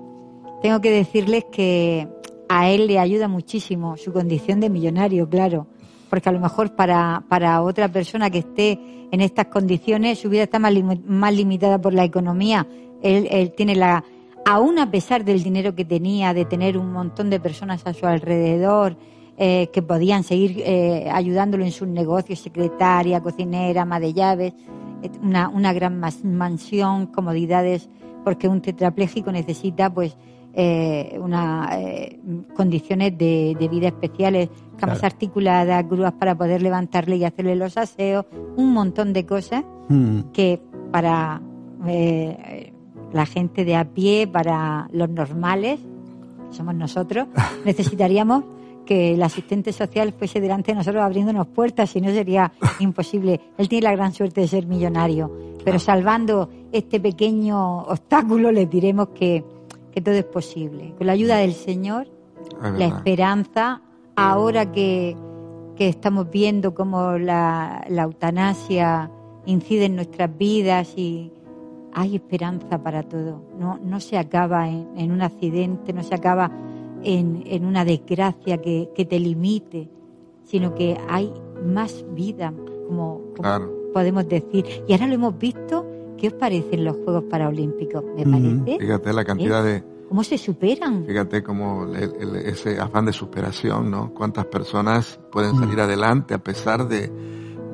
tengo 0.61 0.81
que 0.81 0.91
decirles 0.91 1.45
que 1.51 2.07
a 2.53 2.69
él 2.69 2.89
le 2.89 2.99
ayuda 2.99 3.29
muchísimo 3.29 3.97
su 3.97 4.13
condición 4.13 4.59
de 4.59 4.69
millonario, 4.69 5.29
claro, 5.29 5.69
porque 6.11 6.29
a 6.29 6.33
lo 6.33 6.41
mejor 6.41 6.75
para, 6.75 7.23
para 7.29 7.63
otra 7.63 7.87
persona 7.89 8.29
que 8.29 8.39
esté 8.39 8.81
en 9.13 9.21
estas 9.21 9.47
condiciones 9.47 10.19
su 10.19 10.29
vida 10.29 10.43
está 10.43 10.59
más, 10.59 10.75
más 11.07 11.33
limitada 11.33 11.81
por 11.81 11.95
la 11.95 12.03
economía. 12.03 12.67
Él, 13.03 13.29
él 13.31 13.53
tiene 13.53 13.77
la, 13.77 14.03
aún 14.45 14.81
a 14.81 14.91
pesar 14.91 15.25
del 15.25 15.45
dinero 15.45 15.77
que 15.77 15.85
tenía, 15.85 16.35
de 16.35 16.45
tener 16.45 16.77
un 16.77 16.93
montón 16.93 17.31
de 17.31 17.39
personas 17.39 17.87
a 17.87 17.95
su 17.95 18.05
alrededor, 18.05 18.97
eh, 19.39 19.69
que 19.73 19.81
podían 19.81 20.25
seguir 20.25 20.61
eh, 20.67 21.09
ayudándolo 21.09 21.65
en 21.65 21.71
sus 21.71 21.87
negocios, 21.87 22.41
secretaria, 22.41 23.21
cocinera, 23.21 23.83
ama 23.83 24.01
de 24.01 24.13
llaves, 24.13 24.55
una, 25.23 25.49
una 25.49 25.73
gran 25.73 26.01
mansión, 26.25 27.07
comodidades, 27.07 27.89
porque 28.25 28.49
un 28.49 28.61
tetrapléjico 28.61 29.31
necesita 29.31 29.89
pues 29.89 30.17
eh, 30.55 31.19
una, 31.21 31.71
condiciones 32.55 33.17
de, 33.17 33.69
vida 33.71 33.89
especiales, 33.89 34.49
camas 34.77 35.05
articuladas, 35.05 35.89
grúas 35.89 36.13
para 36.13 36.37
poder 36.37 36.63
levantarle 36.63 37.17
y 37.17 37.25
hacerle 37.25 37.57
los 37.57 37.77
aseos, 37.77 38.27
un 38.57 38.73
montón 38.73 39.13
de 39.13 39.27
cosas 39.27 39.65
mm. 39.89 40.31
que 40.33 40.61
para 40.91 41.41
la 43.13 43.27
gente 43.27 43.65
de 43.65 43.77
a 43.77 43.85
pie, 43.85 44.27
para 44.27 44.89
los 44.93 45.09
normales, 45.09 45.81
somos 46.51 46.75
nosotros, 46.75 47.29
necesitaríamos 47.65 48.45
que 48.85 49.15
el 49.15 49.23
asistente 49.23 49.73
social 49.73 50.13
fuese 50.13 50.41
delante 50.41 50.73
de 50.73 50.79
nosotros 50.79 51.03
abriéndonos 51.03 51.47
puertas, 51.47 51.91
si 51.91 52.01
no 52.01 52.11
sería 52.11 52.53
imposible. 52.81 53.41
Él 53.57 53.69
tiene 53.69 53.85
la 53.85 53.93
gran 53.95 54.13
suerte 54.13 54.41
de 54.41 54.49
ser 54.49 54.67
millonario, 54.67 55.31
pero 55.65 55.79
salvando 55.79 56.49
este 56.73 56.99
pequeño 56.99 57.83
obstáculo 57.83 58.51
le 58.51 58.67
diremos 58.67 59.11
que, 59.11 59.45
todo 60.01 60.15
es 60.15 60.25
posible. 60.25 60.95
Con 60.97 61.07
la 61.07 61.13
ayuda 61.15 61.37
del 61.39 61.53
Señor, 61.53 62.07
la 62.77 62.87
esperanza, 62.87 63.83
ahora 64.17 64.71
que, 64.71 65.17
estamos 65.79 66.31
viendo 66.31 66.75
cómo 66.75 67.17
la, 67.17 67.87
eutanasia 67.89 69.11
incide 69.47 69.87
en 69.87 69.97
nuestras 69.97 70.37
vidas 70.37 70.93
y 70.97 71.33
hay 71.95 72.17
esperanza 72.17 72.83
para 72.83 73.03
todo. 73.03 73.43
No, 73.59 73.79
no 73.83 73.99
se 73.99 74.19
acaba 74.19 74.69
en 74.69 75.11
un 75.11 75.23
accidente, 75.23 75.95
no 75.95 76.03
se 76.03 76.15
acaba 76.15 76.51
en, 77.03 77.65
una 77.65 77.85
desgracia 77.85 78.59
que, 78.59 79.07
te 79.09 79.19
limite, 79.19 79.89
sino 80.45 80.75
que 80.75 80.99
hay 81.09 81.33
más 81.65 82.05
vida, 82.15 82.53
como, 82.87 83.21
podemos 83.93 84.29
decir. 84.29 84.65
Y 84.87 84.93
ahora 84.93 85.07
lo 85.07 85.15
hemos 85.15 85.39
visto. 85.39 85.87
¿Qué 86.17 86.29
os 86.29 86.35
parecen 86.35 86.85
los 86.85 86.97
Juegos 86.99 87.25
Paralímpicos? 87.25 88.05
Me 88.15 88.27
parece. 88.27 88.79
Fíjate 88.79 89.13
la 89.15 89.25
cantidad 89.25 89.67
¿Eh? 89.67 89.73
de. 89.73 89.90
¿Cómo 90.11 90.25
se 90.25 90.39
superan? 90.39 91.05
Fíjate 91.07 91.41
cómo 91.41 91.87
ese 91.95 92.81
afán 92.81 93.07
de 93.07 93.13
superación, 93.13 93.93
¿no? 93.93 94.13
Cuántas 94.13 94.45
personas 94.47 95.21
pueden 95.31 95.55
salir 95.55 95.79
adelante 95.79 96.35
a 96.35 96.39
pesar 96.39 96.89
de, 96.89 97.09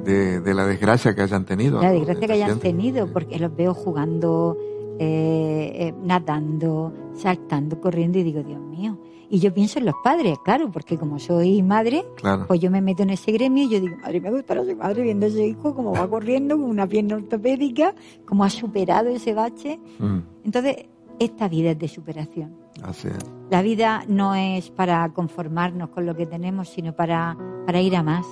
de, 0.05 0.55
la 0.55 0.67
desgracia 0.67 1.15
que 1.15 1.23
hayan 1.23 1.47
tenido. 1.47 1.81
La 1.81 1.93
desgracia 1.93 2.27
que 2.27 2.33
hayan 2.35 2.59
tenido, 2.61 3.11
porque 3.11 3.39
los 3.39 3.57
veo 3.57 3.73
jugando, 3.73 4.55
eh, 4.99 5.73
eh, 5.77 5.95
nadando, 6.05 6.93
saltando, 7.15 7.81
corriendo 7.81 8.19
y 8.19 8.23
digo, 8.23 8.43
Dios 8.43 8.61
mío, 8.61 8.99
y 9.31 9.39
yo 9.39 9.55
pienso 9.55 9.79
en 9.79 9.87
los 9.87 9.95
padres, 10.05 10.37
claro, 10.45 10.71
porque 10.71 10.99
como 10.99 11.19
soy 11.19 11.63
madre, 11.63 12.05
pues 12.47 12.61
yo 12.61 12.71
me 12.71 12.83
meto 12.83 13.03
en 13.03 13.11
ese 13.11 13.33
gremio 13.33 13.65
y 13.65 13.71
yo 13.71 13.81
digo, 13.81 13.97
madre, 13.97 14.21
me 14.21 14.31
gusta 14.31 14.63
ser 14.63 14.77
madre 14.77 15.05
viendo 15.05 15.25
a 15.25 15.31
ese 15.31 15.47
hijo 15.47 15.75
como 15.75 15.93
va 15.93 16.07
corriendo 16.11 16.57
con 16.57 16.67
una 16.67 16.87
pierna 16.87 17.17
ortopédica, 17.17 17.95
cómo 18.27 18.45
ha 18.45 18.51
superado 18.51 19.09
ese 19.09 19.33
bache. 19.33 19.81
Mm. 19.99 20.19
Entonces, 20.45 20.77
esta 21.19 21.49
vida 21.49 21.71
es 21.71 21.79
de 21.79 21.89
superación. 21.89 22.57
Así 22.83 23.09
es. 23.09 23.19
La 23.51 23.63
vida 23.63 24.05
no 24.09 24.35
es 24.35 24.71
para 24.71 25.09
conformarnos 25.13 25.91
con 25.91 26.07
lo 26.07 26.15
que 26.15 26.27
tenemos, 26.27 26.69
sino 26.69 26.95
para, 26.95 27.37
para 27.65 27.81
ir 27.81 27.97
a 27.97 28.03
más. 28.03 28.27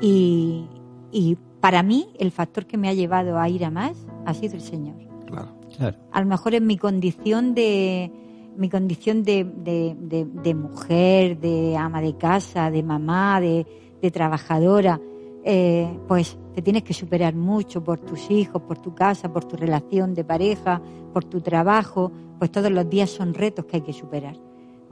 Y, 0.00 0.68
y 1.10 1.36
para 1.60 1.82
mí, 1.82 2.08
el 2.18 2.30
factor 2.30 2.66
que 2.66 2.76
me 2.76 2.88
ha 2.88 2.94
llevado 2.94 3.38
a 3.38 3.48
ir 3.48 3.64
a 3.64 3.70
más 3.70 4.06
ha 4.26 4.34
sido 4.34 4.54
el 4.54 4.60
Señor. 4.60 4.96
Claro. 5.26 5.48
claro. 5.76 5.96
A 6.12 6.20
lo 6.20 6.26
mejor 6.26 6.54
en 6.54 6.66
mi 6.66 6.76
condición 6.76 7.54
de 7.54 8.12
mi 8.58 8.68
condición 8.68 9.22
de, 9.22 9.44
de, 9.44 10.54
mujer, 10.54 11.38
de 11.38 11.76
ama 11.76 12.02
de 12.02 12.16
casa, 12.16 12.72
de 12.72 12.82
mamá, 12.82 13.40
de, 13.40 13.64
trabajadora, 14.10 15.00
eh, 15.44 15.88
pues 16.08 16.36
te 16.58 16.62
tienes 16.62 16.82
que 16.82 16.92
superar 16.92 17.36
mucho 17.36 17.84
por 17.84 18.00
tus 18.00 18.32
hijos, 18.32 18.60
por 18.62 18.78
tu 18.78 18.92
casa, 18.92 19.32
por 19.32 19.44
tu 19.44 19.54
relación 19.54 20.12
de 20.12 20.24
pareja, 20.24 20.82
por 21.12 21.22
tu 21.22 21.40
trabajo, 21.40 22.10
pues 22.36 22.50
todos 22.50 22.68
los 22.72 22.90
días 22.90 23.10
son 23.10 23.32
retos 23.32 23.64
que 23.64 23.76
hay 23.76 23.82
que 23.82 23.92
superar. 23.92 24.36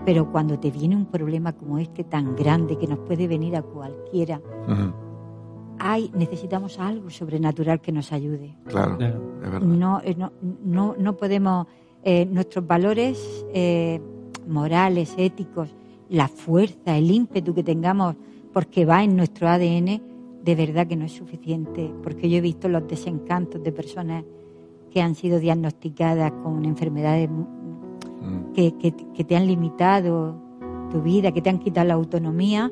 pero 0.04 0.30
cuando 0.30 0.60
te 0.60 0.70
viene 0.70 0.94
un 0.94 1.06
problema 1.06 1.54
como 1.54 1.80
este 1.80 2.04
tan 2.04 2.36
grande 2.36 2.78
que 2.78 2.86
nos 2.86 3.00
puede 3.00 3.26
venir 3.26 3.56
a 3.56 3.62
cualquiera, 3.62 4.40
hay, 5.80 6.08
necesitamos 6.14 6.78
algo 6.78 7.10
sobrenatural 7.10 7.80
que 7.80 7.90
nos 7.90 8.12
ayude. 8.12 8.54
Claro, 8.66 8.96
No, 9.60 10.00
eh, 10.04 10.14
no, 10.16 10.30
no, 10.62 10.94
no 10.96 11.16
podemos, 11.16 11.66
eh, 12.04 12.26
nuestros 12.26 12.64
valores 12.64 13.44
eh, 13.52 14.00
morales, 14.46 15.14
éticos, 15.18 15.74
la 16.10 16.28
fuerza, 16.28 16.96
el 16.96 17.10
ímpetu 17.10 17.52
que 17.54 17.64
tengamos, 17.64 18.14
porque 18.52 18.84
va 18.84 19.02
en 19.02 19.16
nuestro 19.16 19.48
ADN, 19.48 20.14
de 20.46 20.54
verdad 20.54 20.86
que 20.86 20.94
no 20.94 21.04
es 21.04 21.12
suficiente, 21.12 21.92
porque 22.04 22.30
yo 22.30 22.38
he 22.38 22.40
visto 22.40 22.68
los 22.68 22.86
desencantos 22.86 23.60
de 23.64 23.72
personas 23.72 24.24
que 24.92 25.02
han 25.02 25.16
sido 25.16 25.40
diagnosticadas 25.40 26.30
con 26.44 26.64
enfermedades 26.64 27.28
mm. 27.28 28.52
que, 28.54 28.72
que, 28.78 29.24
te 29.24 29.36
han 29.36 29.48
limitado 29.48 30.40
tu 30.92 31.02
vida, 31.02 31.32
que 31.32 31.42
te 31.42 31.50
han 31.50 31.58
quitado 31.58 31.88
la 31.88 31.94
autonomía 31.94 32.70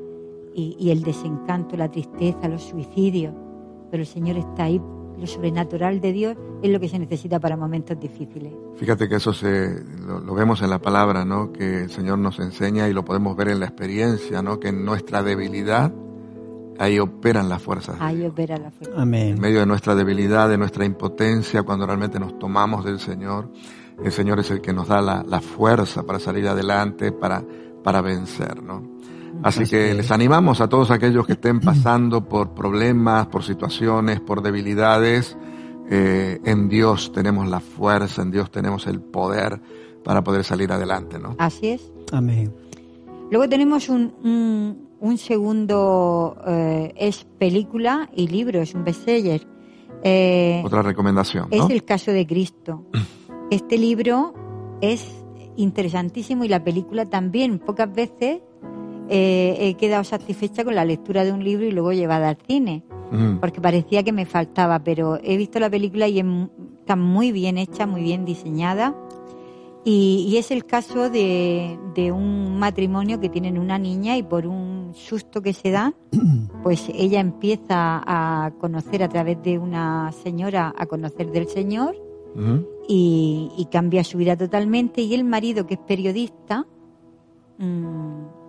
y, 0.55 0.91
el 0.91 1.03
desencanto, 1.03 1.77
la 1.77 1.91
tristeza, 1.91 2.49
los 2.49 2.62
suicidios. 2.62 3.35
Pero 3.91 4.05
el 4.05 4.07
Señor 4.07 4.37
está 4.37 4.64
ahí 4.64 4.81
lo 5.18 5.27
sobrenatural 5.27 6.01
de 6.01 6.12
Dios 6.12 6.37
es 6.62 6.70
lo 6.70 6.81
que 6.81 6.89
se 6.89 6.99
necesita 6.99 7.39
para 7.39 7.57
momentos 7.57 7.99
difíciles. 7.99 8.53
Fíjate 8.77 9.09
que 9.09 9.16
eso 9.16 9.33
se, 9.33 9.81
lo, 10.07 10.35
vemos 10.35 10.61
en 10.62 10.70
la 10.70 10.81
palabra, 10.81 11.25
¿no? 11.25 11.53
Que 11.53 11.83
el 11.83 11.91
Señor 11.91 12.18
nos 12.18 12.41
enseña 12.41 12.89
y 12.89 12.93
lo 12.93 13.05
podemos 13.05 13.37
ver 13.37 13.49
en 13.49 13.61
la 13.61 13.66
experiencia, 13.66 14.43
¿no? 14.43 14.59
Que 14.59 14.68
en 14.68 14.85
nuestra 14.85 15.22
debilidad 15.22 15.93
ahí 16.79 16.99
operan 16.99 17.49
las 17.49 17.62
fuerzas. 17.62 17.97
Ahí 18.01 18.25
opera 18.25 18.57
la 18.57 18.70
fuerza. 18.70 19.01
Amén. 19.01 19.35
En 19.35 19.41
medio 19.41 19.61
de 19.61 19.66
nuestra 19.66 19.95
debilidad, 19.95 20.49
de 20.49 20.59
nuestra 20.59 20.85
impotencia, 20.85 21.62
cuando 21.62 21.87
realmente 21.87 22.18
nos 22.18 22.39
tomamos 22.39 22.85
del 22.85 23.01
Señor, 23.01 23.51
el 24.03 24.12
Señor 24.12 24.41
es 24.41 24.51
el 24.51 24.61
que 24.61 24.72
nos 24.72 24.89
da 24.89 25.01
la, 25.01 25.25
la 25.27 25.41
fuerza 25.41 26.05
para 26.05 26.18
salir 26.18 26.49
adelante, 26.49 27.12
para, 27.12 27.45
para 27.83 28.01
vencer, 28.01 28.62
¿no? 28.62 28.95
Así 29.43 29.64
que 29.64 29.95
les 29.95 30.11
animamos 30.11 30.61
a 30.61 30.68
todos 30.68 30.91
aquellos 30.91 31.27
que 31.27 31.33
estén 31.33 31.61
pasando 31.61 32.25
por 32.27 32.55
problemas, 32.55 33.27
por 33.27 33.43
situaciones, 33.43 34.20
por 34.20 34.43
debilidades. 34.43 35.37
Eh, 35.91 36.41
en 36.45 36.68
Dios 36.68 37.12
tenemos 37.12 37.49
la 37.49 37.61
fuerza, 37.61 38.22
en 38.22 38.31
Dios 38.31 38.51
tenemos 38.51 38.87
el 38.87 39.01
poder 39.01 39.61
para 40.03 40.22
poder 40.22 40.45
salir 40.45 40.72
adelante, 40.72 41.18
¿no? 41.18 41.37
Así 41.39 41.68
es. 41.68 41.93
Amén. 42.12 42.55
Luego 43.31 43.49
tenemos 43.49 43.89
un, 43.89 44.14
un, 44.22 44.84
segundo, 45.19 46.37
eh, 46.47 46.93
es 46.97 47.27
película 47.39 48.09
y 48.15 48.29
libro, 48.29 48.63
es 48.63 48.75
un 48.75 48.85
bestseller. 48.85 49.47
Eh, 50.03 50.63
Otra 50.65 50.83
recomendación. 50.83 51.49
Es 51.51 51.69
el 51.71 51.85
caso 51.85 52.11
de 52.11 52.27
Cristo. 52.27 52.85
Este 53.51 53.77
libro 53.77 54.33
es 54.81 55.23
interesantísimo 55.57 56.45
y 56.45 56.49
la 56.49 56.65
película 56.65 57.05
también. 57.05 57.59
Pocas 57.59 57.93
veces 57.93 58.41
eh, 59.09 59.57
he 59.61 59.75
quedado 59.75 60.03
satisfecha 60.03 60.65
con 60.65 60.75
la 60.75 60.85
lectura 60.85 61.25
de 61.25 61.33
un 61.33 61.45
libro 61.45 61.67
y 61.67 61.71
luego 61.71 61.93
llevada 61.93 62.31
al 62.31 62.39
cine, 62.47 62.85
porque 63.41 63.61
parecía 63.61 64.03
que 64.03 64.13
me 64.13 64.27
faltaba, 64.27 64.83
pero 64.83 65.21
he 65.23 65.37
visto 65.37 65.61
la 65.61 65.71
película 65.71 66.09
y 66.09 66.25
está 66.81 66.97
muy 66.97 67.31
bien 67.31 67.59
hecha, 67.59 67.87
muy 67.87 68.03
bien 68.03 68.25
diseñada. 68.25 68.97
Y, 69.87 70.37
es 70.39 70.51
el 70.51 70.64
caso 70.64 71.11
de, 71.11 71.78
un 72.11 72.59
matrimonio 72.59 73.20
que 73.20 73.28
tienen 73.28 73.59
una 73.59 73.78
niña 73.78 74.16
y 74.16 74.22
por 74.22 74.47
un 74.47 74.93
susto 74.95 75.43
que 75.43 75.53
se 75.53 75.70
da, 75.70 75.93
pues 76.62 76.89
ella 76.95 77.20
empieza 77.20 78.03
a 78.07 78.53
conocer 78.59 79.03
a 79.03 79.09
través 79.09 79.43
de 79.43 79.59
una 79.59 80.11
señora, 80.12 80.74
a 80.76 80.87
conocer 80.87 81.30
del 81.30 81.49
Señor 81.49 81.97
y, 82.89 83.68
cambia 83.70 84.05
su 84.05 84.18
vida 84.18 84.37
totalmente. 84.37 85.03
Y 85.03 85.14
el 85.14 85.24
marido, 85.24 85.66
que 85.66 85.74
es 85.74 85.80
periodista, 85.80 86.66
mm, 87.59 88.45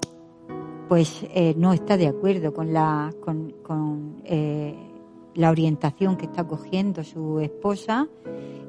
pues 0.87 1.25
eh, 1.33 1.53
no 1.57 1.73
está 1.73 1.97
de 1.97 2.07
acuerdo 2.07 2.53
con 2.53 2.71
la, 2.71 3.13
con, 3.21 4.21
eh, 4.23 4.84
la 5.35 5.51
orientación 5.51 6.17
que 6.17 6.25
está 6.25 6.45
cogiendo 6.45 7.03
su 7.03 7.39
esposa. 7.39 8.07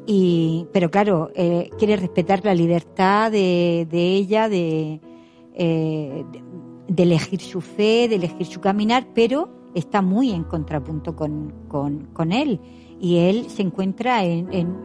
Y, 0.06 0.66
pero 0.72 0.90
claro, 0.90 1.30
eh, 1.34 1.70
quiere 1.78 1.96
respetar 1.96 2.44
la 2.44 2.54
libertad 2.54 3.32
de, 3.32 3.86
de 3.90 4.14
ella, 4.14 4.48
de, 4.48 5.00
de, 5.56 7.02
elegir 7.02 7.40
su 7.40 7.60
fe, 7.60 8.06
de 8.08 8.16
elegir 8.16 8.46
su 8.46 8.60
caminar, 8.60 9.08
pero 9.14 9.48
está 9.74 10.02
muy 10.02 10.30
en 10.30 10.44
contrapunto 10.44 11.16
con, 11.16 11.52
con, 11.68 12.06
con 12.12 12.32
él. 12.32 12.60
Y 13.00 13.18
él 13.18 13.46
se 13.48 13.62
encuentra 13.62 14.24
en, 14.24 14.52
en, 14.52 14.76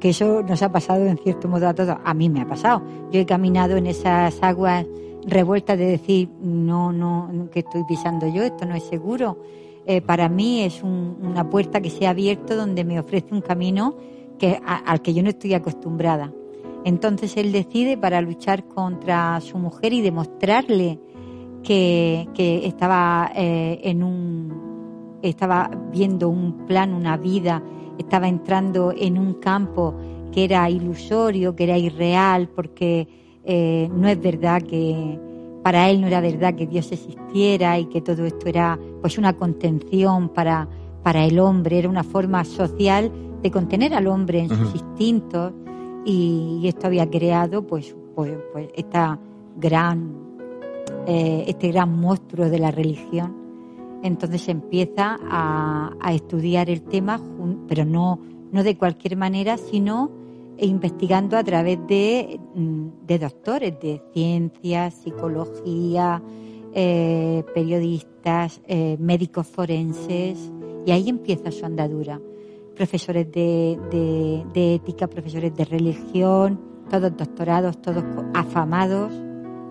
que 0.00 0.10
eso 0.10 0.42
nos 0.42 0.62
ha 0.62 0.72
pasado 0.72 1.06
en 1.06 1.18
cierto 1.18 1.48
modo 1.48 1.68
a 1.68 1.74
todos. 1.74 1.96
A 2.02 2.14
mí 2.14 2.28
me 2.28 2.40
ha 2.40 2.48
pasado. 2.48 2.82
Yo 3.10 3.20
he 3.20 3.26
caminado 3.26 3.76
en 3.76 3.86
esas 3.86 4.42
aguas 4.42 4.86
revuelta 5.26 5.76
de 5.76 5.86
decir, 5.86 6.28
no, 6.40 6.92
no, 6.92 7.48
que 7.50 7.60
estoy 7.60 7.84
pisando 7.84 8.26
yo, 8.26 8.42
esto 8.42 8.66
no 8.66 8.74
es 8.74 8.82
seguro. 8.84 9.38
Eh, 9.86 10.00
para 10.00 10.28
mí 10.28 10.62
es 10.62 10.82
una 10.82 11.50
puerta 11.50 11.80
que 11.80 11.90
se 11.90 12.06
ha 12.06 12.10
abierto 12.10 12.56
donde 12.56 12.84
me 12.84 13.00
ofrece 13.00 13.34
un 13.34 13.40
camino 13.40 13.96
que, 14.38 14.60
al 14.64 15.02
que 15.02 15.12
yo 15.12 15.22
no 15.22 15.28
estoy 15.28 15.54
acostumbrada. 15.54 16.32
Entonces 16.84 17.36
él 17.36 17.52
decide 17.52 17.96
para 17.96 18.20
luchar 18.20 18.64
contra 18.66 19.40
su 19.40 19.58
mujer 19.58 19.92
y 19.92 20.00
demostrarle 20.00 20.98
que, 21.62 22.28
que 22.34 22.66
estaba 22.66 23.30
eh, 23.34 23.80
en 23.84 24.02
un 24.02 24.72
estaba 25.22 25.70
viendo 25.92 26.28
un 26.28 26.66
plan, 26.66 26.92
una 26.92 27.16
vida, 27.16 27.62
estaba 27.96 28.26
entrando 28.26 28.92
en 28.96 29.18
un 29.18 29.34
campo 29.34 29.94
que 30.32 30.44
era 30.44 30.68
ilusorio, 30.68 31.54
que 31.54 31.64
era 31.64 31.78
irreal, 31.78 32.48
porque 32.48 33.06
eh, 33.44 33.88
no 33.94 34.08
es 34.08 34.20
verdad 34.20 34.62
que 34.62 35.18
para 35.62 35.88
él 35.90 36.00
no 36.00 36.06
era 36.08 36.20
verdad 36.20 36.54
que 36.54 36.66
Dios 36.66 36.90
existiera 36.92 37.78
y 37.78 37.86
que 37.86 38.00
todo 38.00 38.24
esto 38.24 38.48
era 38.48 38.78
pues 39.00 39.18
una 39.18 39.34
contención 39.34 40.28
para, 40.28 40.68
para 41.02 41.24
el 41.24 41.38
hombre, 41.38 41.78
era 41.78 41.88
una 41.88 42.04
forma 42.04 42.44
social 42.44 43.10
de 43.42 43.50
contener 43.50 43.94
al 43.94 44.06
hombre 44.06 44.40
en 44.40 44.48
sus 44.48 44.74
instintos 44.74 45.52
y, 46.04 46.62
esto 46.64 46.86
había 46.86 47.08
creado 47.08 47.66
pues, 47.66 47.94
pues, 48.14 48.32
pues 48.52 48.68
esta 48.74 49.18
gran, 49.56 50.12
eh, 51.06 51.44
este 51.46 51.68
gran 51.68 51.98
monstruo 51.98 52.48
de 52.48 52.58
la 52.58 52.70
religión. 52.70 53.36
Entonces 54.02 54.48
empieza 54.48 55.16
a, 55.30 55.92
a 56.00 56.12
estudiar 56.12 56.70
el 56.70 56.82
tema, 56.82 57.20
pero 57.68 57.84
no, 57.84 58.20
no 58.50 58.64
de 58.64 58.76
cualquier 58.76 59.16
manera, 59.16 59.56
sino 59.56 60.10
e 60.58 60.66
investigando 60.66 61.36
a 61.36 61.44
través 61.44 61.78
de, 61.86 62.40
mm, 62.54 63.06
de 63.06 63.18
doctores 63.18 63.80
de 63.80 64.02
ciencias, 64.12 64.94
psicología, 64.94 66.22
eh, 66.74 67.44
periodistas, 67.54 68.60
eh, 68.66 68.96
médicos 68.98 69.46
forenses, 69.46 70.50
y 70.86 70.90
ahí 70.90 71.08
empieza 71.08 71.50
su 71.50 71.64
andadura. 71.66 72.20
Profesores 72.74 73.30
de, 73.30 73.78
de, 74.52 74.74
ética, 74.74 75.06
profesores 75.06 75.54
de 75.54 75.64
religión, 75.64 76.60
todos 76.90 77.14
doctorados, 77.16 77.80
todos 77.82 78.04
afamados, 78.34 79.12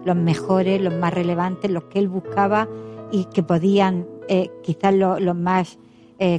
los 0.05 0.15
mejores, 0.15 0.81
los 0.81 0.93
más 0.93 1.13
relevantes, 1.13 1.71
los 1.71 1.85
que 1.85 1.99
él 1.99 2.07
buscaba 2.07 2.67
y 3.11 3.25
que 3.25 3.43
podían, 3.43 4.07
eh, 4.27 4.49
quizás 4.63 4.93
los 4.93 5.35
más 5.35 5.79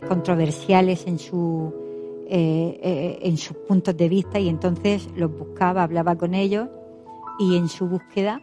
controversiales 0.08 1.08
en 1.08 1.18
su, 1.18 1.74
eh, 2.34 2.80
eh, 2.82 3.18
en 3.24 3.36
sus 3.36 3.54
puntos 3.58 3.94
de 3.94 4.08
vista 4.08 4.38
y 4.38 4.48
entonces 4.48 5.06
los 5.14 5.30
buscaba, 5.36 5.82
hablaba 5.82 6.16
con 6.16 6.32
ellos 6.32 6.66
y 7.38 7.58
en 7.58 7.68
su 7.68 7.86
búsqueda 7.86 8.40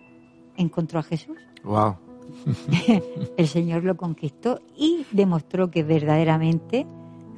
encontró 0.57 0.99
a 0.99 1.01
Jesús. 1.01 1.35
Wow. 1.63 1.95
El 3.37 3.47
Señor 3.47 3.83
lo 3.83 3.97
conquistó 3.97 4.59
y 4.77 5.07
demostró 5.11 5.71
que 5.71 5.81
verdaderamente 5.81 6.85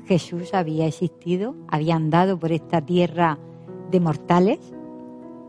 Jesús 0.07 0.53
había 0.53 0.87
existido, 0.87 1.55
había 1.69 1.95
andado 1.95 2.37
por 2.37 2.51
esta 2.51 2.81
tierra 2.81 3.39
de 3.89 4.01
mortales 4.01 4.59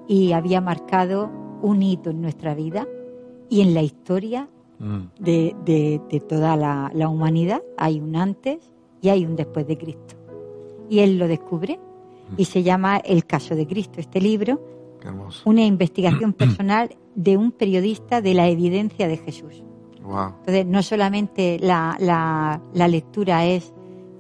y 0.07 0.31
había 0.31 0.61
marcado 0.61 1.33
un 1.63 1.83
hito 1.83 2.11
en 2.11 2.23
nuestra 2.23 2.55
vida 2.55 2.87
y 3.49 3.63
en 3.63 3.75
la 3.75 3.83
historia 3.83 4.49
mm. 4.79 5.01
de, 5.19 6.23
toda 6.29 6.57
la 6.57 7.09
humanidad. 7.09 7.61
Hay 7.77 7.99
un 7.99 8.15
antes 8.15 8.71
y 9.01 9.09
hay 9.09 9.27
un 9.27 9.35
después 9.35 9.67
de 9.67 9.77
Cristo 9.77 10.22
y 10.89 11.01
él 11.01 11.19
lo 11.19 11.29
descubre 11.29 11.79
y 12.37 12.47
se 12.47 12.63
llama 12.63 12.97
El 12.99 13.27
caso 13.27 13.55
de 13.55 13.67
Cristo, 13.67 14.01
este 14.01 14.21
libro, 14.21 14.61
una 15.45 15.65
investigación 15.65 16.33
personal 16.35 16.97
de 17.15 17.37
un 17.37 17.53
periodista 17.53 18.21
de 18.21 18.35
la 18.35 18.49
evidencia 18.49 19.09
de 19.09 19.17
Jesús. 19.19 19.63
Entonces, 20.05 20.67
no 20.67 20.83
solamente 20.83 21.59
la, 21.61 21.97
la, 22.01 22.89
lectura 22.89 23.47
es 23.47 23.73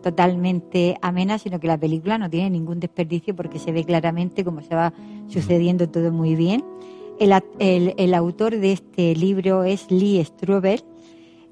totalmente 0.02 0.96
amena, 1.02 1.38
sino 1.38 1.58
que 1.58 1.66
la 1.66 1.78
película 1.78 2.18
no 2.18 2.30
tiene 2.30 2.50
ningún 2.50 2.78
desperdicio 2.78 3.34
porque 3.34 3.58
se 3.58 3.72
ve 3.72 3.84
claramente 3.84 4.44
cómo 4.44 4.62
se 4.62 4.74
va 4.74 4.92
sucediendo 5.28 5.88
todo 5.88 6.12
muy 6.12 6.36
bien. 6.36 6.64
El, 7.18 7.32
el, 7.58 7.94
el 7.98 8.14
autor 8.14 8.56
de 8.56 8.72
este 8.72 9.14
libro 9.16 9.64
es 9.64 9.90
Lee 9.90 10.24
Strobel, 10.24 10.84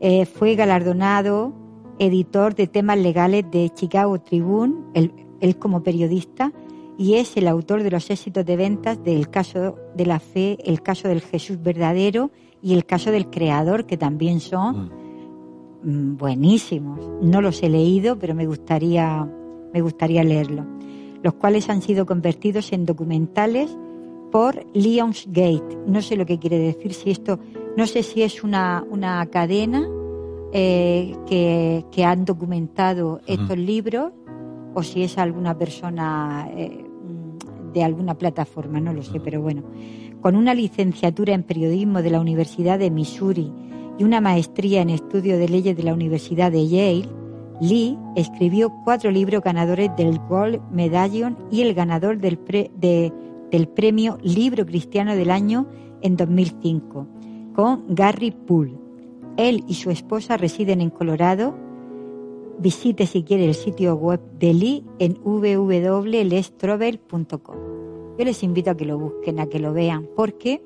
eh, 0.00 0.24
fue 0.24 0.54
galardonado 0.54 1.52
editor 2.00 2.54
de 2.54 2.66
temas 2.66 2.98
legales 2.98 3.44
de 3.50 3.70
Chicago 3.70 4.18
Tribune, 4.20 4.74
él, 4.94 5.56
como 5.58 5.82
periodista, 5.82 6.52
y 6.98 7.14
es 7.14 7.36
el 7.36 7.46
autor 7.46 7.82
de 7.82 7.90
los 7.90 8.10
éxitos 8.10 8.44
de 8.44 8.56
ventas 8.56 9.02
del 9.04 9.30
caso 9.30 9.76
de 9.94 10.06
la 10.06 10.18
fe, 10.18 10.58
el 10.64 10.82
caso 10.82 11.08
del 11.08 11.20
Jesús 11.20 11.62
verdadero 11.62 12.30
y 12.62 12.74
el 12.74 12.84
caso 12.84 13.10
del 13.10 13.30
Creador, 13.30 13.86
que 13.86 13.96
también 13.96 14.40
son 14.40 14.86
mm. 14.86 14.90
Mm, 15.82 16.16
buenísimos. 16.16 17.00
No 17.22 17.40
los 17.40 17.62
he 17.62 17.68
leído, 17.68 18.18
pero 18.18 18.34
me 18.34 18.46
gustaría, 18.46 19.26
me 19.72 19.80
gustaría 19.80 20.24
leerlo. 20.24 20.66
Los 21.22 21.34
cuales 21.34 21.68
han 21.68 21.82
sido 21.82 22.06
convertidos 22.06 22.72
en 22.72 22.86
documentales 22.86 23.76
por 24.32 24.64
Lionsgate. 24.74 25.78
No 25.86 26.00
sé 26.02 26.16
lo 26.16 26.24
que 26.24 26.38
quiere 26.38 26.58
decir, 26.58 26.94
si 26.94 27.10
esto, 27.10 27.38
no 27.76 27.86
sé 27.86 28.02
si 28.02 28.22
es 28.22 28.42
una, 28.42 28.84
una 28.90 29.24
cadena 29.26 29.86
eh, 30.52 31.16
que, 31.26 31.84
que, 31.92 32.04
han 32.04 32.24
documentado 32.24 33.20
estos 33.26 33.56
libros 33.56 34.12
o 34.74 34.82
si 34.82 35.02
es 35.02 35.18
alguna 35.18 35.56
persona 35.56 36.48
eh, 36.56 36.84
de 37.72 37.84
alguna 37.84 38.14
plataforma, 38.14 38.80
no 38.80 38.92
lo 38.92 39.02
sé, 39.02 39.20
pero 39.20 39.40
bueno. 39.40 39.62
Con 40.20 40.36
una 40.36 40.54
licenciatura 40.54 41.34
en 41.34 41.44
periodismo 41.44 42.02
de 42.02 42.10
la 42.10 42.20
Universidad 42.20 42.78
de 42.78 42.90
Missouri 42.90 43.52
y 43.98 44.04
una 44.04 44.20
maestría 44.20 44.82
en 44.82 44.90
estudio 44.90 45.38
de 45.38 45.48
leyes 45.48 45.76
de 45.76 45.82
la 45.82 45.94
Universidad 45.94 46.52
de 46.52 46.68
Yale, 46.68 47.08
Lee 47.60 47.98
escribió 48.16 48.72
cuatro 48.84 49.10
libros 49.10 49.42
ganadores 49.42 49.90
del 49.96 50.18
Gold 50.18 50.60
Medallion 50.70 51.36
y 51.50 51.62
el 51.62 51.74
ganador 51.74 52.18
del, 52.18 52.38
del 52.80 53.68
premio 53.68 54.18
Libro 54.22 54.64
Cristiano 54.66 55.14
del 55.14 55.30
Año 55.30 55.66
en 56.02 56.16
2005, 56.16 57.06
con 57.54 57.84
Gary 57.94 58.30
Poole. 58.30 58.89
Él 59.36 59.64
y 59.68 59.74
su 59.74 59.90
esposa 59.90 60.36
residen 60.36 60.80
en 60.80 60.90
Colorado 60.90 61.54
Visite 62.60 63.06
si 63.06 63.22
quiere 63.22 63.46
el 63.46 63.54
sitio 63.54 63.94
web 63.94 64.20
de 64.38 64.52
Lee 64.52 64.84
en 64.98 65.18
www.lestrovel.com. 65.24 67.56
Yo 68.18 68.24
les 68.26 68.42
invito 68.42 68.70
a 68.70 68.76
que 68.76 68.84
lo 68.84 68.98
busquen, 68.98 69.40
a 69.40 69.46
que 69.46 69.58
lo 69.58 69.72
vean, 69.72 70.06
porque 70.14 70.62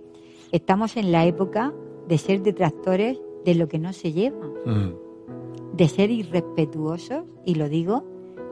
estamos 0.51 0.97
en 0.97 1.13
la 1.13 1.25
época 1.25 1.73
de 2.09 2.19
ser 2.19 2.43
detractores 2.43 3.23
de 3.45 3.55
lo 3.55 3.69
que 3.69 3.79
no 3.79 3.93
se 3.93 4.13
lleva, 4.13 4.45
mm. 4.67 5.77
de 5.77 5.89
ser 5.89 6.11
irrespetuosos, 6.11 7.23
y 7.45 7.55
lo 7.55 7.69
digo 7.69 8.05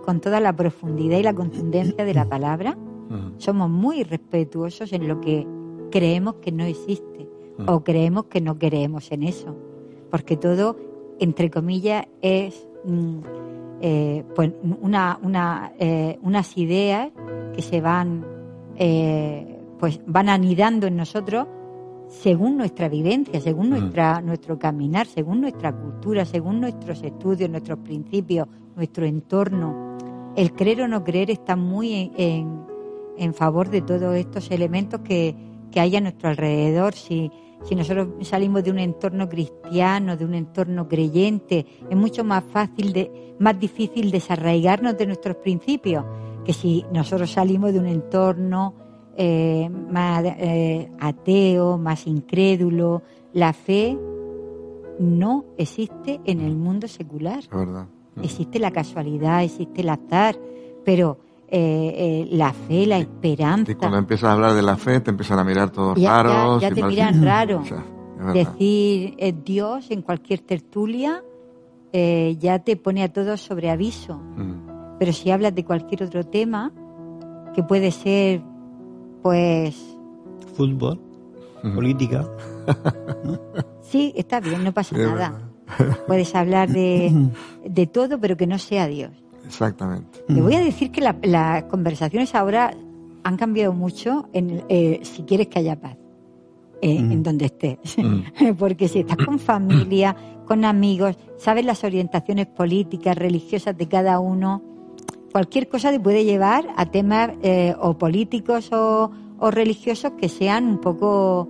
con 0.05 0.21
toda 0.21 0.39
la 0.39 0.55
profundidad 0.55 1.19
y 1.19 1.25
la 1.25 1.35
contundencia 1.35 2.05
de 2.05 2.15
la 2.15 2.29
palabra. 2.29 2.77
Mm. 2.77 3.39
Somos 3.39 3.69
muy 3.69 4.03
irrespetuosos 4.03 4.93
en 4.93 5.09
lo 5.09 5.21
que 5.21 5.49
creemos 5.91 6.37
que 6.37 6.53
no 6.53 6.63
existe 6.63 7.29
mm. 7.59 7.69
o 7.69 7.83
creemos 7.83 8.27
que 8.27 8.41
no 8.41 8.57
creemos 8.57 9.11
en 9.11 9.25
eso, 9.25 9.57
porque 10.13 10.37
todo, 10.37 10.77
entre 11.19 11.51
comillas, 11.51 12.07
es 12.21 12.69
Mm, 12.85 13.19
eh, 13.81 14.25
pues 14.35 14.53
una, 14.81 15.19
una, 15.23 15.73
eh, 15.79 16.19
unas 16.23 16.57
ideas 16.57 17.11
que 17.55 17.63
se 17.63 17.81
van 17.81 18.25
eh, 18.77 19.61
pues 19.79 20.01
van 20.07 20.29
anidando 20.29 20.87
en 20.87 20.97
nosotros 20.97 21.47
según 22.09 22.57
nuestra 22.57 22.89
vivencia, 22.89 23.41
según 23.41 23.69
mm. 23.69 23.71
nuestra, 23.71 24.21
nuestro 24.21 24.59
caminar, 24.59 25.07
según 25.07 25.41
nuestra 25.41 25.73
cultura, 25.73 26.25
según 26.25 26.61
nuestros 26.61 27.03
estudios, 27.03 27.49
nuestros 27.51 27.79
principios, 27.79 28.47
nuestro 28.77 29.07
entorno. 29.07 29.97
El 30.37 30.53
creer 30.53 30.83
o 30.83 30.89
no 30.89 31.03
creer 31.05 31.31
está 31.31 31.57
muy 31.57 32.13
en, 32.17 32.65
en, 33.17 33.35
favor 33.35 33.71
de 33.71 33.81
todos 33.81 34.15
estos 34.15 34.51
elementos 34.51 35.01
que, 35.01 35.35
que 35.71 35.81
hay 35.81 35.97
a 35.97 36.01
nuestro 36.01 36.29
alrededor. 36.29 36.95
Si, 36.95 37.31
si 37.65 37.75
nosotros 37.75 38.09
salimos 38.23 38.65
de 38.65 38.71
un 38.71 38.79
entorno 38.79 39.29
cristiano, 39.29 40.17
de 40.17 40.25
un 40.25 40.35
entorno 40.35 40.89
creyente, 40.89 41.67
es 41.89 41.97
mucho 41.97 42.25
más 42.25 42.45
fácil, 42.45 42.93
de, 42.93 43.35
más 43.39 43.59
difícil 43.59 44.11
desarraigarnos 44.11 44.97
de 44.97 45.07
nuestros 45.07 45.37
principios 45.37 46.05
que 46.45 46.53
si 46.53 46.85
nosotros 46.93 47.31
salimos 47.31 47.73
de 47.73 47.79
un 47.79 47.87
entorno 47.87 48.75
eh, 49.17 49.69
más 49.69 50.25
eh, 50.25 50.91
ateo, 50.99 51.77
más 51.77 52.07
incrédulo. 52.07 53.03
La 53.35 53.53
fe 53.53 53.99
no 54.99 55.45
existe 55.59 56.21
en 56.25 56.41
el 56.41 56.57
mundo 56.57 56.89
secular. 56.89 57.45
Existe 58.23 58.59
la 58.59 58.71
casualidad, 58.71 59.43
existe 59.43 59.83
el 59.83 59.91
azar, 59.91 60.39
pero 60.85 61.19
eh, 61.55 62.25
eh, 62.25 62.29
la 62.31 62.55
fe, 62.55 62.87
la 62.87 62.97
esperanza. 62.97 63.71
Y 63.71 63.75
cuando 63.75 63.99
empiezas 63.99 64.31
a 64.31 64.33
hablar 64.33 64.55
de 64.55 64.63
la 64.63 64.79
fe, 64.79 65.01
te 65.01 65.11
empiezan 65.11 65.39
a 65.39 65.45
mirar 65.45 65.69
todos 65.69 66.03
raros. 66.03 66.63
Ya, 66.63 66.71
te 66.71 66.83
miran 66.83 67.23
raro. 67.23 67.63
Decir 68.33 69.15
eh, 69.19 69.35
Dios 69.45 69.91
en 69.91 70.01
cualquier 70.01 70.41
tertulia 70.41 71.23
ya 71.93 72.59
te 72.61 72.79
pone 72.79 73.03
a 73.03 73.13
todos 73.13 73.43
sobre 73.43 73.69
aviso. 73.69 74.17
Mm. 74.17 74.97
Pero 74.99 75.13
si 75.13 75.31
hablas 75.31 75.55
de 75.55 75.63
cualquier 75.63 76.05
otro 76.05 76.25
tema, 76.25 76.73
que 77.55 77.63
puede 77.63 77.91
ser, 77.91 78.41
pues. 79.23 79.77
Fútbol, 80.57 80.99
política. 81.75 82.27
Sí, 83.83 84.15
está 84.17 84.41
bien, 84.41 84.65
no 84.65 84.73
pasa 84.73 84.97
nada. 84.97 85.39
Puedes 86.07 86.35
hablar 86.35 86.71
de, 86.71 87.13
de 87.67 87.87
todo, 87.87 88.19
pero 88.19 88.39
que 88.39 88.47
no 88.47 88.57
sea 88.57 88.87
Dios. 88.87 89.11
Exactamente. 89.53 90.21
Te 90.27 90.41
voy 90.41 90.55
a 90.55 90.61
decir 90.61 90.91
que 90.91 91.03
las 91.03 91.65
conversaciones 91.65 92.35
ahora 92.35 92.75
han 93.23 93.37
cambiado 93.37 93.75
mucho 93.75 94.29
en, 94.33 94.65
eh, 94.71 95.01
si 95.03 95.25
quieres 95.25 95.49
que 95.49 95.59
haya 95.59 95.79
paz. 95.79 95.99
Eh, 96.81 96.97
en 96.97 97.23
donde 97.23 97.45
estés. 97.45 97.79
Porque 98.59 98.89
si 98.89 99.01
estás 99.01 99.19
con 99.19 99.39
familia, 99.39 100.17
con 100.47 100.65
amigos, 100.65 101.17
sabes 101.37 101.65
las 101.65 101.85
orientaciones 101.85 102.47
políticas, 102.47 103.17
religiosas 103.17 103.77
de 103.79 103.87
cada 103.87 104.19
uno, 104.19 104.63
cualquier 105.31 105.69
cosa 105.69 105.93
te 105.93 106.01
puede 106.01 106.25
llevar 106.25 106.67
a 106.77 106.87
temas 106.87 107.31
eh, 107.43 107.77
o 107.81 107.97
políticos 107.97 108.71
o, 108.73 109.13
religiosos 109.53 110.13
que 110.13 110.29
sean 110.29 110.67
un 110.67 110.81
poco 110.81 111.49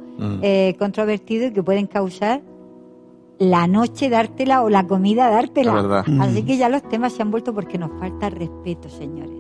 controvertidos 0.79 1.51
y 1.51 1.53
que 1.53 1.63
pueden 1.63 1.87
causar 1.87 2.43
la 3.43 3.67
noche 3.67 4.09
dártela 4.09 4.63
o 4.63 4.71
la 4.71 4.87
comida 4.87 5.29
dártela. 5.29 6.05
Así 6.21 6.45
que 6.45 6.57
ya 6.57 6.69
los 6.69 6.83
temas 6.85 7.13
se 7.13 7.23
han 7.23 7.33
vuelto 7.33 7.53
porque 7.53 7.77
nos 7.77 7.91
falta 7.99 8.31
respeto, 8.31 8.89
señores. 8.89 9.37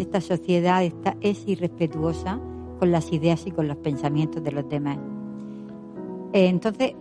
Esta 0.00 0.22
sociedad 0.22 0.82
está, 0.82 1.16
es 1.20 1.46
irrespetuosa 1.46 2.40
con 2.78 2.90
las 2.90 3.12
ideas 3.12 3.46
y 3.46 3.50
con 3.50 3.68
los 3.68 3.76
pensamientos 3.76 4.42
de 4.42 4.52
los 4.52 4.66
demás. 4.70 4.96
Eh, 6.32 6.46
entonces, 6.46 6.92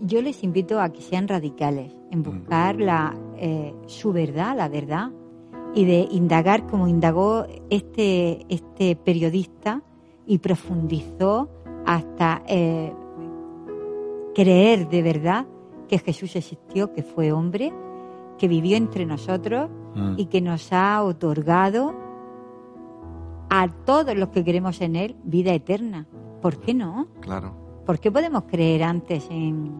yo 0.00 0.22
les 0.22 0.42
invito 0.42 0.80
a 0.80 0.90
que 0.90 1.02
sean 1.02 1.28
radicales 1.28 1.92
en 2.10 2.22
buscar 2.22 2.76
la, 2.76 3.14
eh, 3.36 3.74
su 3.86 4.14
verdad, 4.14 4.56
la 4.56 4.68
verdad, 4.70 5.10
y 5.74 5.84
de 5.84 6.08
indagar 6.10 6.66
como 6.68 6.88
indagó 6.88 7.44
este, 7.68 8.46
este 8.48 8.96
periodista 8.96 9.82
y 10.26 10.38
profundizó 10.38 11.50
hasta 11.84 12.42
eh, 12.46 12.94
creer 14.34 14.88
de 14.88 15.02
verdad 15.02 15.46
que 15.92 15.98
Jesús 15.98 16.36
existió, 16.36 16.94
que 16.94 17.02
fue 17.02 17.32
hombre, 17.32 17.70
que 18.38 18.48
vivió 18.48 18.78
entre 18.78 19.04
nosotros 19.04 19.68
mm. 19.94 20.14
y 20.16 20.24
que 20.24 20.40
nos 20.40 20.72
ha 20.72 21.02
otorgado 21.02 21.94
a 23.50 23.68
todos 23.84 24.16
los 24.16 24.30
que 24.30 24.42
creemos 24.42 24.80
en 24.80 24.96
Él 24.96 25.16
vida 25.22 25.52
eterna. 25.52 26.06
¿Por 26.40 26.60
qué 26.60 26.72
no? 26.72 27.08
Claro. 27.20 27.54
¿Por 27.84 28.00
qué 28.00 28.10
podemos 28.10 28.44
creer 28.44 28.84
antes 28.84 29.28
en, 29.28 29.70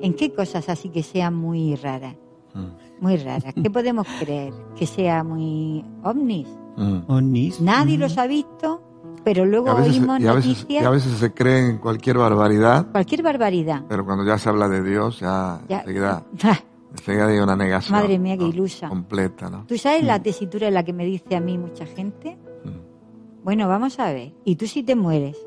en 0.00 0.14
qué 0.14 0.32
cosas 0.32 0.68
así 0.68 0.90
que 0.90 1.02
sean 1.02 1.34
muy 1.34 1.74
raras? 1.74 2.14
Mm. 2.54 3.00
Muy 3.00 3.16
raras. 3.16 3.52
¿Qué 3.60 3.70
podemos 3.70 4.06
creer? 4.20 4.54
Que 4.76 4.86
sea 4.86 5.24
muy 5.24 5.84
ovnis. 6.04 6.46
Mm. 6.76 7.10
¿Ovnis? 7.10 7.60
Nadie 7.60 7.98
los 7.98 8.18
ha 8.18 8.28
visto 8.28 8.82
pero 9.24 9.46
luego 9.46 9.72
oímos 9.72 10.20
y 10.20 10.26
a 10.26 10.32
veces, 10.34 10.66
Y 10.68 10.76
a 10.76 10.90
veces 10.90 11.18
se 11.18 11.32
cree 11.32 11.70
en 11.70 11.78
cualquier 11.78 12.18
barbaridad. 12.18 12.86
Cualquier 12.92 13.22
barbaridad. 13.22 13.82
Pero 13.88 14.04
cuando 14.04 14.24
ya 14.24 14.36
se 14.36 14.50
habla 14.50 14.68
de 14.68 14.82
Dios, 14.82 15.18
ya, 15.20 15.60
ya 15.66 15.80
enseguida, 15.80 16.24
hay 17.26 17.38
una 17.38 17.56
negación. 17.56 17.98
Madre 17.98 18.18
mía, 18.18 18.36
qué 18.36 18.44
ilusa. 18.44 18.88
Completa, 18.88 19.48
¿no? 19.48 19.64
¿Tú 19.66 19.78
sabes 19.78 20.04
la 20.04 20.18
mm. 20.18 20.22
tesitura 20.22 20.68
en 20.68 20.74
la 20.74 20.84
que 20.84 20.92
me 20.92 21.06
dice 21.06 21.34
a 21.34 21.40
mí 21.40 21.56
mucha 21.56 21.86
gente? 21.86 22.36
Mm. 22.64 23.44
Bueno, 23.44 23.66
vamos 23.66 23.98
a 23.98 24.12
ver. 24.12 24.34
Y 24.44 24.56
tú 24.56 24.66
si 24.66 24.82
te 24.82 24.94
mueres 24.94 25.38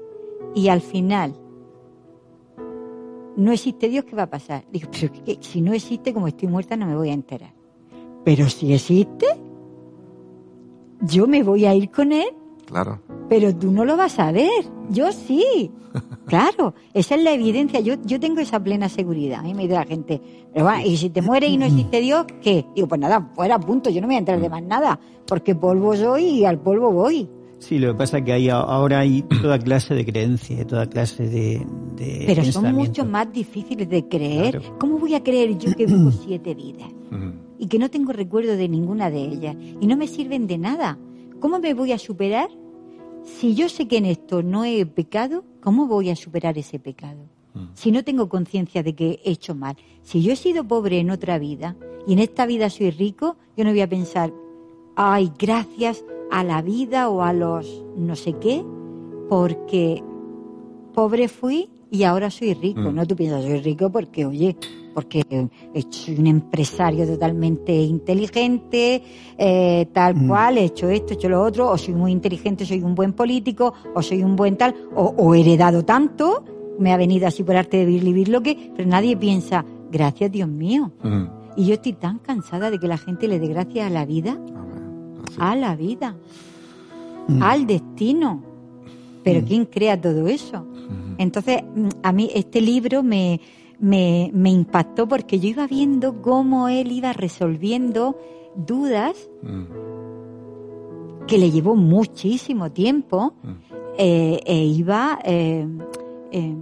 y 0.55 0.69
al 0.69 0.81
final 0.81 1.35
no 3.35 3.51
existe 3.51 3.89
Dios, 3.89 4.05
¿qué 4.05 4.15
va 4.15 4.23
a 4.23 4.29
pasar? 4.29 4.65
Digo, 4.71 4.89
pero 4.91 5.13
si 5.41 5.61
no 5.61 5.73
existe, 5.73 6.13
como 6.13 6.27
estoy 6.27 6.47
muerta, 6.47 6.75
no 6.75 6.87
me 6.87 6.95
voy 6.95 7.11
a 7.11 7.13
enterar. 7.13 7.53
Pero 8.25 8.49
si 8.49 8.73
existe, 8.73 9.27
yo 11.01 11.27
me 11.27 11.43
voy 11.43 11.65
a 11.65 11.75
ir 11.75 11.91
con 11.91 12.11
él. 12.11 12.29
Claro 12.65 12.99
pero 13.29 13.55
tú 13.55 13.71
no 13.71 13.85
lo 13.85 13.97
vas 13.97 14.19
a 14.19 14.31
ver. 14.31 14.65
Yo 14.89 15.11
sí. 15.11 15.71
Claro, 16.27 16.73
esa 16.93 17.15
es 17.15 17.23
la 17.23 17.31
evidencia. 17.31 17.79
Yo, 17.79 17.95
yo 18.03 18.19
tengo 18.19 18.41
esa 18.41 18.61
plena 18.61 18.89
seguridad. 18.89 19.39
A 19.39 19.43
mí 19.43 19.53
me 19.53 19.63
dice 19.63 19.75
la 19.75 19.85
gente, 19.85 20.21
y 20.83 20.97
si 20.97 21.09
te 21.09 21.21
mueres 21.21 21.49
y 21.49 21.57
no 21.57 21.65
existe 21.65 22.01
Dios, 22.01 22.25
¿qué? 22.41 22.65
Digo, 22.75 22.87
pues 22.89 22.99
nada, 22.99 23.31
fuera, 23.33 23.57
punto. 23.57 23.89
Yo 23.89 24.01
no 24.01 24.07
me 24.07 24.11
voy 24.13 24.15
a 24.17 24.19
entrar 24.19 24.41
de 24.41 24.49
más 24.49 24.61
nada, 24.61 24.99
porque 25.25 25.55
polvo 25.55 25.95
soy 25.95 26.25
y 26.25 26.45
al 26.45 26.59
polvo 26.59 26.91
voy. 26.91 27.29
Sí, 27.59 27.79
lo 27.79 27.93
que 27.93 27.97
pasa 27.99 28.17
es 28.17 28.25
que 28.25 28.33
hay, 28.33 28.49
ahora 28.49 28.99
hay 28.99 29.21
toda 29.41 29.57
clase 29.57 29.95
de 29.95 30.05
creencias, 30.05 30.67
toda 30.67 30.85
clase 30.87 31.29
de. 31.29 31.65
Pero 32.27 32.43
son 32.43 32.75
mucho 32.75 33.05
más 33.05 33.31
difíciles 33.31 33.89
de 33.89 34.05
creer. 34.07 34.61
¿Cómo 34.79 34.99
voy 34.99 35.15
a 35.15 35.23
creer 35.23 35.57
yo 35.57 35.73
que 35.75 35.85
vivo 35.85 36.11
siete 36.25 36.53
vidas? 36.53 36.91
y 37.59 37.67
que 37.67 37.79
no 37.79 37.89
tengo 37.89 38.11
recuerdo 38.11 38.55
de 38.55 38.69
ninguna 38.69 39.09
de 39.09 39.21
ellas 39.21 39.55
y 39.79 39.87
no 39.87 39.97
me 39.97 40.07
sirven 40.07 40.45
de 40.45 40.57
nada. 40.57 40.97
¿Cómo 41.39 41.59
me 41.59 41.73
voy 41.73 41.91
a 41.91 41.97
superar 41.97 42.49
si 43.27 43.53
yo 43.53 43.69
sé 43.69 43.87
que 43.87 43.97
en 43.97 44.05
esto 44.05 44.41
no 44.41 44.65
he 44.65 44.85
pecado, 44.85 45.43
¿cómo 45.61 45.85
voy 45.85 46.09
a 46.09 46.15
superar 46.15 46.57
ese 46.57 46.79
pecado? 46.79 47.19
Mm. 47.53 47.65
Si 47.75 47.91
no 47.91 48.03
tengo 48.03 48.29
conciencia 48.29 48.83
de 48.83 48.95
que 48.95 49.19
he 49.23 49.31
hecho 49.31 49.53
mal. 49.53 49.75
Si 50.01 50.23
yo 50.23 50.31
he 50.31 50.35
sido 50.35 50.63
pobre 50.63 50.99
en 50.99 51.11
otra 51.11 51.37
vida 51.37 51.75
y 52.07 52.13
en 52.13 52.19
esta 52.19 52.45
vida 52.45 52.69
soy 52.69 52.91
rico, 52.91 53.35
yo 53.55 53.63
no 53.63 53.71
voy 53.71 53.81
a 53.81 53.89
pensar, 53.89 54.33
ay, 54.95 55.31
gracias 55.37 56.03
a 56.31 56.43
la 56.43 56.61
vida 56.61 57.09
o 57.09 57.21
a 57.21 57.33
los 57.33 57.83
no 57.97 58.15
sé 58.15 58.33
qué, 58.33 58.63
porque 59.29 60.03
pobre 60.93 61.27
fui 61.27 61.69
y 61.91 62.03
ahora 62.03 62.29
soy 62.29 62.53
rico. 62.53 62.81
Mm. 62.81 62.95
No 62.95 63.05
tú 63.05 63.15
piensas, 63.15 63.43
soy 63.43 63.59
rico 63.61 63.89
porque, 63.91 64.25
oye, 64.25 64.55
porque 64.93 65.23
soy 65.89 66.15
un 66.17 66.27
empresario 66.27 67.05
totalmente 67.05 67.71
inteligente, 67.73 69.03
eh, 69.37 69.87
tal 69.93 70.15
Mm. 70.15 70.27
cual, 70.27 70.57
he 70.57 70.63
hecho 70.65 70.89
esto, 70.89 71.13
he 71.13 71.15
hecho 71.15 71.29
lo 71.29 71.41
otro, 71.43 71.69
o 71.69 71.77
soy 71.77 71.93
muy 71.93 72.11
inteligente, 72.11 72.65
soy 72.65 72.81
un 72.81 72.95
buen 72.95 73.13
político, 73.13 73.73
o 73.93 74.01
soy 74.01 74.23
un 74.23 74.35
buen 74.35 74.57
tal, 74.57 74.73
o, 74.95 75.13
o 75.17 75.35
he 75.35 75.41
heredado 75.41 75.85
tanto, 75.85 76.43
me 76.79 76.91
ha 76.93 76.97
venido 76.97 77.27
así 77.27 77.43
por 77.43 77.55
arte 77.55 77.77
de 77.77 77.85
vivir 77.85 78.29
lo 78.29 78.41
que, 78.41 78.71
pero 78.75 78.87
nadie 78.89 79.15
piensa, 79.17 79.63
gracias 79.91 80.31
Dios 80.31 80.49
mío. 80.49 80.91
Mm. 81.03 81.23
Y 81.57 81.65
yo 81.65 81.73
estoy 81.73 81.93
tan 81.93 82.19
cansada 82.19 82.69
de 82.69 82.77
que 82.79 82.87
la 82.87 82.97
gente 82.97 83.27
le 83.27 83.39
dé 83.39 83.47
gracias 83.47 83.87
a 83.87 83.89
la 83.89 84.05
vida, 84.05 84.37
a 85.39 85.55
la 85.55 85.75
vida, 85.75 86.15
al 87.41 87.65
destino. 87.67 88.41
Pero 89.23 89.45
¿quién 89.45 89.65
crea 89.65 89.99
todo 89.99 90.27
eso? 90.27 90.65
Entonces, 91.17 91.63
mm, 91.63 91.89
a 92.03 92.11
mí 92.11 92.29
este 92.33 92.61
libro 92.61 93.03
me, 93.03 93.39
me, 93.79 94.29
me 94.33 94.49
impactó 94.51 95.07
porque 95.07 95.39
yo 95.39 95.49
iba 95.49 95.67
viendo 95.67 96.21
cómo 96.21 96.67
él 96.69 96.91
iba 96.91 97.13
resolviendo 97.13 98.17
dudas 98.55 99.29
Mm. 99.43 99.65
que 101.27 101.37
le 101.37 101.51
llevó 101.51 101.75
muchísimo 101.75 102.71
tiempo 102.71 103.33
Mm. 103.43 103.49
eh, 103.99 104.39
e 104.45 104.63
iba 104.63 105.19
eh, 105.23 105.67
eh, 106.31 106.55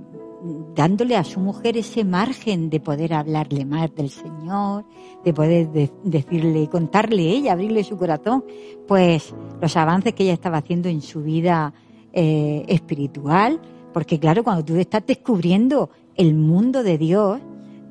dándole 0.76 1.16
a 1.16 1.24
su 1.24 1.39
mujer 1.39 1.76
ese 1.78 2.03
margen 2.03 2.70
de 2.70 2.80
poder 2.80 3.14
hablarle 3.14 3.66
más 3.66 3.93
del 3.95 4.10
Señor, 4.10 4.86
de 5.24 5.34
poder 5.34 5.70
de- 5.72 5.91
decirle, 6.03 6.68
contarle 6.70 7.24
ella, 7.30 7.53
abrirle 7.53 7.84
su 7.84 7.97
corazón, 7.97 8.43
pues 8.88 9.34
los 9.62 9.76
avances 9.78 10.14
que 10.14 10.24
ella 10.24 10.34
estaba 10.34 10.58
haciendo 10.58 10.88
en 10.89 11.01
su 11.01 11.24
vida 11.24 11.74
espiritual, 12.14 13.60
porque 13.96 14.20
claro, 14.20 14.43
cuando 14.43 14.66
tú 14.66 14.76
estás 14.76 15.04
descubriendo 15.08 15.89
el 16.18 16.34
mundo 16.34 16.84
de 16.84 16.98
Dios, 16.98 17.39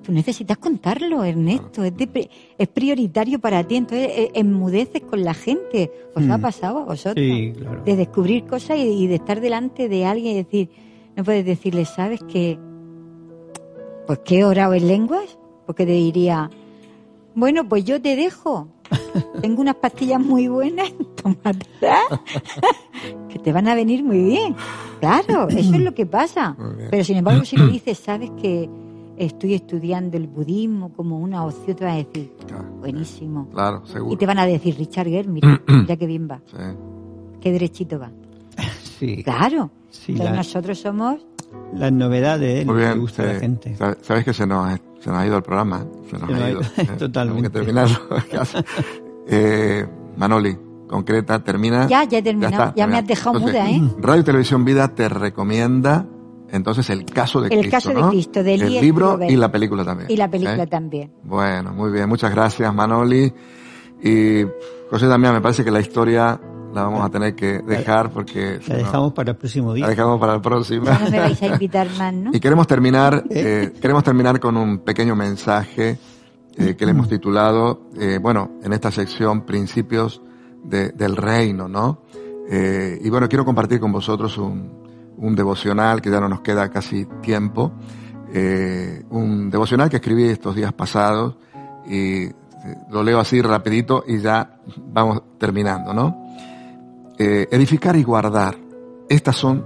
tú 0.02 0.12
necesitas 0.12 0.58
contarlo, 0.58 1.24
Ernesto, 1.24 1.82
es, 1.82 1.96
de 1.96 2.28
es 2.58 2.68
prioritario 2.68 3.38
para 3.38 3.64
ti, 3.66 3.76
entonces 3.76 4.08
eh, 4.14 4.30
enmudeces 4.34 5.00
con 5.00 5.24
la 5.24 5.32
gente, 5.32 5.90
¿os 6.14 6.28
ha 6.28 6.36
Mm. 6.36 6.42
pasado 6.42 6.78
a 6.80 6.84
vosotros? 6.84 7.24
Sí, 7.26 7.54
claro. 7.56 7.82
de 7.84 7.96
descubrir 7.96 8.44
cosas 8.44 8.76
y, 8.76 8.82
y 8.82 9.06
de 9.06 9.14
estar 9.14 9.40
delante 9.40 9.88
de 9.88 10.04
alguien 10.04 10.34
y 10.34 10.42
decir, 10.42 10.68
no 11.16 11.24
puedes 11.24 11.46
decirle, 11.46 11.86
¿sabes 11.86 12.20
qué? 12.30 12.58
Pues 14.06 14.18
que 14.26 14.40
he 14.40 14.44
orado 14.44 14.74
en 14.74 14.86
lenguas, 14.86 15.38
porque 15.64 15.86
te 15.86 15.92
diría, 15.92 16.50
bueno, 17.34 17.66
pues 17.66 17.86
yo 17.86 17.98
te 18.02 18.14
dejo. 18.14 18.68
Tengo 19.40 19.60
unas 19.62 19.76
pastillas 19.76 20.20
muy 20.20 20.48
buenas, 20.48 20.92
tómatelas, 21.22 22.00
que 23.28 23.38
te 23.38 23.52
van 23.52 23.68
a 23.68 23.74
venir 23.74 24.02
muy 24.04 24.22
bien. 24.22 24.54
Claro, 25.00 25.48
eso 25.48 25.74
es 25.74 25.80
lo 25.80 25.94
que 25.94 26.06
pasa. 26.06 26.56
Pero 26.90 27.04
sin 27.04 27.16
embargo, 27.18 27.44
si 27.44 27.56
le 27.56 27.66
dices, 27.72 27.98
¿sabes 27.98 28.30
que 28.40 28.68
estoy 29.16 29.54
estudiando 29.54 30.16
el 30.16 30.26
budismo 30.26 30.92
como 30.92 31.18
una 31.18 31.44
opción? 31.44 31.76
Te 31.76 31.84
van 31.84 31.94
a 31.94 31.96
decir, 31.98 32.32
buenísimo. 32.80 33.48
Claro, 33.52 33.82
Y 33.86 33.88
seguro. 33.92 34.16
te 34.18 34.26
van 34.26 34.38
a 34.38 34.46
decir, 34.46 34.76
Richard 34.78 35.08
Gere, 35.08 35.28
mira, 35.28 35.60
ya 35.88 35.96
que 35.96 36.06
bien 36.06 36.28
va, 36.30 36.40
Sí. 36.46 36.56
qué 37.40 37.52
derechito 37.52 37.98
va. 37.98 38.10
Sí, 38.98 39.22
Claro. 39.24 39.70
sí, 39.90 40.12
Entonces 40.12 40.30
la- 40.30 40.36
nosotros 40.36 40.78
somos 40.78 41.26
las 41.74 41.92
novedades, 41.92 42.64
Muy 42.64 42.74
lo 42.76 42.80
que 42.80 42.86
bien. 42.86 43.00
gusta 43.00 43.22
a 43.22 43.26
la 43.26 43.32
eh, 43.36 43.40
gente. 43.40 43.76
sabe- 43.76 43.96
Sabes 44.02 44.24
que 44.24 44.32
se 44.32 44.46
nos, 44.46 44.78
se 45.04 45.10
nos 45.10 45.18
ha 45.18 45.26
ido 45.26 45.36
el 45.36 45.42
programa. 45.42 45.84
Se 46.10 46.16
nos 46.18 46.30
Se 46.30 46.34
ha 46.42 46.50
ido. 46.50 46.60
ido, 46.62 46.70
eh, 46.78 46.86
totalmente. 46.98 47.42
Que 47.42 47.50
terminarlo. 47.50 47.96
eh, 49.28 49.86
Manoli, 50.16 50.56
concreta, 50.88 51.42
termina. 51.44 51.86
Ya, 51.86 52.04
ya 52.04 52.18
he 52.18 52.22
terminado. 52.22 52.52
está, 52.54 52.74
Ya 52.74 52.86
me 52.86 52.96
has 52.96 53.06
dejado 53.06 53.36
Entonces, 53.36 53.60
muda, 53.62 53.70
¿eh? 53.70 53.94
Radio 54.00 54.20
y 54.22 54.24
Televisión 54.24 54.64
Vida 54.64 54.88
te 54.94 55.08
recomienda 55.10 56.06
entonces 56.50 56.88
el 56.88 57.04
caso 57.04 57.40
de 57.42 57.48
El 57.48 57.58
Cristo. 57.60 57.70
caso 57.76 57.88
de 57.90 57.94
¿no? 58.00 58.10
Cristo, 58.10 58.42
de 58.42 58.54
El 58.54 58.62
Elías 58.62 58.82
libro 58.82 59.12
Robert. 59.12 59.30
y 59.30 59.36
la 59.36 59.50
película 59.52 59.84
también. 59.84 60.10
Y 60.10 60.16
la 60.16 60.30
película 60.30 60.62
¿eh? 60.62 60.66
también. 60.68 61.12
Bueno, 61.24 61.72
muy 61.74 61.90
bien. 61.92 62.08
Muchas 62.08 62.30
gracias, 62.30 62.72
Manoli. 62.72 63.30
Y 64.02 64.44
José 64.90 65.06
Damián, 65.06 65.34
me 65.34 65.40
parece 65.42 65.64
que 65.64 65.70
la 65.70 65.80
historia 65.80 66.40
la 66.74 66.82
vamos 66.82 67.04
a 67.04 67.08
tener 67.10 67.34
que 67.34 67.60
dejar 67.60 68.10
porque 68.10 68.58
La 68.66 68.74
no, 68.74 68.78
dejamos 68.84 69.12
para 69.12 69.30
el 69.30 69.36
próximo 69.36 69.68
la 69.70 69.74
día. 69.74 69.88
dejamos 69.88 70.18
para 70.20 70.34
el 70.34 70.40
próximo. 70.40 70.84
Ya 70.86 70.98
no 70.98 71.10
me 71.10 71.20
vais 71.20 71.42
a 71.42 71.46
invitar 71.46 71.88
más, 71.96 72.12
¿no? 72.14 72.30
Y 72.34 72.40
queremos 72.40 72.66
terminar, 72.66 73.24
eh, 73.30 73.72
queremos 73.80 74.02
terminar 74.04 74.40
con 74.40 74.56
un 74.56 74.78
pequeño 74.78 75.14
mensaje 75.16 75.98
eh, 76.56 76.74
que 76.76 76.84
le 76.84 76.90
hemos 76.92 77.08
titulado, 77.08 77.88
eh, 77.98 78.18
bueno, 78.20 78.52
en 78.62 78.72
esta 78.72 78.90
sección 78.90 79.42
Principios 79.46 80.20
de- 80.64 80.90
del 80.90 81.16
Reino, 81.16 81.68
¿no? 81.68 82.02
Eh, 82.50 82.98
y 83.02 83.08
bueno, 83.10 83.28
quiero 83.28 83.44
compartir 83.44 83.80
con 83.80 83.90
vosotros 83.92 84.36
un, 84.38 85.14
un 85.16 85.34
devocional 85.34 86.00
que 86.02 86.10
ya 86.10 86.20
no 86.20 86.28
nos 86.28 86.40
queda 86.42 86.68
casi 86.70 87.06
tiempo, 87.22 87.72
eh, 88.32 89.02
un 89.10 89.50
devocional 89.50 89.88
que 89.88 89.96
escribí 89.96 90.24
estos 90.24 90.54
días 90.56 90.72
pasados 90.72 91.36
y 91.86 92.24
eh, 92.24 92.32
lo 92.90 93.02
leo 93.02 93.18
así 93.20 93.40
rapidito 93.42 94.04
y 94.06 94.18
ya 94.20 94.58
vamos 94.92 95.22
terminando, 95.38 95.92
¿no? 95.94 96.23
Eh, 97.16 97.46
edificar 97.52 97.94
y 97.94 98.02
guardar. 98.02 98.56
Estas 99.08 99.36
son 99.36 99.64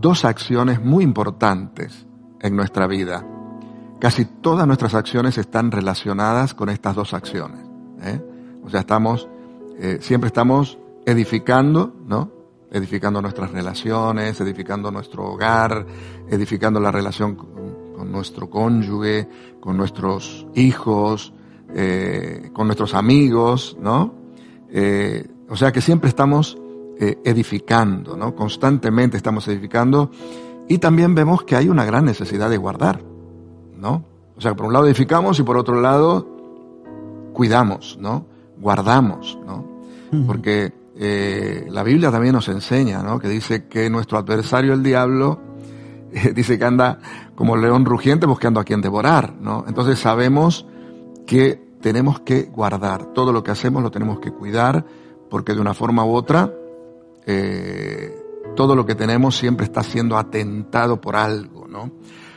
dos 0.00 0.24
acciones 0.24 0.82
muy 0.82 1.04
importantes 1.04 2.06
en 2.40 2.56
nuestra 2.56 2.88
vida. 2.88 3.24
Casi 4.00 4.24
todas 4.24 4.66
nuestras 4.66 4.94
acciones 4.94 5.38
están 5.38 5.70
relacionadas 5.70 6.54
con 6.54 6.68
estas 6.70 6.96
dos 6.96 7.14
acciones. 7.14 7.64
¿eh? 8.02 8.20
O 8.64 8.68
sea, 8.68 8.80
estamos, 8.80 9.28
eh, 9.78 9.98
siempre 10.00 10.26
estamos 10.26 10.76
edificando, 11.06 11.94
¿no? 12.04 12.32
Edificando 12.72 13.22
nuestras 13.22 13.52
relaciones, 13.52 14.40
edificando 14.40 14.90
nuestro 14.90 15.24
hogar, 15.24 15.86
edificando 16.28 16.80
la 16.80 16.90
relación 16.90 17.36
con, 17.36 17.78
nuestro 18.10 18.48
cónyuge, 18.50 19.28
con 19.60 19.76
nuestros 19.76 20.46
hijos, 20.54 21.32
con 22.52 22.66
nuestros 22.66 22.94
amigos, 22.94 23.76
¿no? 23.80 24.14
O 25.48 25.56
sea 25.56 25.72
que 25.72 25.80
siempre 25.80 26.08
estamos 26.08 26.56
eh, 27.00 27.18
edificando, 27.24 28.16
¿no? 28.16 28.34
Constantemente 28.34 29.16
estamos 29.16 29.46
edificando 29.46 30.10
y 30.68 30.78
también 30.78 31.14
vemos 31.14 31.44
que 31.44 31.54
hay 31.54 31.68
una 31.68 31.84
gran 31.84 32.04
necesidad 32.04 32.50
de 32.50 32.56
guardar, 32.56 33.02
¿no? 33.76 34.04
O 34.36 34.40
sea, 34.40 34.54
por 34.54 34.66
un 34.66 34.72
lado 34.72 34.86
edificamos 34.86 35.38
y 35.38 35.44
por 35.44 35.56
otro 35.56 35.80
lado 35.80 36.26
cuidamos, 37.32 37.96
¿no? 38.00 38.26
Guardamos, 38.58 39.38
¿no? 39.46 39.64
Porque 40.26 40.72
eh, 40.96 41.66
la 41.70 41.84
Biblia 41.84 42.10
también 42.10 42.34
nos 42.34 42.48
enseña, 42.48 43.00
¿no? 43.02 43.20
Que 43.20 43.28
dice 43.28 43.68
que 43.68 43.88
nuestro 43.90 44.18
adversario, 44.18 44.74
el 44.74 44.82
diablo, 44.82 45.40
eh, 46.12 46.32
dice 46.34 46.58
que 46.58 46.64
anda 46.64 46.98
como 47.36 47.56
león 47.56 47.84
rugiente 47.84 48.26
buscando 48.26 48.58
a 48.58 48.64
quien 48.64 48.80
devorar, 48.80 49.34
¿no? 49.40 49.64
Entonces 49.68 50.00
sabemos 50.00 50.66
que 51.28 51.62
tenemos 51.80 52.18
que 52.20 52.42
guardar. 52.42 53.12
Todo 53.12 53.32
lo 53.32 53.44
que 53.44 53.52
hacemos 53.52 53.84
lo 53.84 53.92
tenemos 53.92 54.18
que 54.18 54.32
cuidar 54.32 54.84
porque 55.30 55.54
de 55.54 55.60
una 55.60 55.74
forma 55.74 56.04
u 56.04 56.14
otra 56.14 56.52
eh, 57.30 58.24
todo 58.56 58.74
lo 58.74 58.86
que 58.86 58.94
tenemos 58.94 59.36
siempre 59.36 59.66
está 59.66 59.82
siendo 59.82 60.16
atentado 60.16 60.98
por 60.98 61.14
algo, 61.14 61.68
¿no? 61.68 61.92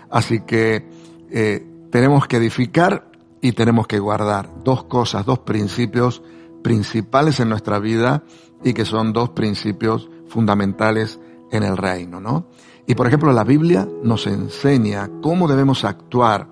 Así 0.10 0.42
que 0.42 0.86
eh, 1.30 1.66
tenemos 1.90 2.28
que 2.28 2.36
edificar 2.36 3.10
y 3.40 3.54
tenemos 3.54 3.88
que 3.88 4.00
guardar 4.00 4.50
dos 4.66 4.84
cosas, 4.84 5.26
dos 5.26 5.40
principios 5.40 6.22
principales 6.62 7.40
en 7.40 7.48
nuestra 7.48 7.80
vida 7.80 8.24
y 8.66 8.74
que 8.74 8.84
son 8.84 9.14
dos 9.14 9.30
principios 9.30 10.10
fundamentales 10.28 11.22
en 11.52 11.64
el 11.64 11.78
reino, 11.78 12.20
¿no? 12.20 12.48
Y 12.86 12.94
por 12.96 13.08
ejemplo, 13.08 13.32
la 13.32 13.46
Biblia 13.46 13.88
nos 14.04 14.28
enseña 14.28 15.10
cómo 15.22 15.48
debemos 15.48 15.86
actuar 15.86 16.50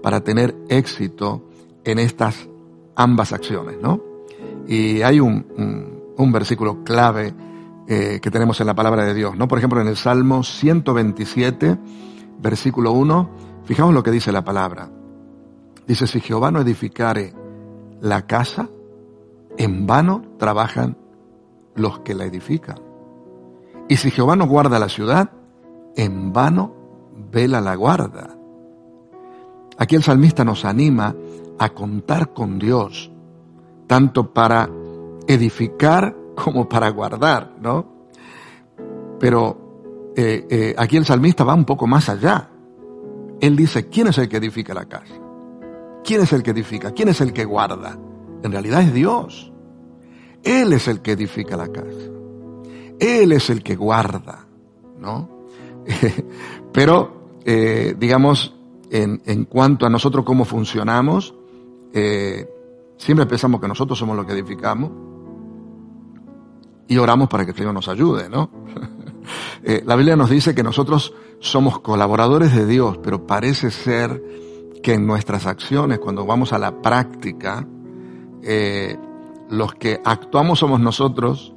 para 0.00 0.20
tener 0.20 0.56
éxito 0.68 1.50
en 1.82 1.98
estas 1.98 2.48
ambas 2.94 3.32
acciones, 3.32 3.78
¿no? 3.82 4.00
Y 4.68 5.02
hay 5.02 5.18
un, 5.18 5.44
un, 5.58 6.02
un 6.16 6.32
versículo 6.32 6.84
clave 6.84 7.34
eh, 7.92 8.20
que 8.22 8.30
tenemos 8.30 8.60
en 8.60 8.68
la 8.68 8.74
palabra 8.76 9.04
de 9.04 9.14
Dios, 9.14 9.36
¿no? 9.36 9.48
Por 9.48 9.58
ejemplo, 9.58 9.80
en 9.80 9.88
el 9.88 9.96
Salmo 9.96 10.44
127, 10.44 11.76
versículo 12.38 12.92
1, 12.92 13.30
fijaos 13.64 13.92
lo 13.92 14.04
que 14.04 14.12
dice 14.12 14.30
la 14.30 14.44
palabra. 14.44 14.88
Dice, 15.88 16.06
si 16.06 16.20
Jehová 16.20 16.52
no 16.52 16.60
edificare 16.60 17.34
la 18.00 18.28
casa, 18.28 18.68
en 19.58 19.88
vano 19.88 20.22
trabajan 20.38 20.98
los 21.74 21.98
que 21.98 22.14
la 22.14 22.26
edifican. 22.26 22.78
Y 23.88 23.96
si 23.96 24.12
Jehová 24.12 24.36
no 24.36 24.46
guarda 24.46 24.78
la 24.78 24.88
ciudad, 24.88 25.32
en 25.96 26.32
vano 26.32 26.72
vela 27.32 27.60
la 27.60 27.74
guarda. 27.74 28.36
Aquí 29.78 29.96
el 29.96 30.04
salmista 30.04 30.44
nos 30.44 30.64
anima 30.64 31.16
a 31.58 31.70
contar 31.70 32.34
con 32.34 32.60
Dios, 32.60 33.10
tanto 33.88 34.32
para 34.32 34.70
edificar 35.26 36.19
como 36.42 36.68
para 36.68 36.88
guardar, 36.90 37.54
¿no? 37.60 38.00
Pero 39.18 40.12
eh, 40.16 40.46
eh, 40.50 40.74
aquí 40.76 40.96
el 40.96 41.04
salmista 41.04 41.44
va 41.44 41.54
un 41.54 41.64
poco 41.64 41.86
más 41.86 42.08
allá. 42.08 42.48
Él 43.40 43.56
dice, 43.56 43.88
¿quién 43.88 44.08
es 44.08 44.18
el 44.18 44.28
que 44.28 44.38
edifica 44.38 44.74
la 44.74 44.86
casa? 44.86 45.14
¿Quién 46.04 46.22
es 46.22 46.32
el 46.32 46.42
que 46.42 46.50
edifica? 46.50 46.92
¿Quién 46.92 47.08
es 47.08 47.20
el 47.20 47.32
que 47.32 47.44
guarda? 47.44 47.98
En 48.42 48.52
realidad 48.52 48.82
es 48.82 48.92
Dios. 48.92 49.52
Él 50.42 50.72
es 50.72 50.88
el 50.88 51.00
que 51.00 51.12
edifica 51.12 51.56
la 51.56 51.68
casa. 51.68 52.10
Él 52.98 53.32
es 53.32 53.50
el 53.50 53.62
que 53.62 53.76
guarda, 53.76 54.46
¿no? 54.98 55.46
Pero, 56.72 57.38
eh, 57.44 57.94
digamos, 57.98 58.54
en, 58.90 59.44
cuanto 59.44 59.86
a 59.86 59.90
nosotros 59.90 60.24
cómo 60.24 60.44
funcionamos, 60.44 61.34
siempre 61.92 63.26
pensamos 63.26 63.60
que 63.60 63.68
nosotros 63.68 63.98
somos 63.98 64.16
los 64.16 64.26
que 64.26 64.32
edificamos 64.32 65.09
y 66.90 66.98
oramos 66.98 67.28
para 67.28 67.44
que 67.44 67.52
el 67.52 67.56
Señor 67.56 67.72
nos 67.72 67.86
ayude, 67.88 68.28
¿no? 68.28 68.50
eh, 69.62 69.80
la 69.86 69.94
Biblia 69.94 70.16
nos 70.16 70.28
dice 70.28 70.56
que 70.56 70.64
nosotros 70.64 71.14
somos 71.38 71.78
colaboradores 71.78 72.52
de 72.52 72.66
Dios, 72.66 72.98
pero 73.00 73.28
parece 73.28 73.70
ser 73.70 74.20
que 74.82 74.94
en 74.94 75.06
nuestras 75.06 75.46
acciones, 75.46 76.00
cuando 76.00 76.26
vamos 76.26 76.52
a 76.52 76.58
la 76.58 76.82
práctica, 76.82 77.64
eh, 78.42 78.98
los 79.50 79.72
que 79.74 80.00
actuamos 80.04 80.58
somos 80.58 80.80
nosotros 80.80 81.54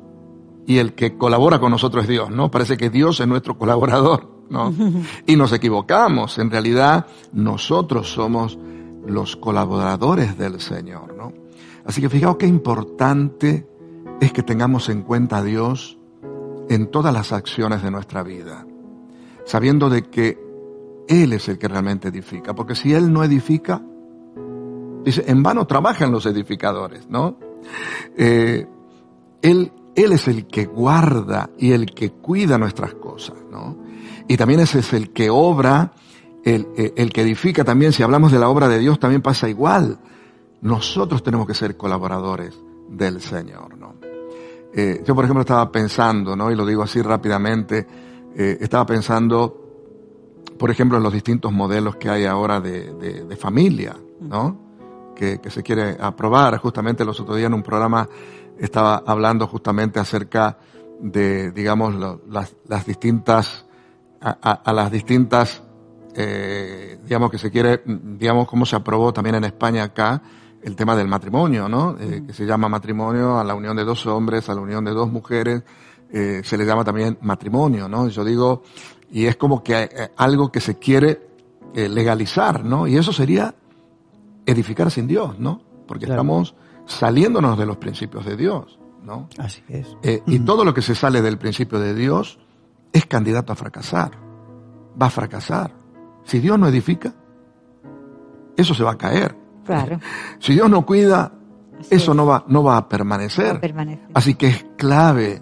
y 0.68 0.78
el 0.78 0.94
que 0.94 1.18
colabora 1.18 1.58
con 1.60 1.72
nosotros 1.72 2.04
es 2.04 2.10
Dios, 2.10 2.30
¿no? 2.30 2.52
Parece 2.52 2.78
que 2.78 2.92
Dios 2.92 3.20
es 3.20 3.28
nuestro 3.28 3.58
colaborador, 3.58 4.46
¿no? 4.52 4.72
Y 5.26 5.36
nos 5.36 5.52
equivocamos. 5.52 6.38
En 6.38 6.52
realidad, 6.52 7.08
nosotros 7.32 8.08
somos 8.14 8.60
los 9.08 9.36
colaboradores 9.36 10.38
del 10.38 10.62
Señor, 10.62 11.16
¿no? 11.18 11.34
Así 11.86 12.02
que 12.02 12.10
fijaos 12.10 12.38
qué 12.38 12.46
importante 12.46 13.73
es 14.22 14.32
que 14.32 14.44
tengamos 14.44 14.90
en 14.90 15.02
cuenta 15.02 15.38
a 15.38 15.44
Dios 15.44 15.98
en 16.70 16.88
todas 16.88 17.14
las 17.14 17.32
acciones 17.32 17.84
de 17.84 17.92
nuestra 17.92 18.24
vida, 18.24 18.66
sabiendo 19.46 19.90
de 19.90 20.04
que 20.04 20.40
Él 21.08 21.34
es 21.34 21.50
el 21.50 21.58
que 21.58 21.68
realmente 21.68 22.08
edifica, 22.08 22.54
porque 22.54 22.76
si 22.76 22.94
Él 22.94 23.12
no 23.12 23.24
edifica, 23.24 23.82
dice, 25.04 25.26
en 25.28 25.44
vano 25.44 25.68
trabajan 25.68 26.12
los 26.12 26.26
edificadores, 26.26 27.08
¿no? 27.10 27.38
Eh, 28.18 28.68
él, 29.42 29.72
él 29.96 30.12
es 30.12 30.28
el 30.28 30.48
que 30.48 30.66
guarda 30.66 31.50
y 31.58 31.72
el 31.72 31.88
que 31.88 32.12
cuida 32.12 32.58
nuestras 32.58 32.94
cosas, 32.96 33.38
¿no? 33.52 33.78
Y 34.28 34.38
también 34.38 34.62
ese 34.62 34.80
es 34.80 34.94
el 34.94 35.12
que 35.12 35.30
obra, 35.30 35.94
el, 36.44 36.68
el 36.76 37.12
que 37.12 37.22
edifica 37.22 37.64
también, 37.64 37.92
si 37.92 38.04
hablamos 38.04 38.32
de 38.32 38.40
la 38.40 38.50
obra 38.50 38.70
de 38.70 38.80
Dios, 38.80 39.00
también 39.00 39.22
pasa 39.22 39.50
igual. 39.50 40.00
Nosotros 40.62 41.24
tenemos 41.24 41.46
que 41.46 41.54
ser 41.54 41.76
colaboradores 41.76 42.58
del 42.90 43.22
Señor, 43.22 43.78
¿no? 43.78 43.93
Eh, 44.76 45.04
yo, 45.06 45.14
por 45.14 45.24
ejemplo, 45.26 45.42
estaba 45.42 45.72
pensando, 45.72 46.36
¿no? 46.36 46.52
Y 46.52 46.56
lo 46.56 46.66
digo 46.66 46.82
así 46.82 47.02
rápidamente, 47.02 47.86
eh, 48.36 48.58
estaba 48.60 48.86
pensando, 48.86 50.42
por 50.58 50.72
ejemplo, 50.72 50.98
en 50.98 51.04
los 51.04 51.14
distintos 51.14 51.52
modelos 51.52 51.98
que 51.98 52.10
hay 52.10 52.26
ahora 52.26 52.60
de, 52.60 52.94
de, 52.94 53.36
familia, 53.36 53.96
¿no? 54.20 55.14
Que, 55.16 55.40
que, 55.40 55.52
se 55.52 55.62
quiere 55.62 55.96
aprobar. 56.00 56.58
Justamente 56.58 57.06
los 57.06 57.20
otros 57.20 57.38
días 57.38 57.48
en 57.48 57.54
un 57.54 57.62
programa 57.62 58.10
estaba 58.58 59.04
hablando 59.06 59.46
justamente 59.46 60.00
acerca 60.00 60.58
de, 61.00 61.52
digamos, 61.52 61.96
las, 62.28 62.56
las, 62.68 62.86
distintas, 62.86 63.66
a, 64.22 64.74
las 64.74 64.92
distintas, 64.92 65.62
eh, 66.16 66.98
digamos, 67.04 67.30
que 67.30 67.38
se 67.38 67.52
quiere, 67.52 67.84
digamos, 67.86 68.48
cómo 68.48 68.66
se 68.66 68.76
aprobó 68.76 69.14
también 69.14 69.36
en 69.36 69.44
España 69.44 69.84
acá, 69.84 70.22
el 70.64 70.76
tema 70.76 70.96
del 70.96 71.08
matrimonio, 71.08 71.68
¿no? 71.68 71.96
Eh, 72.00 72.24
que 72.26 72.34
se 72.34 72.46
llama 72.46 72.70
matrimonio 72.70 73.40
a 73.40 73.44
la 73.44 73.56
unión 73.56 73.76
de 73.76 73.84
dos 73.84 74.06
hombres, 74.06 74.50
a 74.50 74.56
la 74.56 74.62
unión 74.62 74.86
de 74.86 74.92
dos 74.92 75.12
mujeres, 75.12 75.64
eh, 76.16 76.44
se 76.44 76.60
le 76.60 76.66
llama 76.66 76.84
también 76.84 77.18
matrimonio, 77.22 77.90
¿no? 77.90 78.08
Yo 78.08 78.24
digo, 78.24 78.62
y 79.12 79.26
es 79.26 79.36
como 79.36 79.64
que 79.64 79.82
eh, 79.82 80.12
algo 80.16 80.52
que 80.52 80.60
se 80.60 80.78
quiere 80.78 81.28
eh, 81.74 81.90
legalizar, 81.90 82.64
¿no? 82.64 82.86
Y 82.86 82.98
eso 82.98 83.12
sería 83.12 83.56
edificar 84.46 84.92
sin 84.92 85.08
Dios, 85.08 85.40
¿no? 85.40 85.64
Porque 85.88 86.06
claro. 86.06 86.22
estamos 86.22 86.54
saliéndonos 86.86 87.58
de 87.58 87.66
los 87.66 87.78
principios 87.78 88.28
de 88.28 88.38
Dios, 88.38 88.78
¿no? 89.02 89.28
Así 89.40 89.64
es. 89.68 89.98
Y 90.28 90.38
todo 90.42 90.64
lo 90.64 90.76
que 90.76 90.84
se 90.84 90.94
sale 90.94 91.24
del 91.24 91.40
principio 91.40 91.80
de 91.80 91.96
Dios 91.96 92.38
es 92.92 93.08
candidato 93.08 93.52
a 93.52 93.56
fracasar. 93.56 94.12
Va 95.02 95.08
a 95.08 95.10
fracasar. 95.10 95.74
Si 96.26 96.38
Dios 96.38 96.60
no 96.60 96.68
edifica, 96.68 97.12
eso 98.56 98.76
se 98.76 98.84
va 98.84 98.92
a 98.92 98.98
caer. 99.00 99.36
Claro. 99.66 100.00
Si 100.40 100.54
Dios 100.54 100.70
no 100.70 100.86
cuida, 100.86 101.32
Así 101.80 101.96
eso 101.96 102.14
no 102.14 102.26
va, 102.26 102.44
no 102.48 102.64
va 102.64 102.78
a 102.78 102.90
permanecer. 102.90 103.74
No. 103.74 104.00
Así 104.14 104.36
que 104.36 104.48
es 104.48 104.66
clave 104.78 105.42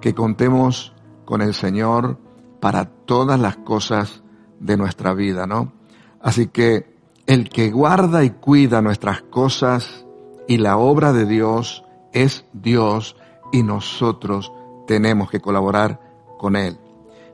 que 0.00 0.14
contemos 0.14 0.94
con 1.24 1.42
el 1.42 1.54
Señor 1.54 2.18
para 2.60 2.84
todas 2.84 3.38
las 3.38 3.56
cosas 3.58 4.22
de 4.58 4.76
nuestra 4.76 5.14
vida, 5.14 5.46
¿no? 5.46 5.72
Así 6.20 6.48
que 6.48 6.96
el 7.26 7.48
que 7.48 7.70
guarda 7.70 8.24
y 8.24 8.30
cuida 8.30 8.82
nuestras 8.82 9.22
cosas 9.22 10.04
y 10.48 10.58
la 10.58 10.76
obra 10.76 11.12
de 11.12 11.26
Dios 11.26 11.84
es 12.12 12.44
Dios 12.52 13.16
y 13.52 13.62
nosotros 13.62 14.52
tenemos 14.86 15.30
que 15.30 15.40
colaborar 15.40 16.00
con 16.38 16.56
Él. 16.56 16.78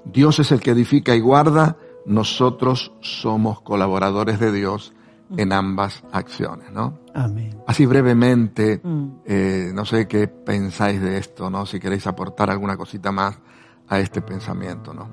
Dios 0.05 0.39
es 0.39 0.53
el 0.53 0.61
que 0.61 0.73
edifica 0.73 1.15
y 1.15 1.21
guarda, 1.21 1.77
nosotros 2.05 2.93
somos 3.01 3.61
colaboradores 3.63 4.39
de 4.39 4.53
Dios 4.53 4.93
en 5.37 5.53
ambas 5.53 6.05
acciones, 6.13 6.71
¿no? 6.73 7.01
Amén. 7.15 7.57
Así 7.67 7.87
brevemente, 7.87 8.81
mm. 8.83 9.07
eh, 9.25 9.71
no 9.75 9.85
sé 9.85 10.07
qué 10.07 10.29
pensáis 10.29 11.01
de 11.01 11.19
esto, 11.19 11.51
¿no? 11.51 11.67
Si 11.67 11.81
queréis 11.81 12.07
aportar 12.07 12.51
alguna 12.51 12.77
cosita 12.77 13.11
más 13.11 13.39
a 13.89 14.01
este 14.01 14.21
pensamiento, 14.23 14.93
¿no? 14.95 15.09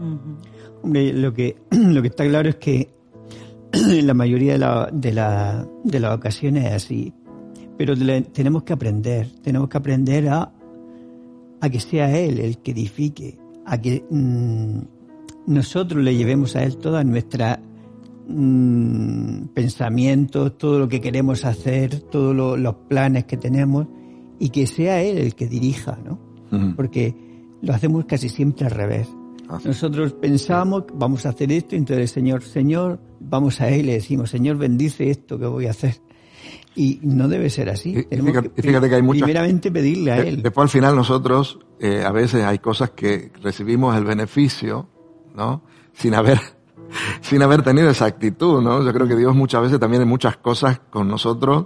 Hombre, 0.82 1.14
lo 1.14 1.34
que, 1.34 1.58
lo 1.72 2.02
que 2.02 2.08
está 2.10 2.26
claro 2.26 2.50
es 2.50 2.56
que 2.56 2.94
la 3.72 4.14
mayoría 4.14 4.54
de, 4.54 4.60
la, 4.60 4.90
de, 4.92 5.14
la, 5.14 5.68
de 5.84 6.00
las 6.00 6.16
ocasiones 6.16 6.66
es 6.66 6.74
así, 6.74 7.14
pero 7.78 7.96
tenemos 8.32 8.64
que 8.64 8.74
aprender, 8.74 9.30
tenemos 9.42 9.70
que 9.70 9.78
aprender 9.78 10.30
a, 10.30 10.52
a 11.60 11.70
que 11.70 11.80
sea 11.80 12.16
Él 12.18 12.40
el 12.40 12.60
que 12.60 12.72
edifique, 12.72 13.40
a 13.66 13.80
que 13.80 14.06
mmm, 14.10 14.80
nosotros 15.48 16.04
le 16.04 16.16
llevemos 16.16 16.56
a 16.56 16.64
Él 16.64 16.78
toda 16.78 17.04
nuestra 17.04 17.60
mmm, 18.28 19.48
pensamientos, 19.54 20.58
todo 20.58 20.80
lo 20.80 20.88
que 20.88 21.02
queremos 21.02 21.46
hacer, 21.46 22.00
todos 22.02 22.36
lo, 22.36 22.58
los 22.58 22.76
planes 22.88 23.26
que 23.26 23.38
tenemos 23.38 23.88
y 24.40 24.50
que 24.50 24.68
sea 24.68 25.02
Él 25.02 25.18
el 25.18 25.36
que 25.36 25.48
dirija, 25.48 25.98
¿no? 26.04 26.20
Uh 26.52 26.56
-huh. 26.56 26.76
Porque 26.76 27.16
lo 27.62 27.74
hacemos 27.74 28.06
casi 28.06 28.30
siempre 28.30 28.66
al 28.66 28.72
revés. 28.72 29.08
Ah, 29.50 29.60
sí. 29.62 29.68
Nosotros 29.70 30.14
pensamos, 30.14 30.84
vamos 30.94 31.26
a 31.26 31.30
hacer 31.30 31.52
esto, 31.52 31.76
entonces 31.76 32.12
Señor, 32.12 32.44
Señor, 32.44 33.00
vamos 33.20 33.62
a 33.62 33.70
Él 33.70 33.82
y 33.82 33.84
le 33.84 33.94
decimos, 33.94 34.30
Señor, 34.30 34.58
bendice 34.58 35.10
esto 35.10 35.40
que 35.40 35.46
voy 35.46 35.68
a 35.68 35.72
hacer. 35.72 35.96
Y 36.76 37.00
no 37.04 37.28
debe 37.28 37.50
ser 37.50 37.70
así. 37.70 37.92
Y, 37.92 38.16
fíjate, 38.16 38.50
que, 38.50 38.62
fíjate, 38.62 38.90
que, 38.90 38.96
hay 38.96 39.02
muchas... 39.02 39.24
Primeramente 39.24 39.72
pedirle 39.72 40.12
a 40.12 40.18
Él. 40.18 40.42
Después 40.42 40.64
al 40.64 40.70
final 40.70 40.96
nosotros, 40.96 41.60
eh, 41.80 42.04
a 42.04 42.12
veces 42.12 42.44
hay 42.44 42.60
cosas 42.60 42.92
que 42.92 43.32
recibimos 43.42 43.96
el 43.96 44.06
beneficio, 44.06 44.90
¿no? 45.36 45.64
Sin 45.94 46.16
haber 46.16 46.40
sin 47.22 47.42
haber 47.42 47.64
tenido 47.64 47.90
esa 47.90 48.06
actitud, 48.06 48.62
¿no? 48.62 48.84
Yo 48.84 48.94
creo 48.94 49.08
que 49.08 49.16
Dios 49.16 49.36
muchas 49.36 49.62
veces 49.62 49.80
también 49.80 50.04
en 50.04 50.08
muchas 50.08 50.38
cosas 50.38 50.80
con 50.90 51.08
nosotros 51.08 51.66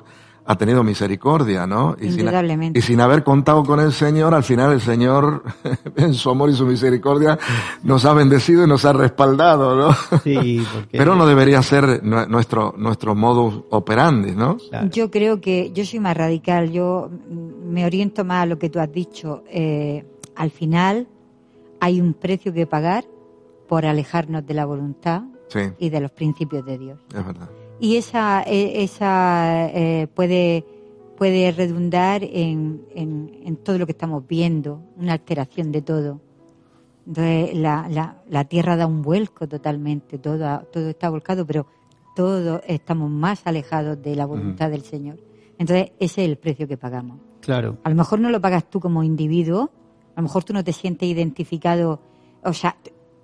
ha 0.49 0.55
tenido 0.57 0.81
misericordia, 0.81 1.67
¿no? 1.67 1.97
Y 1.99 2.09
sin, 2.09 2.29
y 2.73 2.81
sin, 2.81 3.01
haber 3.01 3.23
contado 3.25 3.65
con 3.65 3.81
el 3.81 3.91
Señor, 3.91 4.33
al 4.33 4.43
final 4.43 4.71
el 4.71 4.79
Señor, 4.79 5.43
en 5.97 6.13
su 6.13 6.29
amor 6.29 6.49
y 6.49 6.53
su 6.53 6.65
misericordia, 6.65 7.37
nos 7.83 8.05
ha 8.05 8.13
bendecido 8.13 8.63
y 8.63 8.67
nos 8.67 8.85
ha 8.85 8.93
respaldado, 8.93 9.75
¿no? 9.75 10.19
Sí, 10.23 10.65
porque... 10.73 10.97
Pero 10.97 11.15
no 11.15 11.27
debería 11.27 11.61
ser 11.61 12.01
nuestro, 12.01 12.73
nuestro 12.77 13.13
modus 13.13 13.65
operandi, 13.71 14.31
¿no? 14.31 14.55
Claro. 14.69 14.89
Yo 14.89 15.11
creo 15.11 15.41
que, 15.41 15.71
yo 15.73 15.83
soy 15.83 15.99
más 15.99 16.15
radical, 16.15 16.71
yo 16.71 17.11
me 17.29 17.85
oriento 17.85 18.23
más 18.23 18.43
a 18.43 18.45
lo 18.45 18.57
que 18.57 18.69
tú 18.69 18.79
has 18.79 18.91
dicho. 18.91 19.43
Eh, 19.49 20.05
al 20.33 20.51
final, 20.51 21.09
hay 21.81 21.99
un 21.99 22.13
precio 22.13 22.53
que 22.53 22.65
pagar 22.65 23.03
por 23.67 23.85
alejarnos 23.85 24.45
de 24.45 24.53
la 24.53 24.65
voluntad 24.65 25.23
sí. 25.49 25.59
y 25.77 25.89
de 25.89 25.99
los 25.99 26.11
principios 26.11 26.65
de 26.65 26.77
Dios. 26.77 26.99
Es 27.09 27.25
verdad. 27.25 27.49
Y 27.79 27.97
esa, 27.97 28.43
e, 28.43 28.83
esa 28.83 29.67
eh, 29.69 30.07
puede, 30.13 30.65
puede 31.17 31.51
redundar 31.51 32.23
en, 32.23 32.85
en, 32.95 33.39
en, 33.43 33.55
todo 33.57 33.77
lo 33.77 33.85
que 33.85 33.91
estamos 33.91 34.25
viendo, 34.27 34.81
una 34.95 35.13
alteración 35.13 35.71
de 35.71 35.81
todo. 35.81 36.19
Entonces, 37.05 37.55
la, 37.55 37.87
la, 37.89 38.21
la 38.27 38.45
tierra 38.45 38.75
da 38.75 38.87
un 38.87 39.01
vuelco 39.01 39.47
totalmente, 39.47 40.17
todo, 40.17 40.61
todo 40.71 40.89
está 40.89 41.09
volcado, 41.09 41.45
pero 41.45 41.67
todos 42.15 42.61
estamos 42.67 43.09
más 43.11 43.45
alejados 43.45 44.01
de 44.01 44.15
la 44.15 44.25
voluntad 44.25 44.67
uh 44.67 44.69
-huh. 44.69 44.71
del 44.71 44.81
Señor. 44.81 45.19
Entonces, 45.59 45.91
ese 45.99 46.23
es 46.23 46.29
el 46.29 46.37
precio 46.37 46.67
que 46.67 46.77
pagamos. 46.77 47.19
Claro. 47.41 47.77
A 47.83 47.89
lo 47.89 47.95
mejor 47.95 48.19
no 48.19 48.29
lo 48.29 48.41
pagas 48.41 48.69
tú 48.69 48.79
como 48.79 49.03
individuo, 49.03 49.69
a 50.15 50.21
lo 50.21 50.23
mejor 50.23 50.43
tú 50.43 50.51
no 50.53 50.63
te 50.63 50.73
sientes 50.73 51.07
identificado, 51.07 52.01
o 52.43 52.53
sea, 52.53 52.75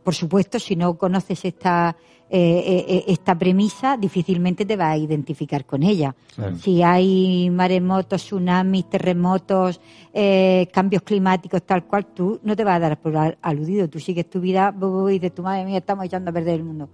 por 0.04 0.14
supuesto, 0.14 0.60
si 0.60 0.76
no 0.76 0.98
conoces 0.98 1.46
esta, 1.46 1.96
eh, 2.30 2.86
eh, 2.88 3.04
esta 3.08 3.38
premisa, 3.38 3.96
difícilmente 3.96 4.66
te 4.66 4.76
vas 4.76 4.94
a 4.94 4.98
identificar 4.98 5.66
con 5.66 5.84
ella. 5.84 6.16
Si 6.60 6.84
hay 6.84 7.50
maremotos, 7.50 8.24
tsunamis, 8.24 8.90
terremotos, 8.90 9.80
eh, 10.14 10.68
cambios 10.74 11.04
climáticos, 11.04 11.64
tal 11.64 11.86
cual, 11.86 12.08
tú 12.08 12.40
no 12.44 12.56
te 12.56 12.64
vas 12.64 12.76
a 12.78 12.80
dar 12.80 13.00
por 13.00 13.38
aludido. 13.42 13.90
Tú 13.90 14.00
sigues 14.00 14.30
tu 14.30 14.42
vida 14.42 14.76
y 15.12 15.20
de 15.20 15.30
tu 15.30 15.44
madre 15.44 15.66
mía, 15.66 15.78
estamos 15.78 16.06
echando 16.06 16.32
a 16.32 16.34
perder 16.34 16.56
el 16.56 16.64
mundo. 16.64 16.90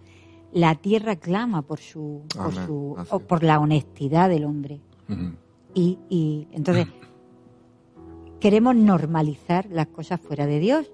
La 0.52 0.76
tierra 0.76 1.16
clama 1.16 1.62
por 1.62 1.80
su, 1.80 2.24
por, 2.36 2.54
su 2.54 2.98
por 3.28 3.44
la 3.44 3.60
honestidad 3.60 4.30
del 4.30 4.46
hombre. 4.46 4.82
y, 5.74 5.98
y 6.10 6.48
entonces 6.52 6.88
queremos 8.40 8.76
normalizar 8.76 9.68
las 9.70 9.88
cosas 9.88 10.20
fuera 10.20 10.46
de 10.48 10.60
Dios, 10.60 10.92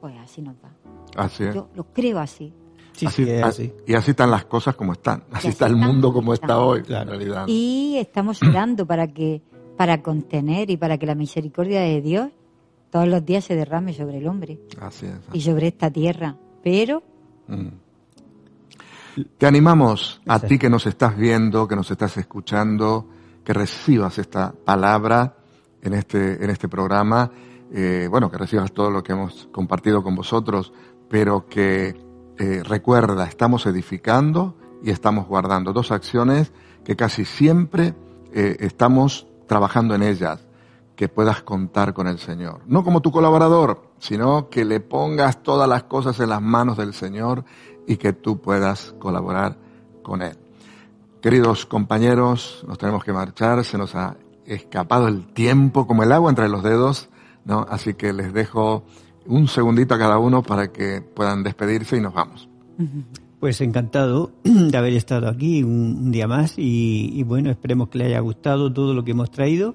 pues 0.00 0.14
así 0.18 0.42
nos 0.42 0.54
va. 0.56 0.85
Así 1.16 1.44
es. 1.44 1.54
Yo 1.54 1.68
lo 1.74 1.84
creo 1.92 2.18
así. 2.18 2.52
Sí, 2.92 3.06
sí, 3.08 3.30
así. 3.30 3.72
Y 3.86 3.94
así 3.94 4.12
están 4.12 4.30
las 4.30 4.46
cosas 4.46 4.74
como 4.74 4.92
están. 4.92 5.24
Así, 5.30 5.48
está 5.48 5.66
el 5.66 5.76
mundo 5.76 6.12
como 6.12 6.32
está, 6.32 6.58
hoy, 6.60 6.82
en 6.88 7.08
realidad. 7.08 7.44
Y 7.46 7.96
estamos 7.98 8.42
orando 8.42 8.86
para 8.86 9.08
que, 9.08 9.42
para 9.76 10.02
contener 10.02 10.70
y 10.70 10.78
para 10.78 10.96
que 10.96 11.04
la 11.04 11.14
misericordia 11.14 11.80
de 11.80 12.00
Dios 12.00 12.30
todos 12.90 13.08
los 13.08 13.24
días 13.26 13.44
se 13.44 13.54
derrame 13.54 13.92
sobre 13.92 14.18
el 14.18 14.26
hombre. 14.26 14.58
Así 14.80 15.04
es. 15.06 15.18
Y 15.32 15.42
sobre 15.42 15.68
esta 15.68 15.90
tierra. 15.90 16.36
Pero. 16.62 17.02
Mm. 17.48 17.68
Te 19.36 19.46
animamos 19.46 20.20
a 20.26 20.38
ti 20.40 20.58
que 20.58 20.68
nos 20.68 20.86
estás 20.86 21.16
viendo, 21.16 21.66
que 21.66 21.76
nos 21.76 21.90
estás 21.90 22.16
escuchando, 22.18 23.08
que 23.42 23.54
recibas 23.54 24.18
esta 24.18 24.52
palabra 24.52 25.36
en 25.82 25.94
este, 25.94 26.42
en 26.42 26.50
este 26.50 26.68
programa. 26.68 27.30
Eh, 27.72 28.08
bueno, 28.10 28.30
que 28.30 28.38
recibas 28.38 28.72
todo 28.72 28.90
lo 28.90 29.02
que 29.02 29.12
hemos 29.12 29.48
compartido 29.50 30.02
con 30.02 30.14
vosotros, 30.14 30.72
pero 31.08 31.46
que 31.46 31.96
eh, 32.38 32.62
recuerda, 32.64 33.24
estamos 33.24 33.66
edificando 33.66 34.56
y 34.82 34.90
estamos 34.90 35.26
guardando 35.26 35.72
dos 35.72 35.90
acciones 35.90 36.52
que 36.84 36.96
casi 36.96 37.24
siempre 37.24 37.94
eh, 38.32 38.56
estamos 38.60 39.26
trabajando 39.46 39.94
en 39.94 40.02
ellas, 40.02 40.46
que 40.94 41.08
puedas 41.08 41.42
contar 41.42 41.94
con 41.94 42.08
el 42.08 42.18
Señor. 42.18 42.60
No 42.66 42.84
como 42.84 43.00
tu 43.02 43.10
colaborador, 43.10 43.90
sino 43.98 44.48
que 44.48 44.64
le 44.64 44.80
pongas 44.80 45.42
todas 45.42 45.68
las 45.68 45.84
cosas 45.84 46.18
en 46.20 46.30
las 46.30 46.42
manos 46.42 46.76
del 46.76 46.94
Señor 46.94 47.44
y 47.86 47.96
que 47.96 48.12
tú 48.12 48.40
puedas 48.40 48.94
colaborar 48.98 49.56
con 50.02 50.22
Él. 50.22 50.36
Queridos 51.20 51.66
compañeros, 51.66 52.64
nos 52.66 52.78
tenemos 52.78 53.04
que 53.04 53.12
marchar, 53.12 53.64
se 53.64 53.78
nos 53.78 53.94
ha 53.94 54.16
escapado 54.44 55.08
el 55.08 55.26
tiempo 55.32 55.86
como 55.86 56.02
el 56.02 56.12
agua 56.12 56.30
entre 56.30 56.48
los 56.48 56.62
dedos, 56.62 57.08
¿no? 57.44 57.66
Así 57.68 57.94
que 57.94 58.12
les 58.12 58.32
dejo 58.32 58.84
un 59.28 59.48
segundito 59.48 59.94
a 59.94 59.98
cada 59.98 60.18
uno 60.18 60.42
para 60.42 60.72
que 60.72 61.00
puedan 61.00 61.42
despedirse 61.42 61.96
y 61.96 62.00
nos 62.00 62.14
vamos. 62.14 62.48
Pues 63.40 63.60
encantado 63.60 64.32
de 64.44 64.76
haber 64.76 64.94
estado 64.94 65.28
aquí 65.28 65.62
un, 65.62 66.10
día 66.10 66.26
más 66.26 66.54
y, 66.56 67.22
bueno, 67.24 67.50
esperemos 67.50 67.88
que 67.88 67.98
le 67.98 68.06
haya 68.06 68.20
gustado 68.20 68.72
todo 68.72 68.94
lo 68.94 69.04
que 69.04 69.12
hemos 69.12 69.30
traído 69.30 69.74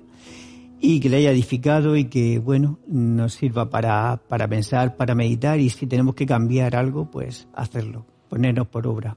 y 0.79 0.99
que 0.99 1.09
le 1.09 1.17
haya 1.17 1.31
edificado 1.31 1.95
y 1.95 2.05
que, 2.05 2.39
bueno, 2.39 2.79
nos 2.87 3.33
sirva 3.33 3.69
para, 3.69 4.19
para 4.27 4.47
pensar, 4.47 4.95
para 4.97 5.13
meditar 5.13 5.59
y 5.59 5.69
si 5.69 5.85
tenemos 5.85 6.15
que 6.15 6.25
cambiar 6.25 6.75
algo, 6.75 7.05
pues 7.05 7.47
hacerlo, 7.53 8.05
ponernos 8.29 8.67
por 8.67 8.87
obra. 8.87 9.15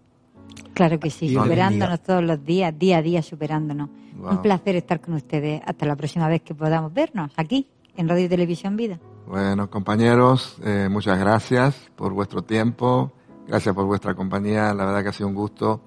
Claro 0.75 0.99
que 0.99 1.09
sí, 1.11 1.33
superándonos 1.33 2.03
todos 2.03 2.23
los 2.23 2.45
días, 2.45 2.77
día 2.79 2.99
a 2.99 3.03
día 3.03 3.23
superándonos. 3.23 3.89
Un 4.19 4.43
placer 4.43 4.77
estar 4.77 5.01
con 5.01 5.15
ustedes. 5.15 5.61
Hasta 5.65 5.87
la 5.87 5.97
próxima 5.97 6.29
vez 6.29 6.43
que 6.43 6.55
podamos 6.55 6.93
vernos 6.93 7.31
aquí 7.37 7.67
en 7.97 8.09
Radio 8.09 8.27
y 8.27 8.29
Televisión 8.29 8.77
Vida. 8.77 8.99
Bueno, 9.27 9.71
compañeros, 9.71 10.57
eh, 10.63 10.89
muchas 10.91 11.19
gracias 11.19 11.75
por 11.97 12.13
vuestro 12.13 12.43
tiempo, 12.43 13.11
gracias 13.49 13.75
por 13.75 13.87
vuestra 13.87 14.15
compañía. 14.15 14.75
La 14.75 14.85
verdad 14.85 15.03
que 15.03 15.09
ha 15.09 15.13
sido 15.13 15.29
un 15.29 15.35
gusto 15.35 15.81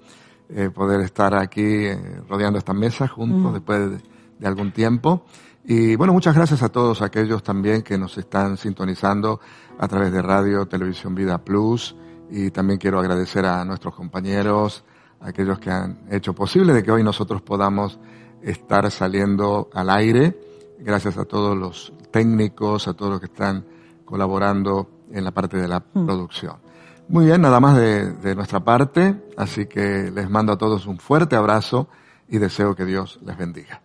eh, 0.48 0.70
poder 0.70 1.00
estar 1.02 1.36
aquí 1.36 1.62
eh, 1.62 2.20
rodeando 2.28 2.58
esta 2.58 2.72
mesa 2.72 3.06
juntos 3.06 3.52
mm. 3.52 3.54
después 3.54 4.02
de, 4.40 4.46
algún 4.46 4.72
tiempo. 4.72 5.24
Y 5.64 5.94
bueno, 5.94 6.12
muchas 6.12 6.34
gracias 6.34 6.64
a 6.64 6.68
todos 6.68 7.00
aquellos 7.00 7.44
también 7.44 7.82
que 7.82 7.96
nos 7.96 8.18
están 8.18 8.56
sintonizando 8.56 9.40
a 9.78 9.86
través 9.86 10.10
de 10.12 10.20
Radio 10.20 10.66
Televisión 10.66 11.14
Vida 11.14 11.38
Plus. 11.38 11.94
Y 12.30 12.50
también 12.50 12.80
quiero 12.80 12.98
agradecer 12.98 13.46
a 13.46 13.64
nuestros 13.64 13.94
compañeros, 13.94 14.84
a 15.20 15.28
aquellos 15.28 15.60
que 15.60 15.70
han 15.70 16.00
hecho 16.10 16.34
posible 16.34 16.72
de 16.72 16.82
que 16.82 16.90
hoy 16.90 17.04
nosotros 17.04 17.40
podamos 17.40 18.00
estar 18.42 18.90
saliendo 18.90 19.70
al 19.72 19.90
aire 19.90 20.47
gracias 20.78 21.18
a 21.18 21.24
todos 21.24 21.56
los 21.56 21.92
técnicos, 22.10 22.88
a 22.88 22.94
todos 22.94 23.12
los 23.12 23.20
que 23.20 23.26
están 23.26 23.64
colaborando 24.04 24.88
en 25.10 25.24
la 25.24 25.30
parte 25.30 25.56
de 25.56 25.68
la 25.68 25.80
mm. 25.80 26.06
producción. 26.06 26.56
Muy 27.08 27.26
bien, 27.26 27.40
nada 27.40 27.58
más 27.60 27.76
de, 27.76 28.12
de 28.12 28.34
nuestra 28.34 28.60
parte, 28.60 29.14
así 29.36 29.66
que 29.66 30.10
les 30.10 30.28
mando 30.28 30.52
a 30.52 30.58
todos 30.58 30.86
un 30.86 30.98
fuerte 30.98 31.36
abrazo 31.36 31.88
y 32.28 32.38
deseo 32.38 32.74
que 32.74 32.84
Dios 32.84 33.18
les 33.24 33.36
bendiga. 33.36 33.80